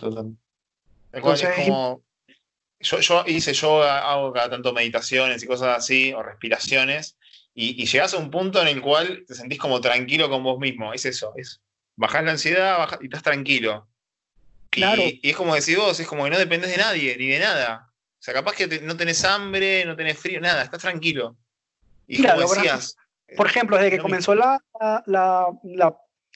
Tal 1.10 1.22
cual 1.22 1.34
es 1.34 1.66
como. 1.66 2.02
Yo, 2.82 2.98
yo 3.00 3.24
hice, 3.26 3.52
yo 3.52 3.82
hago 3.82 4.32
cada 4.32 4.50
tanto 4.50 4.72
meditaciones 4.72 5.42
y 5.42 5.46
cosas 5.46 5.76
así, 5.76 6.14
o 6.14 6.22
respiraciones, 6.22 7.18
y, 7.54 7.82
y 7.82 7.86
llegas 7.86 8.14
a 8.14 8.16
un 8.16 8.30
punto 8.30 8.62
en 8.62 8.68
el 8.68 8.80
cual 8.80 9.24
te 9.26 9.34
sentís 9.34 9.58
como 9.58 9.82
tranquilo 9.82 10.30
con 10.30 10.42
vos 10.42 10.58
mismo. 10.58 10.94
Es 10.94 11.04
eso, 11.04 11.34
es 11.36 11.60
bajás 11.96 12.24
la 12.24 12.30
ansiedad 12.32 12.98
y 13.02 13.04
estás 13.04 13.22
tranquilo. 13.22 13.86
Claro. 14.70 15.02
Y, 15.02 15.20
y, 15.22 15.30
es 15.30 15.36
como 15.36 15.54
decís 15.54 15.76
vos, 15.76 16.00
es 16.00 16.06
como 16.06 16.24
que 16.24 16.30
no 16.30 16.38
dependes 16.38 16.70
de 16.70 16.78
nadie, 16.78 17.16
ni 17.18 17.28
de 17.28 17.38
nada. 17.38 17.89
O 18.20 18.22
sea, 18.22 18.34
capaz 18.34 18.54
que 18.54 18.80
no 18.82 18.98
tenés 18.98 19.24
hambre, 19.24 19.82
no 19.86 19.96
tenés 19.96 20.18
frío, 20.18 20.42
nada, 20.42 20.62
estás 20.62 20.82
tranquilo. 20.82 21.36
Y 22.06 22.22
como 22.22 22.40
decías, 22.40 22.94
por 23.34 23.46
ejemplo, 23.46 23.78
desde 23.78 23.92
que 23.92 23.98
comenzó 23.98 24.34
la, 24.34 24.62
la, 25.06 25.46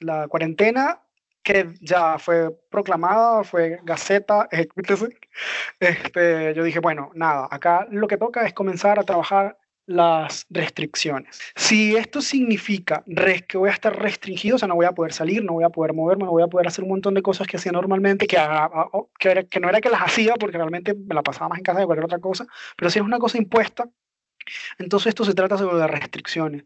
la, 0.00 0.28
cuarentena, 0.28 1.02
que 1.42 1.74
ya 1.82 2.18
fue 2.18 2.50
proclamada, 2.70 3.44
fue 3.44 3.80
Gaceta, 3.82 4.48
este, 5.80 6.54
yo 6.54 6.64
dije, 6.64 6.78
bueno, 6.78 7.10
nada, 7.14 7.48
acá 7.50 7.86
lo 7.90 8.08
que 8.08 8.16
toca 8.16 8.46
es 8.46 8.54
comenzar 8.54 8.98
a 8.98 9.04
trabajar 9.04 9.58
las 9.86 10.46
restricciones. 10.50 11.40
Si 11.56 11.96
esto 11.96 12.22
significa 12.22 13.04
que 13.46 13.58
voy 13.58 13.68
a 13.68 13.72
estar 13.72 13.98
restringido, 13.98 14.56
o 14.56 14.58
sea, 14.58 14.68
no 14.68 14.74
voy 14.74 14.86
a 14.86 14.92
poder 14.92 15.12
salir, 15.12 15.44
no 15.44 15.54
voy 15.54 15.64
a 15.64 15.70
poder 15.70 15.92
moverme, 15.92 16.24
no 16.24 16.30
voy 16.30 16.42
a 16.42 16.46
poder 16.46 16.66
hacer 16.66 16.84
un 16.84 16.90
montón 16.90 17.14
de 17.14 17.22
cosas 17.22 17.46
que 17.46 17.56
hacía 17.56 17.72
normalmente, 17.72 18.26
que, 18.26 18.38
que, 19.18 19.46
que 19.46 19.60
no 19.60 19.68
era 19.68 19.80
que 19.80 19.90
las 19.90 20.00
hacía 20.00 20.34
porque 20.34 20.56
realmente 20.56 20.94
me 20.94 21.14
la 21.14 21.22
pasaba 21.22 21.48
más 21.48 21.58
en 21.58 21.64
casa 21.64 21.80
de 21.80 21.86
cualquier 21.86 22.06
otra 22.06 22.18
cosa, 22.18 22.46
pero 22.76 22.90
si 22.90 22.98
es 22.98 23.04
una 23.04 23.18
cosa 23.18 23.38
impuesta, 23.38 23.88
entonces 24.78 25.08
esto 25.08 25.24
se 25.24 25.34
trata 25.34 25.58
sobre 25.58 25.76
las 25.76 25.90
restricciones. 25.90 26.64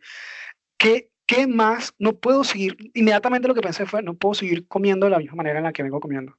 ¿Qué, 0.77 1.11
¿Qué 1.27 1.47
más? 1.47 1.95
No 1.99 2.17
puedo 2.17 2.45
seguir, 2.45 2.77
inmediatamente 2.95 3.49
lo 3.49 3.55
que 3.55 3.61
pensé 3.61 3.85
fue, 3.87 4.03
no 4.03 4.15
puedo 4.15 4.35
seguir 4.35 4.67
comiendo 4.69 5.07
de 5.07 5.11
la 5.11 5.19
misma 5.19 5.37
manera 5.37 5.59
en 5.59 5.65
la 5.65 5.73
que 5.73 5.83
vengo 5.83 6.01
comiendo, 6.01 6.37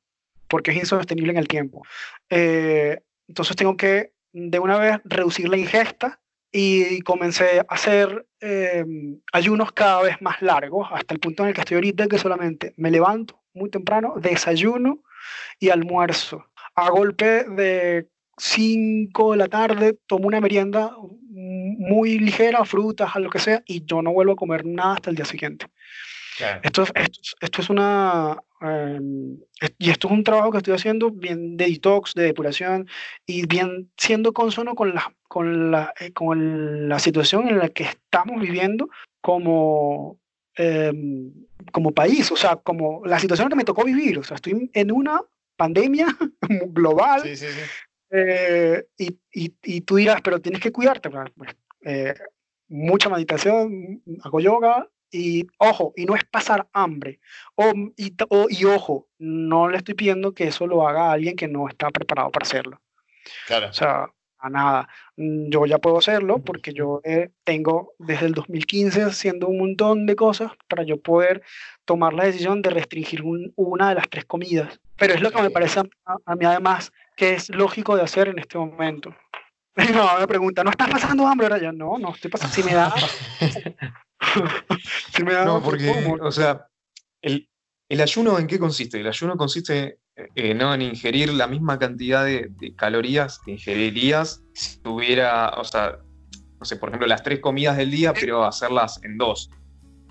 porque 0.48 0.72
es 0.72 0.78
insostenible 0.78 1.32
en 1.32 1.38
el 1.38 1.48
tiempo. 1.48 1.86
Eh, 2.30 3.02
entonces 3.28 3.56
tengo 3.56 3.76
que 3.76 4.14
de 4.32 4.60
una 4.60 4.78
vez 4.78 5.00
reducir 5.04 5.50
la 5.50 5.58
ingesta 5.58 6.20
y 6.52 7.02
comencé 7.02 7.60
a 7.60 7.66
hacer 7.70 8.26
eh, 8.42 8.86
ayunos 9.32 9.72
cada 9.72 10.02
vez 10.02 10.22
más 10.22 10.42
largos, 10.42 10.88
hasta 10.92 11.14
el 11.14 11.20
punto 11.20 11.44
en 11.44 11.50
el 11.50 11.56
que 11.56 11.62
estoy 11.62 11.76
ahorita, 11.76 12.08
que 12.08 12.18
solamente 12.18 12.74
me 12.78 12.92
levanto 12.92 13.40
muy 13.54 13.70
temprano, 13.70 14.16
desayuno 14.18 15.04
y 15.60 15.70
almuerzo. 15.70 16.46
A 16.76 16.90
golpe 16.90 17.44
de 17.44 18.08
5 18.38 19.32
de 19.32 19.38
la 19.38 19.48
tarde 19.48 19.98
tomo 20.08 20.28
una 20.28 20.42
merienda 20.42 20.96
muy 21.30 22.20
ligera, 22.20 22.66
frutas, 22.66 23.16
lo 23.16 23.30
que 23.30 23.40
sea, 23.40 23.64
y 23.66 23.86
yo 23.86 24.02
no 24.02 24.12
vuelvo 24.12 24.34
a 24.34 24.38
comer 24.38 24.66
nada 24.66 24.96
hasta 24.96 25.10
el 25.10 25.16
día 25.16 25.26
siguiente. 25.26 25.68
Esto, 26.64 26.84
esto, 26.84 27.20
esto, 27.42 27.62
es 27.62 27.70
una... 27.70 28.38
Em, 28.62 29.38
y 29.78 29.90
esto 29.90 30.08
es 30.08 30.14
un 30.14 30.24
trabajo 30.24 30.52
que 30.52 30.58
estoy 30.58 30.74
haciendo 30.74 31.12
bien 31.12 31.58
de 31.58 31.68
detox, 31.68 32.14
de 32.14 32.24
depuración, 32.24 32.88
y 33.26 33.46
bien 33.46 33.92
siendo 33.98 34.34
consono 34.34 34.76
con 34.76 34.94
la, 34.94 35.14
con 35.28 35.72
la, 35.72 35.94
eh, 36.00 36.12
con 36.12 36.90
la 36.90 37.00
situación 37.00 37.48
en 37.48 37.60
la 37.60 37.70
que 37.70 37.84
estamos 37.84 38.42
viviendo 38.42 38.90
como, 39.22 40.20
em, 40.56 41.32
como 41.72 41.92
país, 41.92 42.32
o 42.32 42.36
sea, 42.36 42.56
como 42.58 43.06
la 43.06 43.20
situación 43.20 43.50
que 43.50 43.56
me 43.56 43.66
tocó 43.66 43.84
vivir. 43.84 44.20
O 44.20 44.24
sea, 44.24 44.36
estoy 44.36 44.70
en 44.74 44.92
una 44.92 45.22
pandemia 45.56 46.08
global. 46.68 47.22
Sí, 47.24 47.36
sí, 47.36 47.48
sí. 47.48 47.62
Eh, 48.12 48.88
y, 48.98 49.20
y, 49.32 49.54
y, 49.64 49.82
tú 49.82 49.98
dirás, 49.98 50.22
pero 50.22 50.42
tienes 50.42 50.62
que 50.62 50.72
cuidarte. 50.72 51.10
Pues, 51.10 51.56
eh, 51.86 52.14
mucha 52.68 53.10
meditación, 53.10 54.02
hago 54.24 54.40
yoga, 54.40 54.88
y 55.12 55.48
ojo, 55.58 55.94
y 55.96 56.06
no 56.06 56.16
es 56.16 56.24
pasar 56.24 56.68
hambre. 56.74 57.20
O, 57.56 57.72
y, 57.98 58.16
y, 58.50 58.66
ojo, 58.66 59.08
no 59.18 59.70
le 59.70 59.78
estoy 59.78 59.96
pidiendo 59.96 60.34
que 60.34 60.46
eso 60.46 60.68
lo 60.68 60.88
haga 60.88 61.12
alguien 61.12 61.36
que 61.36 61.48
no 61.48 61.68
está 61.68 61.90
preparado 61.90 62.32
para 62.32 62.46
hacerlo. 62.46 62.82
Claro. 63.48 63.70
O 63.70 63.74
sea, 63.74 64.10
a 64.40 64.50
nada. 64.50 64.90
Mm, 65.18 65.50
yo 65.50 65.66
ya 65.66 65.78
puedo 65.78 65.98
hacerlo 65.98 66.40
porque 66.40 66.74
yo 66.74 67.02
eh, 67.04 67.30
tengo 67.44 67.94
desde 68.00 68.26
el 68.26 68.34
2015 68.34 69.04
haciendo 69.04 69.48
un 69.48 69.60
montón 69.60 70.06
de 70.06 70.16
cosas 70.16 70.52
para 70.68 70.84
yo 70.84 71.00
poder 71.02 71.42
tomar 71.86 72.14
la 72.14 72.26
decisión 72.26 72.62
de 72.62 72.70
restringir 72.70 73.24
una 73.56 73.90
de 73.90 73.96
las 73.96 74.10
tres 74.10 74.26
comidas. 74.26 74.80
Pero 74.98 75.14
es 75.14 75.22
lo 75.22 75.32
que 75.32 75.42
me 75.42 75.50
parece 75.50 75.82
a, 76.06 76.36
mí 76.36 76.46
además 76.46 76.92
que 77.16 77.34
es 77.34 77.50
lógico 77.50 77.96
de 77.96 78.04
hacer 78.04 78.28
en 78.30 78.40
este 78.40 78.58
momento. 78.58 79.16
No, 79.94 80.20
me 80.20 80.28
pregunta, 80.28 80.62
¿no 80.62 80.72
estás 80.72 80.90
pasando 80.90 81.26
hambre 81.26 81.48
ahora? 81.48 81.62
Yo, 81.62 81.72
no, 81.72 81.98
no 81.98 82.14
estoy 82.14 82.30
pasando. 82.30 82.54
Si 82.54 82.64
me 82.64 82.74
da, 82.74 82.94
no, 85.46 85.62
porque, 85.64 86.18
o 86.22 86.32
sea, 86.32 86.68
el, 87.22 87.50
el, 87.88 88.02
ayuno 88.02 88.38
en 88.40 88.48
qué 88.48 88.60
consiste? 88.60 89.00
El 89.00 89.08
ayuno 89.08 89.38
consiste 89.38 90.00
eh, 90.36 90.54
no 90.54 90.74
en 90.74 90.82
ingerir 90.82 91.34
la 91.34 91.48
misma 91.48 91.80
cantidad 91.80 92.26
de, 92.26 92.52
calorías 92.76 93.40
que 93.40 93.52
ingerirías 93.52 94.44
si 94.54 94.80
tuviera, 94.80 95.50
o 95.58 95.64
sea, 95.64 95.98
no 96.60 96.66
sé, 96.66 96.76
por 96.76 96.90
ejemplo, 96.90 97.08
las 97.08 97.24
tres 97.24 97.40
comidas 97.40 97.78
del 97.78 97.92
día, 97.92 98.14
pero 98.14 98.44
hacerlas 98.44 99.00
en 99.04 99.18
dos, 99.18 99.50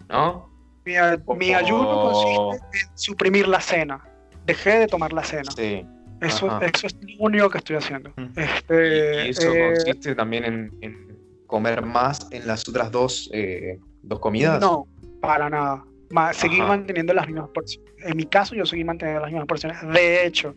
¿no? 0.08 0.48
Mi, 0.86 1.52
ayuno 1.52 2.00
consiste 2.00 2.78
en 2.78 2.98
suprimir 2.98 3.46
la 3.46 3.60
cena. 3.60 4.02
Dejé 4.46 4.78
de 4.78 4.86
tomar 4.86 5.12
la 5.12 5.22
cena. 5.22 5.50
Sí. 5.54 5.84
Eso, 6.22 6.60
eso, 6.62 6.86
es 6.86 6.96
lo 7.02 7.24
único 7.24 7.50
que 7.50 7.58
estoy 7.58 7.76
haciendo. 7.76 8.12
Este, 8.34 9.26
y 9.26 9.28
eso 9.28 9.52
eh, 9.52 9.74
consiste 9.74 10.14
también 10.14 10.72
en, 10.80 11.18
comer 11.46 11.84
más 11.84 12.26
en 12.30 12.46
las 12.46 12.66
otras 12.68 12.90
dos 12.90 13.30
eh, 13.32 13.78
¿Dos 14.08 14.20
comidas? 14.20 14.58
No, 14.60 14.88
para 15.20 15.50
nada. 15.50 15.84
seguir 16.32 16.62
manteniendo 16.62 17.12
las 17.12 17.26
mismas 17.26 17.50
porciones. 17.50 17.92
En 17.98 18.16
mi 18.16 18.24
caso, 18.24 18.54
yo 18.54 18.64
seguí 18.64 18.82
manteniendo 18.82 19.20
las 19.20 19.30
mismas 19.30 19.46
porciones. 19.46 19.76
De 19.92 20.26
hecho, 20.26 20.54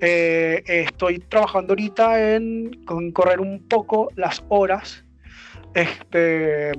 eh, 0.00 0.62
estoy 0.66 1.18
trabajando 1.18 1.72
ahorita 1.72 2.34
en, 2.34 2.82
correr 3.12 3.40
un 3.40 3.68
poco 3.68 4.08
las 4.16 4.42
horas 4.48 5.04
este, 5.74 6.72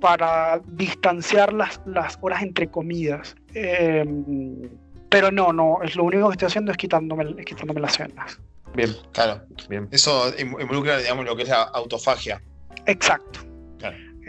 para 0.00 0.60
distanciar 0.66 1.52
las, 1.52 1.80
las 1.86 2.18
horas 2.20 2.42
entre 2.42 2.68
comidas. 2.68 3.36
Em, 3.54 4.68
pero 5.08 5.30
no, 5.30 5.52
no, 5.52 5.80
es 5.84 5.94
lo 5.94 6.02
único 6.02 6.28
que 6.28 6.32
estoy 6.32 6.46
haciendo 6.46 6.72
es 6.72 6.78
quitándome, 6.78 7.36
quitándome 7.44 7.80
las 7.80 7.94
cenas. 7.94 8.40
Bien, 8.74 8.90
claro. 9.12 9.42
Bien. 9.68 9.86
Eso 9.92 10.32
involucra, 10.36 10.98
digamos, 10.98 11.24
lo 11.24 11.36
que 11.36 11.44
es 11.44 11.48
la 11.48 11.62
autofagia. 11.62 12.42
Exacto. 12.86 13.53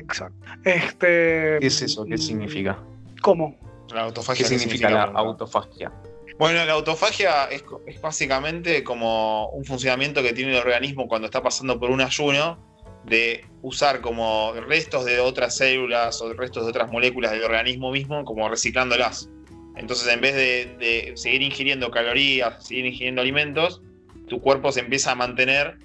Exacto. 0.05 0.37
Este, 0.63 1.57
¿Qué 1.59 1.67
es 1.67 1.81
eso? 1.81 2.05
¿Qué 2.05 2.17
significa? 2.17 2.79
¿Cómo? 3.21 3.57
La 3.93 4.03
autofagia. 4.03 4.47
¿Qué 4.47 4.57
significa 4.59 4.89
la 4.89 5.03
autofagia? 5.03 5.91
Bueno, 6.37 6.65
la 6.65 6.73
autofagia 6.73 7.45
es, 7.45 7.63
básicamente 8.01 8.83
como 8.83 9.49
un 9.49 9.63
funcionamiento 9.63 10.21
que 10.21 10.33
tiene 10.33 10.51
el 10.51 10.57
organismo 10.57 11.07
cuando 11.07 11.27
está 11.27 11.41
pasando 11.41 11.79
por 11.79 11.91
un 11.91 12.01
ayuno 12.01 12.57
de 13.05 13.45
usar 13.61 14.01
como 14.01 14.53
restos 14.67 15.05
de 15.05 15.19
otras 15.19 15.55
células 15.55 16.21
o 16.21 16.33
restos 16.33 16.63
de 16.63 16.71
otras 16.71 16.91
moléculas 16.91 17.31
del 17.31 17.43
organismo 17.43 17.91
mismo 17.91 18.25
como 18.25 18.49
reciclándolas. 18.49 19.29
Entonces, 19.77 20.07
en 20.11 20.19
vez 20.19 20.35
de, 20.35 21.13
seguir 21.15 21.41
ingiriendo 21.41 21.89
calorías, 21.89 22.65
seguir 22.65 22.85
ingiriendo 22.85 23.21
alimentos, 23.21 23.81
tu 24.27 24.41
cuerpo 24.41 24.71
se 24.71 24.81
empieza 24.81 25.11
a 25.11 25.15
mantener 25.15 25.77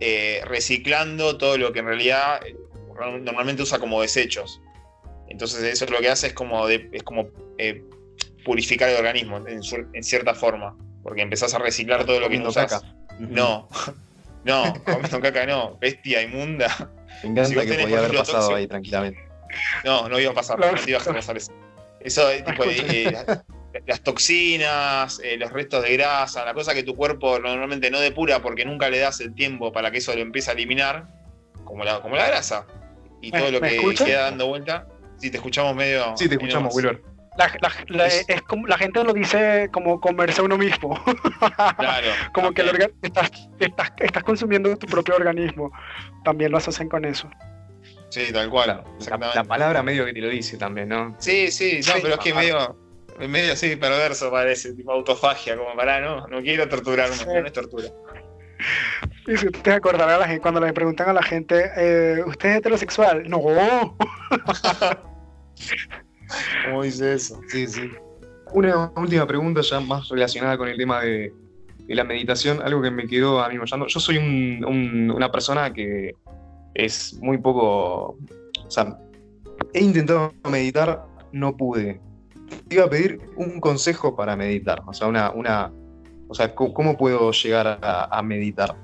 eh, 0.00 0.40
reciclando 0.46 1.36
todo 1.36 1.58
lo 1.58 1.72
que 1.72 1.80
en 1.80 1.86
realidad 1.86 2.40
normalmente 2.98 3.62
usa 3.62 3.78
como 3.78 4.00
desechos. 4.00 4.60
Entonces 5.28 5.62
eso 5.62 5.86
lo 5.86 6.00
que 6.00 6.08
hace 6.08 6.28
es 6.28 6.32
como, 6.32 6.68
es 6.68 7.02
como 7.02 7.28
eh, 7.58 7.82
purificar 8.44 8.88
el 8.88 8.96
organismo 8.96 9.44
en, 9.46 10.02
cierta 10.02 10.34
forma, 10.34 10.76
porque 11.02 11.22
empezás 11.22 11.54
a 11.54 11.58
reciclar 11.58 12.04
todo 12.04 12.20
lo 12.20 12.28
que 12.28 12.38
no 12.38 12.48
usas. 12.48 12.82
No, 13.18 13.68
no, 14.44 14.74
comiendo 14.84 15.20
caca 15.20 15.46
no, 15.46 15.76
bestia 15.78 16.22
inmunda. 16.22 16.90
Me 17.22 17.30
encanta 17.30 17.64
que 17.64 17.74
podía 17.74 17.98
haber 17.98 18.16
pasado 18.16 18.54
ahí 18.54 18.66
tranquilamente. 18.66 19.20
No, 19.84 20.08
no 20.08 20.18
iba 20.18 20.30
a 20.30 20.34
pasar, 20.34 20.58
no, 20.58 20.66
iba 20.86 20.98
a 20.98 21.04
pasar 21.04 21.36
eso. 21.36 21.52
Eso, 22.00 22.28
tipo, 22.46 22.64
eh, 22.64 23.12
las 23.86 24.02
toxinas, 24.02 25.20
eh, 25.22 25.36
los 25.36 25.50
restos 25.52 25.82
de 25.82 25.96
grasa, 25.96 26.44
la 26.44 26.54
cosa 26.54 26.74
que 26.74 26.84
tu 26.84 26.94
cuerpo 26.94 27.38
normalmente 27.38 27.90
no 27.90 27.98
depura 27.98 28.40
porque 28.40 28.64
nunca 28.64 28.88
le 28.88 28.98
das 28.98 29.20
el 29.20 29.34
tiempo 29.34 29.72
para 29.72 29.90
que 29.90 29.98
eso 29.98 30.14
lo 30.14 30.20
empiece 30.20 30.50
a 30.50 30.54
eliminar, 30.54 31.08
como 31.64 31.84
la, 31.84 32.00
como 32.00 32.16
la 32.16 32.26
grasa 32.28 32.66
y 33.20 33.30
todo 33.30 33.50
lo 33.50 33.60
que 33.60 33.94
queda 34.04 34.22
dando 34.22 34.46
vuelta. 34.46 34.86
Si 35.18 35.30
te 35.30 35.36
escuchamos 35.38 35.74
medio. 35.74 36.16
Sí, 36.16 36.28
te 36.28 36.34
escuchamos, 36.34 36.74
Wilber. 36.74 37.02
La, 37.88 38.06
es, 38.06 38.42
como, 38.42 38.66
la 38.66 38.76
gente 38.76 39.02
lo 39.04 39.12
dice 39.12 39.68
como 39.72 40.00
comerse 40.00 40.40
a 40.40 40.44
uno 40.44 40.58
mismo. 40.58 41.00
Claro. 41.78 42.08
como 42.34 42.52
que 42.52 42.62
estás, 43.02 43.30
estás, 43.60 44.24
consumiendo 44.24 44.76
tu 44.76 44.86
propio 44.88 45.14
organismo. 45.14 45.70
También 46.24 46.50
lo 46.50 46.58
hacen 46.58 46.88
con 46.88 47.04
eso. 47.04 47.30
Sí, 48.08 48.32
tal 48.32 48.50
cual. 48.50 48.82
La, 49.34 49.44
palabra 49.44 49.82
medio 49.82 50.04
que 50.04 50.12
te 50.12 50.20
lo 50.20 50.28
dice 50.28 50.56
también, 50.56 50.88
¿no? 50.88 51.14
Sí, 51.18 51.50
sí, 51.50 51.80
no, 51.86 51.94
pero 52.02 52.14
es 52.14 52.20
que 52.20 52.34
medio, 52.34 52.76
medio 53.20 53.52
así 53.52 53.76
perverso 53.76 54.30
parece, 54.30 54.72
tipo 54.72 54.92
autofagia, 54.92 55.56
como 55.56 55.74
para, 55.76 56.00
no, 56.00 56.26
no 56.26 56.40
quiero 56.40 56.68
torturarme, 56.68 57.16
no 57.24 57.46
es 57.46 57.52
tortura. 57.52 57.88
Y 59.26 59.36
si 59.36 59.46
usted 59.46 59.72
acordará 59.72 60.16
a 60.16 60.18
la 60.18 60.26
gente, 60.26 60.40
cuando 60.40 60.60
le 60.60 60.72
preguntan 60.72 61.10
a 61.10 61.12
la 61.12 61.22
gente, 61.22 61.70
eh, 61.76 62.22
¿usted 62.26 62.50
es 62.50 62.56
heterosexual? 62.56 63.28
No. 63.28 63.40
¿Cómo 66.64 66.82
dice 66.82 67.14
eso? 67.14 67.40
Sí, 67.48 67.66
sí. 67.66 67.90
Una 68.52 68.90
última 68.96 69.26
pregunta 69.26 69.60
ya 69.60 69.80
más 69.80 70.08
relacionada 70.08 70.56
con 70.56 70.68
el 70.68 70.76
tema 70.76 71.02
de, 71.02 71.32
la 71.88 72.04
meditación, 72.04 72.62
algo 72.62 72.82
que 72.82 72.90
me 72.90 73.06
quedó 73.06 73.40
a 73.40 73.48
mí 73.48 73.58
Yo 73.88 74.00
soy 74.00 74.18
una 74.18 75.30
persona 75.30 75.72
que 75.72 76.14
es 76.74 77.18
muy 77.20 77.38
poco... 77.38 78.16
O 78.66 78.70
sea, 78.70 78.98
he 79.72 79.80
intentado 79.80 80.32
meditar, 80.50 81.04
no 81.32 81.56
pude. 81.56 82.00
iba 82.70 82.84
a 82.84 82.90
pedir 82.90 83.20
un 83.36 83.60
consejo 83.60 84.16
para 84.16 84.36
meditar, 84.36 84.82
o 84.86 84.92
sea, 84.92 85.06
una... 85.06 85.30
una 85.30 85.72
o 86.28 86.34
sea, 86.34 86.54
¿cómo, 86.54 86.96
puedo 86.96 87.32
llegar 87.32 87.78
a 87.82 88.22
meditar? 88.22 88.76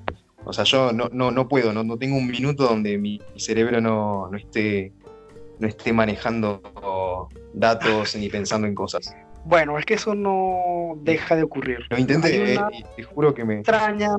O 0.44 0.52
sea, 0.52 0.64
yo 0.64 0.92
no, 0.92 1.08
no, 1.12 1.30
no 1.30 1.48
puedo, 1.48 1.72
no, 1.72 1.84
no, 1.84 1.96
tengo 1.96 2.16
un 2.16 2.26
minuto 2.26 2.64
donde 2.64 2.98
mi 2.98 3.20
cerebro 3.36 3.80
no, 3.80 4.28
no, 4.30 4.36
esté, 4.36 4.92
no 5.58 5.66
esté 5.66 5.92
manejando 5.92 6.60
datos 7.54 8.14
ni 8.16 8.28
pensando 8.28 8.66
en 8.66 8.74
cosas. 8.74 9.14
Bueno, 9.46 9.78
es 9.78 9.86
que 9.86 9.94
eso 9.94 10.14
no 10.14 10.94
deja 11.02 11.36
de 11.36 11.42
ocurrir. 11.42 11.80
Lo 11.88 11.98
intenté 11.98 12.54
y 12.54 12.84
te 12.96 13.02
juro 13.02 13.34
que 13.34 13.44
me. 13.44 13.56
Extraña. 13.56 14.16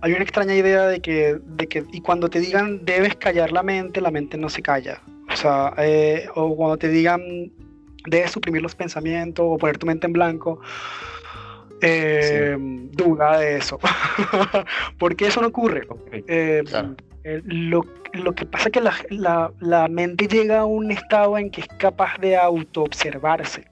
hay 0.00 0.12
una 0.12 0.22
extraña 0.22 0.54
idea 0.54 0.86
de 0.86 1.00
que, 1.00 1.38
de 1.42 1.66
que, 1.66 1.84
y 1.92 2.00
cuando 2.00 2.28
te 2.28 2.40
digan 2.40 2.84
debes 2.84 3.16
callar 3.16 3.52
la 3.52 3.62
mente, 3.62 4.00
la 4.00 4.10
mente 4.10 4.38
no 4.38 4.48
se 4.48 4.62
calla. 4.62 5.02
O 5.30 5.36
sea, 5.36 5.74
eh, 5.78 6.26
o 6.34 6.56
cuando 6.56 6.78
te 6.78 6.88
digan 6.88 7.52
debes 8.06 8.32
suprimir 8.32 8.62
los 8.62 8.74
pensamientos 8.74 9.46
o 9.48 9.58
poner 9.58 9.78
tu 9.78 9.86
mente 9.86 10.06
en 10.06 10.12
blanco, 10.12 10.60
eh, 11.82 12.56
duda 12.92 13.38
de 13.38 13.56
eso. 13.56 13.78
porque 14.98 15.26
eso 15.26 15.40
no 15.40 15.48
ocurre. 15.48 15.86
Eh, 16.28 16.62
lo, 17.44 17.82
que 18.34 18.46
pasa 18.46 18.68
es 18.68 18.72
que 18.72 18.80
la, 19.10 19.52
la, 19.60 19.88
mente 19.88 20.26
llega 20.26 20.60
a 20.60 20.64
un 20.64 20.90
estado 20.90 21.38
en 21.38 21.50
que 21.50 21.62
es 21.62 21.68
capaz 21.78 22.18
de 22.18 22.36
autoobservarse. 22.36 23.64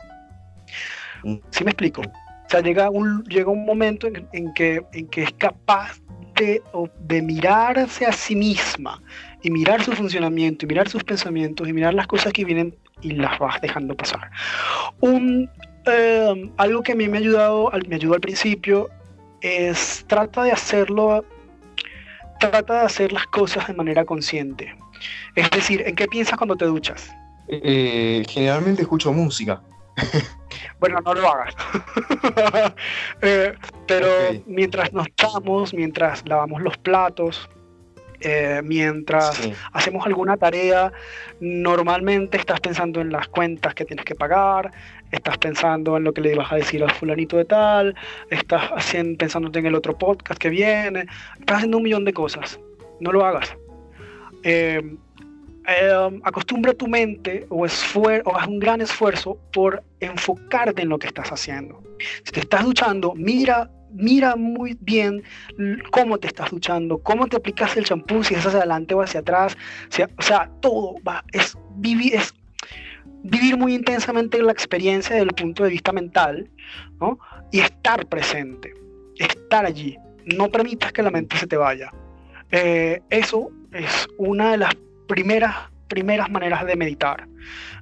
Mm. 1.24 1.36
¿Sí 1.50 1.64
me 1.64 1.70
explico? 1.70 2.02
O 2.02 2.48
sea, 2.48 2.61
llega 2.61 2.90
un, 2.90 3.22
llega 3.24 3.50
un 3.50 3.64
momento 3.64 4.08
en, 4.08 4.54
que, 4.54 4.82
en 4.92 5.06
que 5.08 5.22
es 5.22 5.32
capaz 5.34 6.00
de, 6.34 6.62
de 7.00 7.22
mirarse 7.22 8.06
a 8.06 8.12
sí 8.12 8.34
misma 8.34 9.00
y 9.42 9.50
mirar 9.50 9.82
su 9.82 9.92
funcionamiento 9.92 10.64
y 10.64 10.68
mirar 10.68 10.88
sus 10.88 11.04
pensamientos 11.04 11.68
y 11.68 11.72
mirar 11.72 11.94
las 11.94 12.06
cosas 12.06 12.32
que 12.32 12.44
vienen 12.44 12.74
y 13.02 13.12
las 13.12 13.38
vas 13.38 13.61
dejando 13.61 13.96
pasar. 13.96 14.30
Un, 15.00 15.48
eh, 15.87 16.51
algo 16.57 16.83
que 16.83 16.93
a 16.93 16.95
mí 16.95 17.09
me 17.09 17.18
ha 17.18 17.20
ayudado, 17.20 17.70
me 17.89 17.97
ayudó 17.97 18.14
al 18.14 18.20
principio, 18.20 18.89
es 19.41 20.05
trata 20.07 20.45
de 20.45 20.53
hacerlo, 20.53 21.24
trata 22.39 22.81
de 22.81 22.87
hacer 22.87 23.12
las 23.12 23.26
cosas 23.26 23.66
de 23.66 23.74
manera 23.74 24.05
consciente. 24.05 24.74
Es 25.35 25.51
decir, 25.51 25.83
¿en 25.87 25.95
qué 25.95 26.07
piensas 26.07 26.37
cuando 26.37 26.57
te 26.57 26.66
duchas? 26.66 27.11
Eh, 27.49 28.22
generalmente 28.28 28.83
escucho 28.83 29.12
música. 29.12 29.62
Bueno, 30.81 30.99
no 31.05 31.12
lo 31.14 31.28
hagas. 31.28 31.55
Eh, 33.22 33.55
pero 33.87 34.09
mientras 34.47 34.93
nos 34.95 35.07
echamos, 35.09 35.74
mientras 35.74 36.26
lavamos 36.26 36.62
los 36.62 36.78
platos, 36.78 37.51
eh, 38.20 38.61
mientras 38.64 39.41
hacemos 39.72 40.07
alguna 40.07 40.37
tarea, 40.37 40.93
normalmente 41.41 42.39
estás 42.39 42.61
pensando 42.61 43.01
en 43.01 43.12
las 43.12 43.28
cuentas 43.28 43.74
que 43.74 43.85
tienes 43.85 44.05
que 44.05 44.14
pagar, 44.14 44.70
estás 45.11 45.38
pensando 45.38 45.96
en 45.96 46.04
lo 46.04 46.12
que 46.12 46.20
le 46.20 46.34
vas 46.34 46.52
a 46.52 46.56
decir 46.56 46.82
al 46.82 46.90
fulanito 46.92 47.36
de 47.36 47.44
tal, 47.44 47.94
estás 48.30 48.70
haciendo, 48.74 49.18
pensándote 49.18 49.58
en 49.58 49.66
el 49.66 49.74
otro 49.74 49.96
podcast 49.96 50.40
que 50.40 50.50
viene, 50.50 51.06
estás 51.38 51.58
haciendo 51.58 51.78
un 51.78 51.84
millón 51.84 52.04
de 52.04 52.12
cosas. 52.12 52.61
No 53.00 53.12
lo 53.12 53.24
hagas. 53.24 53.56
Eh, 54.42 54.96
acostumbra 56.24 56.74
tu 56.74 56.88
mente 56.88 57.46
o, 57.48 57.64
o 57.64 58.36
haz 58.36 58.46
un 58.48 58.58
gran 58.58 58.80
esfuerzo 58.80 59.38
por 59.52 59.82
enfocarte 60.00 60.82
en 60.82 60.88
lo 60.88 60.98
que 60.98 61.06
estás 61.06 61.30
haciendo. 61.30 61.82
Si 62.24 62.32
te 62.32 62.40
estás 62.40 62.64
duchando, 62.64 63.14
mira, 63.14 63.70
mira 63.92 64.36
muy 64.36 64.76
bien 64.80 65.22
cómo 65.90 66.18
te 66.18 66.28
estás 66.28 66.50
duchando, 66.50 66.98
cómo 66.98 67.26
te 67.26 67.36
aplicas 67.36 67.76
el 67.76 67.84
champú, 67.84 68.24
si 68.24 68.34
es 68.34 68.46
hacia 68.46 68.61
adelante 68.61 68.94
o 68.94 69.02
hacia 69.02 69.20
atrás. 69.20 69.56
O 70.18 70.22
sea, 70.22 70.50
todo 70.61 70.94
va, 71.06 71.24
es 71.32 71.56
vivir, 71.76 72.14
es 72.14 72.34
vivir 73.23 73.57
muy 73.57 73.75
intensamente 73.75 74.43
la 74.43 74.53
experiencia 74.53 75.14
desde 75.14 75.29
el 75.29 75.35
punto 75.35 75.64
de 75.64 75.71
vista 75.71 75.93
mental, 75.93 76.49
¿no? 77.01 77.18
Y 77.53 77.61
estar 77.61 78.07
presente, 78.07 78.75
estar 79.18 79.66
allí. 79.66 79.97
No 80.25 80.51
permitas 80.51 80.93
que 80.93 81.03
la 81.03 81.11
mente 81.11 81.37
se 81.37 81.47
te 81.47 81.57
vaya. 81.57 81.93
Eh, 82.51 83.01
eso 83.11 83.51
es 83.73 84.09
una 84.18 84.53
de 84.53 84.59
las 84.59 84.75
primeras, 85.07 85.55
primeras 85.89 86.31
maneras 86.31 86.64
de 86.66 86.77
meditar. 86.77 87.27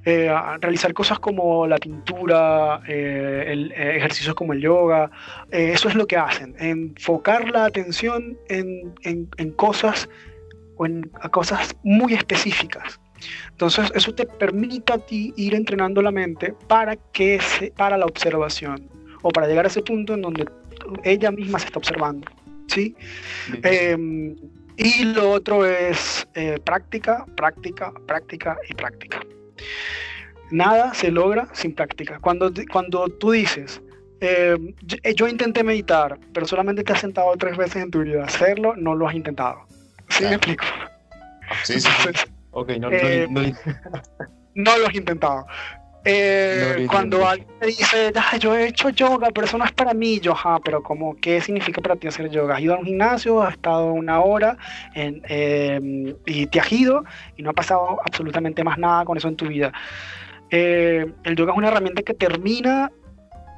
Eh, 0.05 0.31
realizar 0.61 0.95
cosas 0.95 1.19
como 1.19 1.67
la 1.67 1.77
pintura, 1.77 2.81
eh, 2.89 3.45
el, 3.49 3.73
ejercicios 3.73 4.35
como 4.35 4.53
el 4.53 4.61
yoga, 4.61 5.11
eso 5.51 5.89
es 5.89 5.95
lo 5.95 6.07
que 6.07 6.17
hacen, 6.17 6.55
enfocar 6.59 7.51
la 7.51 7.67
atención 7.67 8.39
en, 8.49 8.95
en, 9.03 9.51
cosas 9.53 10.09
o 10.77 10.87
en 10.87 11.11
cosas 11.31 11.77
muy 11.83 12.15
específicas. 12.15 13.01
Entonces 13.51 13.91
eso 13.95 14.15
te 14.15 14.27
permite 14.27 14.93
a 14.93 14.99
ti 14.99 15.33
ir 15.37 15.55
entrenando 15.55 16.03
la 16.03 16.11
mente 16.11 16.55
para, 16.67 16.97
que 16.97 17.41
se, 17.41 17.71
para 17.73 17.97
la 17.97 18.07
observación 18.07 18.89
o 19.23 19.31
para 19.31 19.47
llegar 19.47 19.65
a 19.65 19.69
ese 19.69 19.83
punto 19.83 20.15
en 20.15 20.23
donde 20.23 20.47
ella 21.05 21.31
misma 21.31 21.59
se 21.59 21.67
está 21.67 21.79
observando. 21.79 22.31
¿sí? 22.69 22.95
Y 24.77 25.05
lo 25.07 25.33
otro 25.33 25.67
es 25.67 26.29
eh, 26.35 26.59
práctica, 26.65 27.27
práctica, 27.37 27.93
práctica 28.07 28.57
y 28.69 28.75
práctica. 28.75 29.21
Nada 30.53 30.95
se 30.95 31.11
logra 31.11 31.49
sin 31.53 31.75
práctica. 31.75 32.21
Cuando, 32.21 32.53
cuando 32.71 33.09
tú 33.09 33.33
dices, 33.33 33.83
eh, 34.21 34.57
yo, 35.17 35.27
intenté 35.27 35.65
meditar, 35.65 36.19
pero 36.33 36.47
solamente 36.47 36.85
te 36.85 36.93
has 36.93 37.01
sentado 37.01 37.37
tres 37.37 37.57
veces 37.57 37.83
en 37.83 37.91
tu 37.91 38.03
vida, 38.03 38.25
hacerlo 38.25 38.75
no 38.77 38.95
lo 38.95 39.09
has 39.09 39.15
intentado. 39.15 39.67
¿Sí 40.09 40.25
me 40.25 40.35
explico? 40.35 40.65
Sí, 41.65 41.81
sí. 41.81 41.89
Ok, 42.51 42.71
no, 42.79 42.89
eh, 42.91 43.29
no 44.55 44.79
lo 44.79 44.87
has 44.87 44.95
intentado. 44.95 45.47
Eh, 46.05 46.87
cuando 46.91 47.27
alguien 47.27 47.49
te 47.61 47.67
dice, 47.67 48.13
yo 48.41 48.57
he 48.57 48.69
hecho 48.69 48.89
yoga, 48.91 49.29
pero 49.35 49.47
eso 49.47 49.59
no 49.59 49.65
es 49.65 49.73
para 49.73 49.93
mí, 49.93 50.21
yo, 50.21 50.35
pero 50.65 50.83
como, 50.83 51.17
¿qué 51.17 51.41
significa 51.41 51.83
para 51.83 51.97
ti 51.97 52.07
hacer 52.07 52.31
yoga? 52.31 52.55
¿Has 52.55 52.61
ido 52.61 52.75
a 52.75 52.79
un 52.79 52.87
gimnasio, 52.87 53.43
has 53.43 53.55
estado 53.55 53.93
una 53.93 54.21
hora 54.21 54.57
em, 54.95 56.15
y 56.25 56.47
te 56.47 56.61
has 56.61 56.73
ido 56.73 57.05
y 57.37 57.43
no 57.43 57.51
ha 57.51 57.53
pasado 57.53 57.99
absolutamente 58.05 58.65
más 58.65 58.79
nada 58.79 59.05
con 59.05 59.19
eso 59.19 59.29
en 59.29 59.37
tu 59.37 59.49
vida? 59.49 59.73
Eh, 60.51 61.05
el 61.25 61.37
yoga 61.37 61.53
es 61.53 61.59
una 61.59 61.69
herramienta 61.69 62.03
que 62.03 62.15
termina 62.15 62.91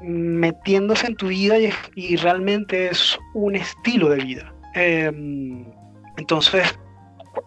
metiéndose 0.01 1.07
en 1.07 1.15
tu 1.15 1.27
vida 1.27 1.55
y, 1.95 2.15
realmente 2.17 2.87
es 2.87 3.17
un 3.33 3.55
estilo 3.55 4.09
de 4.09 4.17
vida. 4.17 4.53
Em, 4.73 5.63
entonces, 6.17 6.77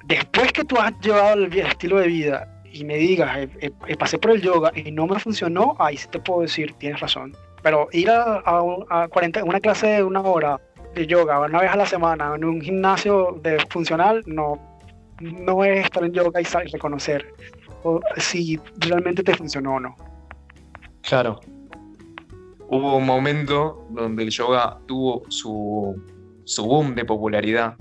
después 0.05 0.53
que 0.53 0.65
tú 0.65 0.77
has 0.79 0.99
llevado 1.01 1.35
el 1.35 1.53
estilo 1.53 1.99
de 1.99 2.07
vida 2.09 2.55
y 2.73 2.85
me 2.85 2.97
digas, 2.97 3.37
eh, 3.39 3.49
eh, 3.61 3.71
eh, 3.87 3.97
pasé 3.97 4.19
por 4.19 4.33
el 4.33 4.43
yoga 4.43 4.73
y 4.75 4.91
no 4.91 5.07
me 5.07 5.19
funcionó, 5.19 5.77
ahí 5.79 5.97
sí 5.97 6.09
te 6.11 6.19
puedo 6.19 6.43
decir, 6.43 6.75
tienes 6.79 7.01
razón. 7.01 7.33
Pero 7.63 7.89
ir 7.93 8.11
a, 8.11 8.43
a, 8.45 9.09
40, 9.09 9.45
una 9.45 9.61
clase 9.61 9.87
de 9.87 10.03
una 10.03 10.21
hora 10.21 10.61
de 10.95 11.07
yoga 11.07 11.41
una 11.41 11.61
vez 11.61 11.71
a 11.71 11.77
la 11.77 11.87
semana 11.87 12.35
en 12.35 12.45
un 12.45 12.61
gimnasio 12.61 13.39
de 13.43 13.59
funcional, 13.71 14.23
no, 14.27 14.59
no 15.21 15.65
es 15.65 15.85
estar 15.85 16.05
en 16.05 16.13
yoga 16.13 16.41
y, 16.41 16.45
reconocer 16.73 17.27
si 18.17 18.59
realmente 18.79 19.23
te 19.23 19.35
funcionó 19.35 19.75
o 19.75 19.81
no. 19.81 19.97
Claro. 21.03 21.41
Hubo 22.69 22.97
un 22.97 23.07
momento 23.07 23.87
donde 23.91 24.25
el 24.25 24.31
yoga 24.31 24.79
tuvo 24.87 25.23
su, 25.29 26.03
su 26.45 26.65
boom 26.65 26.95
de 26.95 27.05
popularidad 27.05 27.77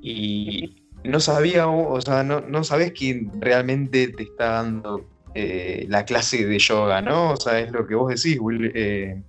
y, 0.00 0.77
no 1.04 1.20
sabía, 1.20 1.68
o 1.68 2.00
sea, 2.00 2.22
no, 2.22 2.40
no 2.40 2.64
sabes 2.64 2.92
quién 2.92 3.30
realmente 3.40 4.08
te 4.08 4.24
está 4.24 4.52
dando 4.52 5.06
eh, 5.34 5.86
la 5.88 6.04
clase 6.04 6.46
de 6.46 6.58
yoga, 6.58 7.00
¿no? 7.00 7.32
O 7.32 7.36
sea, 7.36 7.60
es 7.60 7.70
lo 7.70 7.86
que 7.86 7.94
vos 7.94 8.08
decís, 8.08 8.38
eh, 8.74 9.22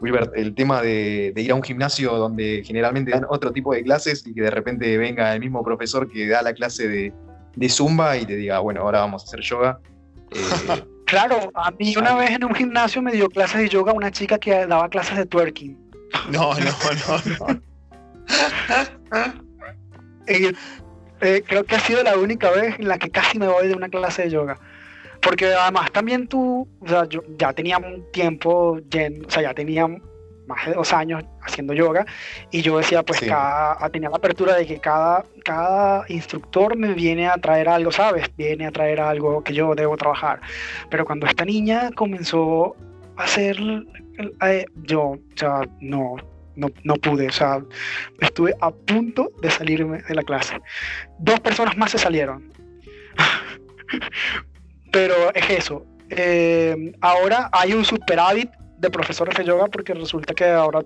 Wilbert, 0.00 0.32
el 0.34 0.54
tema 0.54 0.80
de, 0.80 1.32
ir 1.36 1.52
a 1.52 1.54
un 1.54 1.62
gimnasio 1.62 2.16
donde 2.16 2.62
generalmente 2.64 3.10
dan 3.10 3.26
otro 3.28 3.52
tipo 3.52 3.74
de 3.74 3.82
clases 3.82 4.26
y 4.26 4.34
que 4.34 4.42
de 4.42 4.50
repente 4.50 4.96
venga 4.96 5.34
el 5.34 5.40
mismo 5.40 5.62
profesor 5.62 6.10
que 6.10 6.26
da 6.26 6.42
la 6.42 6.54
clase 6.54 6.88
de, 6.88 7.68
Zumba 7.68 8.16
y 8.16 8.24
te 8.24 8.36
diga, 8.36 8.60
bueno, 8.60 8.80
ahora 8.80 9.00
vamos 9.00 9.22
a 9.22 9.26
hacer 9.26 9.40
yoga. 9.40 9.78
Eh, 10.34 11.18
claro, 11.18 11.50
a 11.54 11.70
mí 11.72 11.94
una 11.94 12.14
vez 12.14 12.30
en 12.30 12.44
un 12.44 12.54
gimnasio 12.54 13.02
me 13.02 13.12
dio 13.12 13.28
clases 13.28 13.60
de 13.60 13.68
yoga 13.68 13.92
una 13.92 14.10
chica 14.10 14.38
que 14.38 14.66
daba 14.66 14.88
clases 14.88 15.18
de 15.18 15.26
twerking. 15.26 15.76
No, 16.30 16.54
no, 16.54 16.70
no, 17.06 17.50
no. 17.50 17.60
Eh, 21.22 21.44
creo 21.46 21.64
que 21.64 21.76
ha 21.76 21.80
sido 21.80 22.02
la 22.02 22.16
única 22.16 22.50
vez 22.50 22.78
en 22.80 22.88
la 22.88 22.98
que 22.98 23.08
casi 23.08 23.38
me 23.38 23.46
voy 23.46 23.68
de 23.68 23.74
una 23.74 23.88
clase 23.88 24.22
de 24.22 24.30
yoga. 24.30 24.58
Porque 25.20 25.46
además 25.46 25.92
también 25.92 26.26
tú, 26.26 26.68
o 26.80 26.88
sea, 26.88 27.04
yo 27.08 27.22
ya 27.38 27.52
tenía 27.52 27.78
un 27.78 28.10
tiempo, 28.10 28.72
o 28.72 29.30
sea, 29.30 29.42
ya 29.42 29.54
tenía 29.54 29.86
más 29.86 30.66
de 30.66 30.74
dos 30.74 30.92
años 30.92 31.22
haciendo 31.42 31.72
yoga 31.74 32.04
y 32.50 32.60
yo 32.60 32.76
decía, 32.78 33.04
pues 33.04 33.20
cada, 33.20 33.88
tenía 33.90 34.10
la 34.10 34.16
apertura 34.16 34.56
de 34.56 34.66
que 34.66 34.80
cada, 34.80 35.24
cada 35.44 36.04
instructor 36.08 36.76
me 36.76 36.92
viene 36.92 37.28
a 37.28 37.36
traer 37.36 37.68
algo, 37.68 37.92
¿sabes? 37.92 38.28
Viene 38.36 38.66
a 38.66 38.72
traer 38.72 39.00
algo 39.00 39.44
que 39.44 39.54
yo 39.54 39.76
debo 39.76 39.96
trabajar. 39.96 40.40
Pero 40.90 41.04
cuando 41.04 41.26
esta 41.26 41.44
niña 41.44 41.90
comenzó 41.94 42.74
a 43.16 43.22
hacer, 43.22 43.56
eh, 44.44 44.66
yo, 44.82 45.02
o 45.02 45.18
sea, 45.36 45.60
no, 45.80 46.16
no, 46.56 46.68
no 46.84 46.94
pude, 46.94 47.28
o 47.28 47.32
sea, 47.32 47.62
estuve 48.20 48.54
a 48.60 48.70
punto 48.70 49.30
de 49.40 49.50
salirme 49.50 50.02
de 50.02 50.14
la 50.14 50.22
clase. 50.22 50.60
Dos 51.18 51.40
personas 51.40 51.76
más 51.76 51.90
se 51.90 51.98
salieron. 51.98 52.52
Pero 54.92 55.14
es 55.34 55.50
eso. 55.50 55.86
Eh, 56.10 56.92
ahora 57.00 57.48
hay 57.52 57.72
un 57.72 57.84
superávit 57.84 58.50
de 58.78 58.90
profesores 58.90 59.36
de 59.36 59.44
yoga 59.44 59.66
porque 59.68 59.94
resulta 59.94 60.34
que 60.34 60.44
ahora 60.44 60.84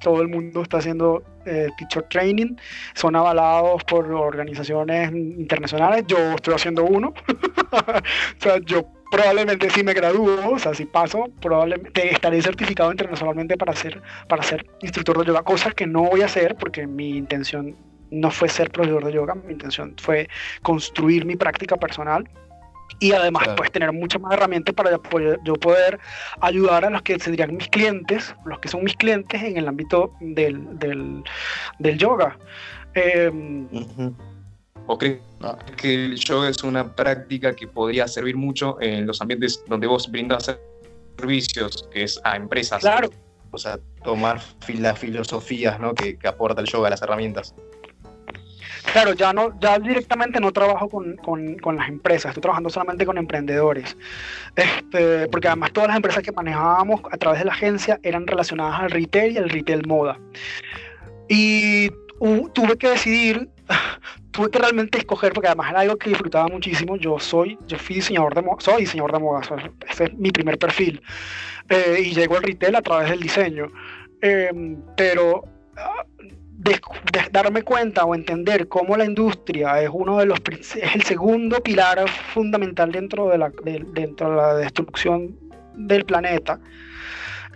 todo 0.00 0.22
el 0.22 0.28
mundo 0.28 0.62
está 0.62 0.78
haciendo 0.78 1.24
eh, 1.44 1.68
teacher 1.76 2.04
training, 2.04 2.54
son 2.94 3.16
avalados 3.16 3.82
por 3.84 4.10
organizaciones 4.12 5.10
internacionales, 5.12 6.04
yo 6.06 6.18
estoy 6.34 6.54
haciendo 6.54 6.84
uno, 6.84 7.12
o 7.72 8.40
sea, 8.40 8.58
yo 8.64 8.86
probablemente 9.10 9.70
si 9.70 9.82
me 9.82 9.94
gradúo, 9.94 10.52
o 10.52 10.58
sea, 10.58 10.74
si 10.74 10.84
paso, 10.84 11.26
probablemente 11.40 12.12
estaré 12.12 12.42
certificado 12.42 12.90
internacionalmente 12.90 13.56
para 13.56 13.74
ser, 13.74 14.00
para 14.28 14.42
ser 14.42 14.66
instructor 14.80 15.18
de 15.18 15.26
yoga, 15.26 15.42
cosa 15.42 15.70
que 15.70 15.86
no 15.86 16.02
voy 16.04 16.22
a 16.22 16.26
hacer 16.26 16.56
porque 16.56 16.86
mi 16.86 17.16
intención 17.16 17.76
no 18.10 18.30
fue 18.30 18.48
ser 18.48 18.70
profesor 18.70 19.04
de 19.04 19.12
yoga, 19.12 19.34
mi 19.34 19.52
intención 19.52 19.94
fue 20.00 20.28
construir 20.62 21.24
mi 21.24 21.36
práctica 21.36 21.76
personal 21.76 22.28
y 23.00 23.12
además 23.12 23.48
pues 23.56 23.70
tener 23.70 23.92
muchas 23.92 24.20
más 24.20 24.32
herramientas 24.32 24.74
para 24.74 24.98
yo 25.44 25.54
poder 25.54 25.98
ayudar 26.40 26.84
a 26.84 26.90
los 26.90 27.02
que 27.02 27.18
serían 27.18 27.56
mis 27.56 27.68
clientes, 27.68 28.34
los 28.44 28.58
que 28.58 28.68
son 28.68 28.82
mis 28.82 28.96
clientes 28.96 29.42
en 29.42 29.56
el 29.56 29.68
ámbito 29.68 30.14
del, 30.20 30.66
del, 30.78 31.98
yoga. 31.98 32.36
Eh, 32.94 33.30
¿O 34.88 34.96
crees 34.96 35.20
que 35.76 36.06
el 36.06 36.16
yoga 36.16 36.48
es 36.48 36.64
una 36.64 36.96
práctica 36.96 37.54
que 37.54 37.68
podría 37.68 38.08
servir 38.08 38.36
mucho 38.36 38.80
en 38.80 39.06
los 39.06 39.20
ambientes 39.20 39.62
donde 39.68 39.86
vos 39.86 40.10
brindas 40.10 40.56
servicios, 41.18 41.86
que 41.92 42.04
es 42.04 42.18
a 42.24 42.36
empresas? 42.36 42.80
Claro. 42.80 43.10
O 43.50 43.58
sea, 43.58 43.78
tomar 44.02 44.40
las 44.78 44.98
filosofías 44.98 45.78
¿no? 45.78 45.94
que, 45.94 46.16
aporta 46.26 46.62
el 46.62 46.66
yoga, 46.66 46.88
las 46.88 47.02
herramientas. 47.02 47.54
Claro, 48.90 49.12
ya 49.12 49.34
no, 49.34 49.60
ya 49.60 49.78
directamente 49.78 50.40
no 50.40 50.52
trabajo 50.52 50.88
con, 50.88 51.16
con, 51.16 51.76
las 51.76 51.88
empresas, 51.90 52.30
estoy 52.30 52.40
trabajando 52.40 52.70
solamente 52.70 53.04
con 53.04 53.18
emprendedores. 53.18 53.94
Este, 54.56 55.28
porque 55.28 55.48
además 55.48 55.70
todas 55.74 55.88
las 55.88 55.96
empresas 55.96 56.22
que 56.22 56.32
manejábamos 56.32 57.02
a 57.12 57.18
través 57.18 57.40
de 57.40 57.44
la 57.44 57.52
agencia 57.52 58.00
eran 58.02 58.26
relacionadas 58.26 58.80
al 58.80 58.90
retail 58.90 59.34
y 59.34 59.36
al 59.36 59.50
retail 59.50 59.86
moda. 59.86 60.18
Y 61.28 61.90
tuve 62.54 62.78
que 62.78 62.88
decidir, 62.88 63.50
tuve 64.30 64.50
que 64.50 64.58
realmente 64.58 64.98
escoger, 64.98 65.32
porque 65.32 65.48
además 65.48 65.70
era 65.70 65.80
algo 65.80 65.96
que 65.96 66.10
disfrutaba 66.10 66.48
muchísimo. 66.48 66.96
Yo 66.96 67.18
soy, 67.18 67.58
yo 67.66 67.78
fui 67.78 67.96
diseñador 67.96 68.34
de 68.34 68.42
moda, 68.42 68.56
soy 68.60 68.82
diseñador 68.82 69.12
de 69.12 69.18
moda, 69.18 69.40
ese 69.88 70.04
es 70.04 70.14
mi 70.14 70.30
primer 70.30 70.58
perfil. 70.58 71.02
Eh, 71.68 72.02
y 72.06 72.14
llego 72.14 72.36
al 72.36 72.42
retail 72.42 72.76
a 72.76 72.82
través 72.82 73.10
del 73.10 73.20
diseño. 73.20 73.66
Em, 74.20 74.80
pero 74.96 75.44
ah, 75.76 76.04
de, 76.58 76.80
darme 77.30 77.62
cuenta 77.62 78.04
o 78.04 78.14
entender 78.14 78.66
cómo 78.68 78.96
la 78.96 79.04
industria 79.04 79.80
es 79.80 79.90
uno 79.92 80.18
de 80.18 80.26
los 80.26 80.40
es 80.50 80.94
el 80.94 81.02
segundo 81.02 81.62
pilar 81.62 82.08
fundamental 82.08 82.90
dentro 82.90 83.28
de 83.28 83.38
la, 83.38 83.52
dentro 83.92 84.30
de 84.30 84.36
la 84.36 84.54
destrucción 84.56 85.36
del 85.74 86.04
planeta, 86.04 86.58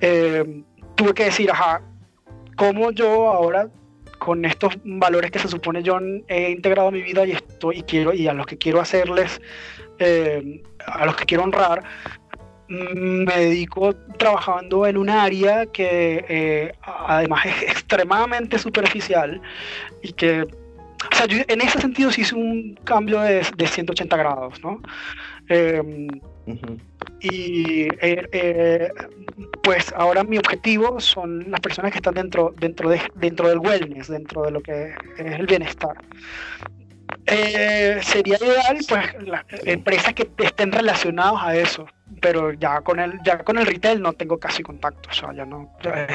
em, 0.01 0.65
tuve 0.95 1.15
que 1.15 1.25
decir, 1.25 1.51
ajá, 1.51 1.83
cómo 2.57 2.93
yo 2.93 3.29
ahora 3.29 3.69
con 4.25 4.45
estos 4.45 4.79
valores 4.85 5.33
que 5.33 5.41
se 5.41 5.49
supone 5.49 5.83
yo 5.83 5.99
he 6.29 6.51
integrado 6.51 6.89
a 6.89 6.91
mi 6.93 7.03
vida 7.03 7.27
y 7.27 7.33
estoy 7.33 7.79
y 7.79 7.83
quiero 7.83 8.15
y 8.15 8.29
a 8.29 8.33
los 8.33 8.47
que 8.47 8.57
quiero 8.57 8.81
hacerles 8.81 9.41
eh, 9.99 10.63
a 10.87 11.05
los 11.07 11.17
que 11.17 11.25
quiero 11.25 11.43
honrar 11.43 11.83
mm, 12.69 13.25
me 13.25 13.37
dedico 13.37 13.93
trabajando 14.19 14.87
en 14.87 14.97
un 14.97 15.11
área 15.11 15.67
que 15.67 16.25
eh, 16.29 16.73
además 16.83 17.47
es 17.47 17.63
extremadamente 17.63 18.61
superficial 18.61 19.43
y 20.03 20.13
que 20.13 20.43
o 20.43 21.15
sea, 21.17 21.27
en 21.29 21.61
ese 21.61 21.81
sentido 21.81 22.13
sí 22.13 22.21
hice 22.21 22.37
un 22.37 22.79
cambio 22.85 23.21
de, 23.23 23.45
de 23.57 23.67
180 23.67 24.17
grados, 24.17 24.63
¿no? 24.63 24.81
Em, 26.47 26.79
y 27.21 27.83
eh, 28.01 28.29
eh, 28.33 28.93
pues 29.63 29.93
ahora 29.97 30.25
mi 30.25 30.39
objetivo 30.39 31.01
son 31.01 31.51
las 31.51 31.61
personas 31.61 31.93
que 31.93 31.99
están 31.99 32.15
dentro, 32.15 32.55
dentro, 32.59 32.89
de, 32.91 33.01
dentro 33.15 33.49
del 33.49 33.59
wellness, 33.59 34.09
dentro 34.09 34.43
de 34.43 34.51
lo 34.51 34.61
que 34.61 34.95
es 35.19 35.39
el 35.39 35.47
bienestar. 35.47 35.97
Eh, 37.27 38.01
sería 38.03 38.37
ideal 38.37 38.79
pues 38.89 39.29
las 39.29 39.45
empresas 39.65 40.13
que 40.15 40.29
estén 40.39 40.73
relacionadas 40.73 41.43
a 41.43 41.55
eso 41.55 41.87
pero 42.21 42.53
ya 42.53 42.81
con 42.81 42.99
el 42.99 43.21
ya 43.23 43.39
con 43.39 43.59
el 43.59 43.67
retail 43.67 44.03
no 44.03 44.13
tengo 44.13 44.39
casi 44.39 44.63
contacto 44.63 45.09
o 45.09 45.13
sea 45.13 45.33
ya 45.33 45.45
no 45.45 45.73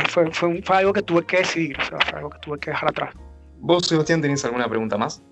fue, 0.09 0.32
fue, 0.32 0.61
fue, 0.61 0.78
algo 0.78 0.91
que 0.91 1.01
tuve 1.01 1.25
que 1.25 1.38
decidir 1.38 1.78
o 1.80 1.86
sea, 1.86 1.97
fue 1.99 2.17
algo 2.17 2.30
que 2.32 2.39
tuve 2.39 2.59
que 2.59 2.71
dejar 2.71 2.89
atrás. 2.89 3.15
Vos 3.59 3.88
Sebastián 3.88 4.21
tenés 4.21 4.43
alguna 4.43 4.67
pregunta 4.67 4.97
más 4.97 5.23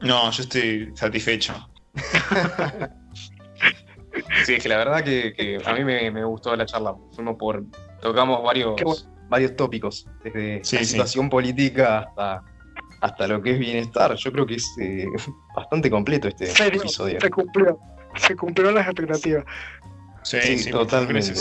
no 0.00 0.30
yo 0.30 0.42
estoy 0.42 0.92
satisfecho 0.94 1.54
Sí, 4.44 4.54
es 4.54 4.62
que 4.62 4.68
la 4.68 4.78
verdad 4.78 5.02
que, 5.02 5.60
a 5.64 5.72
mí 5.74 5.84
me, 5.84 6.24
gustó 6.24 6.54
la 6.56 6.66
charla. 6.66 6.94
Fuimos 7.12 7.36
por. 7.36 7.64
Tocamos 8.00 8.42
varios, 8.42 9.08
varios 9.28 9.56
tópicos, 9.56 10.06
desde 10.22 10.58
la 10.58 10.84
situación 10.84 11.28
política 11.28 12.00
hasta, 12.00 12.44
hasta 13.00 13.26
lo 13.26 13.42
que 13.42 13.52
es 13.52 13.58
bienestar. 13.58 14.14
Yo 14.14 14.32
creo 14.32 14.46
que 14.46 14.54
es 14.54 14.66
eh, 14.80 15.06
bastante 15.54 15.90
completo 15.90 16.28
este 16.28 16.50
episodio. 16.66 17.20
Se 17.20 17.30
cumplió, 17.30 17.78
se 18.16 18.36
cumplieron 18.36 18.74
las 18.74 18.86
expectativas. 18.86 19.44
Sí, 20.22 20.70
totalmente. 20.70 21.34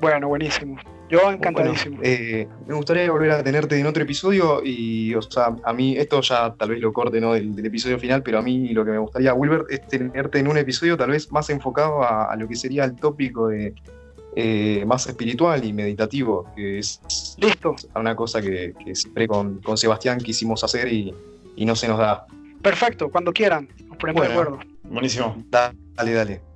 Bueno, 0.00 0.28
buenísimo. 0.28 0.78
Yo 1.12 1.30
encantadísimo. 1.30 1.98
Eh, 2.02 2.48
me 2.66 2.72
gustaría 2.72 3.10
volver 3.10 3.32
a 3.32 3.44
tenerte 3.44 3.78
en 3.78 3.86
otro 3.86 4.02
episodio 4.02 4.62
y, 4.64 5.14
o 5.14 5.20
sea, 5.20 5.54
a 5.62 5.72
mí, 5.74 5.94
esto 5.94 6.22
ya 6.22 6.54
tal 6.54 6.70
vez 6.70 6.80
lo 6.80 6.90
corte 6.90 7.20
¿no? 7.20 7.34
del, 7.34 7.54
episodio 7.62 7.98
final, 7.98 8.22
pero 8.22 8.38
a 8.38 8.42
mí 8.42 8.70
lo 8.70 8.82
que 8.82 8.92
me 8.92 8.98
gustaría, 8.98 9.34
Wilbert, 9.34 9.70
es 9.70 9.86
tenerte 9.86 10.38
en 10.38 10.48
un 10.48 10.56
episodio 10.56 10.96
tal 10.96 11.10
vez 11.10 11.30
más 11.30 11.50
enfocado 11.50 12.02
a, 12.02 12.34
lo 12.36 12.48
que 12.48 12.56
sería 12.56 12.84
el 12.84 12.96
tópico 12.96 13.48
de 13.48 13.74
eh, 14.36 14.84
más 14.86 15.06
espiritual 15.06 15.62
y 15.62 15.74
meditativo, 15.74 16.46
que 16.56 16.78
es 16.78 17.36
Listo. 17.36 17.76
una 17.94 18.16
cosa 18.16 18.40
que, 18.40 18.72
siempre 18.94 19.28
con, 19.28 19.60
con, 19.60 19.76
Sebastián 19.76 20.16
quisimos 20.16 20.64
hacer 20.64 20.90
y, 20.90 21.14
no 21.58 21.76
se 21.76 21.88
nos 21.88 21.98
da. 21.98 22.24
Perfecto, 22.62 23.10
cuando 23.10 23.34
quieran, 23.34 23.68
nos 23.86 23.98
ponemos 23.98 24.22
de 24.26 24.32
acuerdo. 24.32 24.60
Buenísimo. 24.84 25.36
Dale, 25.50 26.12
dale 26.14 26.51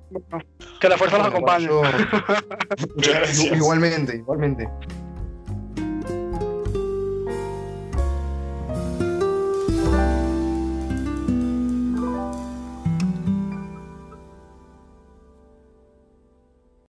que 0.79 0.89
la 0.89 0.97
fuerza 0.97 1.17
nos 1.17 1.27
acompañe. 1.27 1.67
igualmente, 3.55 4.17
igualmente. 4.17 4.69